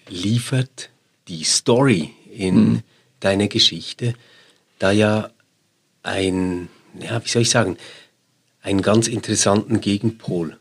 liefert 0.09 0.91
die 1.29 1.45
Story 1.45 2.11
in 2.31 2.55
hm. 2.55 2.83
deiner 3.21 3.49
Geschichte 3.49 4.15
da 4.79 4.91
ja 4.91 5.31
ein, 6.03 6.69
ja, 7.01 7.23
wie 7.25 7.29
soll 7.29 7.43
ich 7.43 7.51
sagen, 7.51 7.77
einen 8.63 8.83
ganz 8.83 9.09
interessanten 9.09 9.81
Gegenpol. 9.81 10.59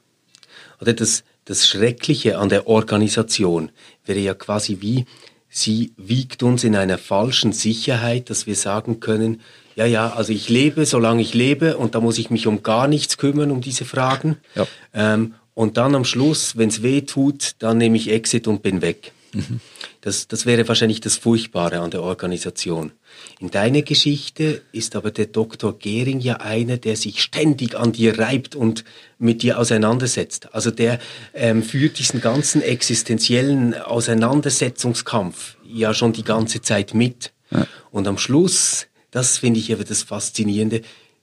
Oder 0.82 0.94
das, 0.94 1.24
das 1.48 1.66
Schreckliche 1.66 2.38
an 2.38 2.50
der 2.50 2.68
Organisation 2.68 3.72
wäre 4.06 4.20
ja 4.20 4.34
quasi 4.34 4.78
wie, 4.82 5.06
sie 5.50 5.94
wiegt 5.96 6.44
uns 6.44 6.66
in 6.66 6.76
einer 6.76 6.98
falschen 6.98 7.54
Sicherheit, 7.54 8.30
dass 8.30 8.48
wir 8.48 8.56
sagen 8.56 9.00
können, 9.00 9.42
ja, 9.76 9.86
ja, 9.86 10.10
also 10.10 10.34
ich 10.34 10.50
lebe, 10.50 10.86
solange 10.86 11.22
ich 11.22 11.34
lebe 11.34 11.78
und 11.78 11.96
da 11.96 12.02
muss 12.02 12.18
ich 12.18 12.30
mich 12.30 12.48
um 12.48 12.64
gar 12.64 12.88
nichts 12.88 13.18
kümmern, 13.18 13.52
um 13.52 13.62
diese 13.62 13.86
Fragen. 13.86 14.38
Ja. 14.56 14.68
Ähm, 14.94 15.36
und 15.54 15.78
dann 15.78 15.96
am 15.96 16.04
Schluss, 16.04 16.58
wenn 16.58 16.70
es 16.70 16.84
weh 16.84 17.02
tut, 17.02 17.54
dann 17.60 17.78
nehme 17.78 17.96
ich 17.96 18.12
Exit 18.12 18.48
und 18.48 18.62
bin 18.62 18.82
weg. 18.82 19.14
Mhm. 19.34 19.62
Das, 20.02 20.28
das 20.28 20.46
wäre 20.46 20.68
wahrscheinlich 20.68 21.00
das 21.00 21.16
Furchtbare 21.16 21.80
an 21.80 21.92
der 21.92 22.04
Organisation. 22.04 22.92
In 23.40 23.52
deiner 23.52 23.82
Geschichte 23.82 24.62
ist 24.72 24.96
aber 24.96 25.12
der 25.12 25.28
Dr. 25.28 25.78
Gehring 25.78 26.20
ja 26.20 26.38
einer, 26.38 26.78
der 26.78 26.96
sich 26.96 27.22
ständig 27.22 27.76
an 27.76 27.92
dir 27.92 28.18
reibt 28.18 28.56
und 28.56 28.84
mit 29.20 29.44
dir 29.44 29.60
auseinandersetzt. 29.60 30.54
Also 30.54 30.72
der 30.72 31.00
ähm, 31.34 31.64
führt 31.64 32.00
diesen 32.00 32.22
ganzen 32.22 32.62
existenziellen 32.62 33.74
Auseinandersetzungskampf 33.74 35.58
ja 35.66 35.94
schon 35.94 36.14
die 36.14 36.24
ganze 36.24 36.62
Zeit 36.62 36.94
mit. 36.94 37.32
Ja. 37.52 37.68
Und 37.92 38.08
am 38.08 38.18
Schluss, 38.18 38.88
das 39.12 39.38
finde 39.38 39.60
ich 39.60 39.72
aber 39.72 39.84
das 39.84 40.04
Faszinierende, 40.04 40.82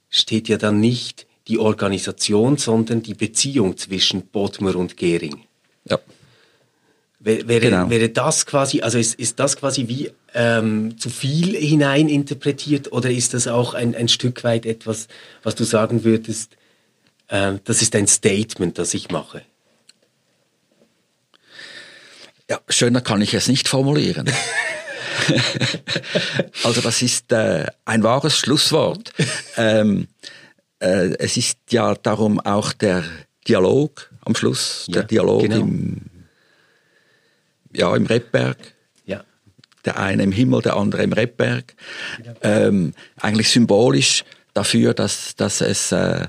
steht 0.09 0.47
ja 0.47 0.57
dann 0.57 0.79
nicht 0.79 1.27
die 1.47 1.59
Organisation, 1.59 2.57
sondern 2.57 3.03
die 3.03 3.13
Beziehung 3.13 3.77
zwischen 3.77 4.27
Bodmer 4.27 4.75
und 4.75 4.97
Gehring. 4.97 5.41
Ja. 5.87 5.99
Wäre, 7.25 7.59
genau. 7.59 7.89
wäre 7.89 8.09
das 8.09 8.45
quasi, 8.45 8.81
also 8.81 8.99
ist, 8.99 9.15
ist 9.15 9.39
das 9.39 9.57
quasi 9.57 9.87
wie 9.87 10.11
ähm, 10.35 10.99
zu 10.99 11.09
viel 11.09 11.55
hineininterpretiert 11.55 12.91
oder 12.91 13.09
ist 13.09 13.33
das 13.33 13.47
auch 13.47 13.73
ein, 13.73 13.95
ein 13.95 14.09
Stück 14.09 14.43
weit 14.43 14.67
etwas, 14.67 15.07
was 15.41 15.55
du 15.55 15.63
sagen 15.63 16.03
würdest, 16.03 16.55
äh, 17.29 17.53
das 17.63 17.81
ist 17.81 17.95
ein 17.95 18.05
Statement, 18.05 18.77
das 18.77 18.93
ich 18.93 19.09
mache? 19.09 19.41
Ja, 22.47 22.59
schöner 22.69 23.01
kann 23.01 23.23
ich 23.23 23.33
es 23.33 23.47
nicht 23.47 23.67
formulieren. 23.67 24.29
also 26.63 26.79
das 26.81 27.01
ist 27.01 27.31
äh, 27.31 27.65
ein 27.85 28.03
wahres 28.03 28.37
Schlusswort. 28.37 29.13
Ähm, 29.57 30.09
äh, 30.77 31.15
es 31.17 31.37
ist 31.37 31.57
ja 31.71 31.95
darum 31.95 32.39
auch 32.39 32.71
der 32.71 33.03
Dialog 33.47 34.11
am 34.21 34.35
Schluss, 34.35 34.85
ja, 34.89 34.93
der 34.93 35.03
Dialog 35.05 35.41
genau. 35.41 35.61
im 35.61 36.01
ja, 37.75 37.95
im 37.95 38.05
Rebberg. 38.05 38.57
Ja. 39.05 39.23
Der 39.83 39.99
eine 39.99 40.23
im 40.23 40.31
Himmel, 40.31 40.61
der 40.61 40.75
andere 40.75 41.03
im 41.03 41.13
Rebberg. 41.13 41.75
Ähm, 42.41 42.93
eigentlich 43.19 43.49
symbolisch 43.49 44.23
dafür, 44.53 44.93
dass, 44.93 45.35
dass 45.35 45.61
es 45.61 45.91
äh, 45.91 46.27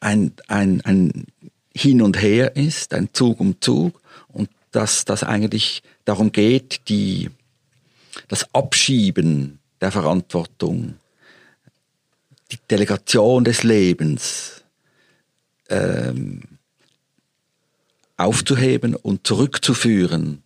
ein, 0.00 0.32
ein, 0.48 0.80
ein 0.84 1.26
Hin 1.74 2.02
und 2.02 2.20
Her 2.20 2.56
ist, 2.56 2.94
ein 2.94 3.10
Zug 3.12 3.40
um 3.40 3.60
Zug 3.60 4.00
und 4.28 4.50
dass 4.72 5.04
das 5.04 5.22
eigentlich 5.22 5.82
darum 6.04 6.32
geht, 6.32 6.88
die, 6.88 7.30
das 8.28 8.52
Abschieben 8.54 9.60
der 9.80 9.92
Verantwortung, 9.92 10.94
die 12.50 12.58
Delegation 12.70 13.44
des 13.44 13.62
Lebens, 13.62 14.62
ähm, 15.68 16.42
aufzuheben 18.24 18.94
und 18.94 19.26
zurückzuführen. 19.26 20.42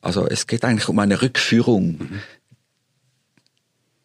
Also 0.00 0.26
es 0.26 0.46
geht 0.46 0.64
eigentlich 0.64 0.88
um 0.88 0.98
eine 0.98 1.20
Rückführung 1.20 1.98
mhm. 1.98 2.22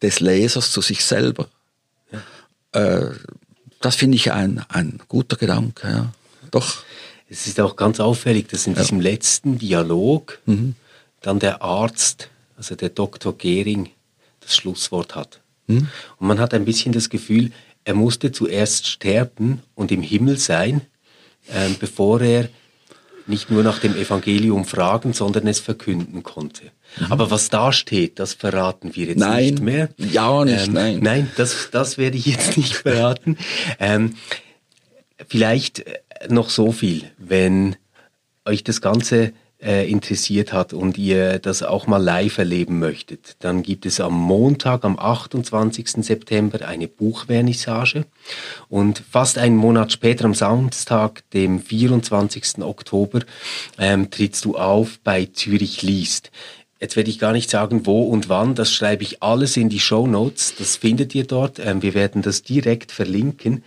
des 0.02 0.20
Lesers 0.20 0.70
zu 0.70 0.80
sich 0.80 1.04
selber. 1.04 1.48
Ja. 2.12 2.80
Äh, 2.80 3.14
das 3.80 3.96
finde 3.96 4.16
ich 4.16 4.32
ein, 4.32 4.64
ein 4.68 5.00
guter 5.08 5.36
Gedanke, 5.36 5.88
ja. 5.88 6.12
Doch. 6.50 6.84
Es 7.28 7.46
ist 7.46 7.58
auch 7.60 7.76
ganz 7.76 7.98
auffällig, 7.98 8.48
dass 8.48 8.66
in 8.66 8.74
ja. 8.74 8.82
diesem 8.82 9.00
letzten 9.00 9.58
Dialog 9.58 10.38
mhm. 10.46 10.76
dann 11.20 11.38
der 11.38 11.62
Arzt, 11.62 12.30
also 12.56 12.74
der 12.76 12.90
Dr. 12.90 13.36
Gehring, 13.36 13.90
das 14.40 14.54
Schlusswort 14.56 15.14
hat. 15.14 15.40
Mhm. 15.66 15.88
Und 16.18 16.28
man 16.28 16.38
hat 16.38 16.54
ein 16.54 16.64
bisschen 16.64 16.92
das 16.92 17.10
Gefühl, 17.10 17.50
er 17.84 17.94
musste 17.94 18.32
zuerst 18.32 18.86
sterben 18.86 19.62
und 19.74 19.92
im 19.92 20.02
Himmel 20.02 20.38
sein, 20.38 20.82
äh, 21.48 21.68
bevor 21.78 22.20
er 22.20 22.48
nicht 23.28 23.50
nur 23.50 23.62
nach 23.62 23.78
dem 23.78 23.96
Evangelium 23.96 24.64
fragen, 24.64 25.12
sondern 25.12 25.46
es 25.46 25.60
verkünden 25.60 26.22
konnte. 26.22 26.64
Mhm. 26.98 27.12
Aber 27.12 27.30
was 27.30 27.48
da 27.48 27.72
steht, 27.72 28.18
das 28.18 28.34
verraten 28.34 28.94
wir 28.94 29.06
jetzt 29.06 29.18
nein, 29.18 29.44
nicht 29.44 29.62
mehr. 29.62 29.88
Ja, 29.98 30.44
nicht, 30.44 30.68
ähm, 30.68 30.72
nein. 30.72 30.98
Nein, 31.00 31.30
das, 31.36 31.68
das 31.70 31.98
werde 31.98 32.16
ich 32.16 32.26
jetzt 32.26 32.56
nicht 32.56 32.76
verraten. 32.76 33.36
Ähm, 33.78 34.14
vielleicht 35.28 35.84
noch 36.28 36.50
so 36.50 36.72
viel, 36.72 37.04
wenn 37.18 37.76
euch 38.44 38.64
das 38.64 38.80
Ganze 38.80 39.32
äh, 39.62 39.90
interessiert 39.90 40.52
hat 40.52 40.72
und 40.72 40.98
ihr 40.98 41.38
das 41.38 41.62
auch 41.62 41.86
mal 41.86 42.02
live 42.02 42.38
erleben 42.38 42.78
möchtet, 42.78 43.36
dann 43.40 43.62
gibt 43.62 43.86
es 43.86 44.00
am 44.00 44.14
Montag, 44.14 44.84
am 44.84 44.98
28. 44.98 46.04
September 46.04 46.66
eine 46.66 46.88
Buchvernissage 46.88 48.04
und 48.68 49.02
fast 49.10 49.38
einen 49.38 49.56
Monat 49.56 49.92
später, 49.92 50.26
am 50.26 50.34
Samstag, 50.34 51.22
dem 51.30 51.60
24. 51.60 52.58
Oktober, 52.62 53.20
ähm, 53.78 54.10
trittst 54.10 54.44
du 54.44 54.56
auf 54.56 54.98
bei 55.02 55.26
Zürich 55.26 55.82
liest. 55.82 56.30
Jetzt 56.78 56.96
werde 56.96 57.08
ich 57.08 57.18
gar 57.18 57.32
nicht 57.32 57.48
sagen, 57.48 57.86
wo 57.86 58.02
und 58.02 58.28
wann. 58.28 58.54
Das 58.54 58.70
schreibe 58.70 59.02
ich 59.02 59.22
alles 59.22 59.56
in 59.56 59.70
die 59.70 59.80
Show 59.80 60.06
Notes. 60.06 60.54
Das 60.58 60.76
findet 60.76 61.14
ihr 61.14 61.24
dort. 61.24 61.58
Ähm, 61.58 61.80
wir 61.80 61.94
werden 61.94 62.20
das 62.20 62.42
direkt 62.42 62.92
verlinken. 62.92 63.64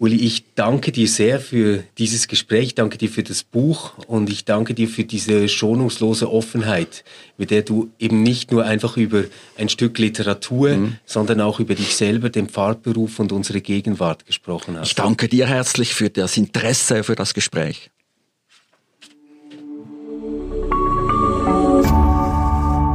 Uli, 0.00 0.14
ich 0.14 0.44
danke 0.54 0.92
dir 0.92 1.08
sehr 1.08 1.40
für 1.40 1.82
dieses 1.98 2.28
Gespräch, 2.28 2.76
danke 2.76 2.98
dir 2.98 3.08
für 3.08 3.24
das 3.24 3.42
Buch 3.42 3.98
und 4.06 4.30
ich 4.30 4.44
danke 4.44 4.72
dir 4.72 4.88
für 4.88 5.02
diese 5.02 5.48
schonungslose 5.48 6.30
Offenheit, 6.30 7.02
mit 7.36 7.50
der 7.50 7.62
du 7.62 7.90
eben 7.98 8.22
nicht 8.22 8.52
nur 8.52 8.64
einfach 8.64 8.96
über 8.96 9.24
ein 9.56 9.68
Stück 9.68 9.98
Literatur, 9.98 10.76
mhm. 10.76 10.96
sondern 11.04 11.40
auch 11.40 11.58
über 11.58 11.74
dich 11.74 11.96
selber, 11.96 12.30
den 12.30 12.48
Pfarrberuf 12.48 13.18
und 13.18 13.32
unsere 13.32 13.60
Gegenwart 13.60 14.24
gesprochen 14.24 14.76
hast. 14.78 14.88
Ich 14.88 14.94
danke 14.94 15.26
dir 15.28 15.48
herzlich 15.48 15.94
für 15.94 16.10
das 16.10 16.36
Interesse, 16.36 17.02
für 17.02 17.16
das 17.16 17.34
Gespräch. 17.34 17.90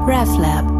RefLab 0.07 0.72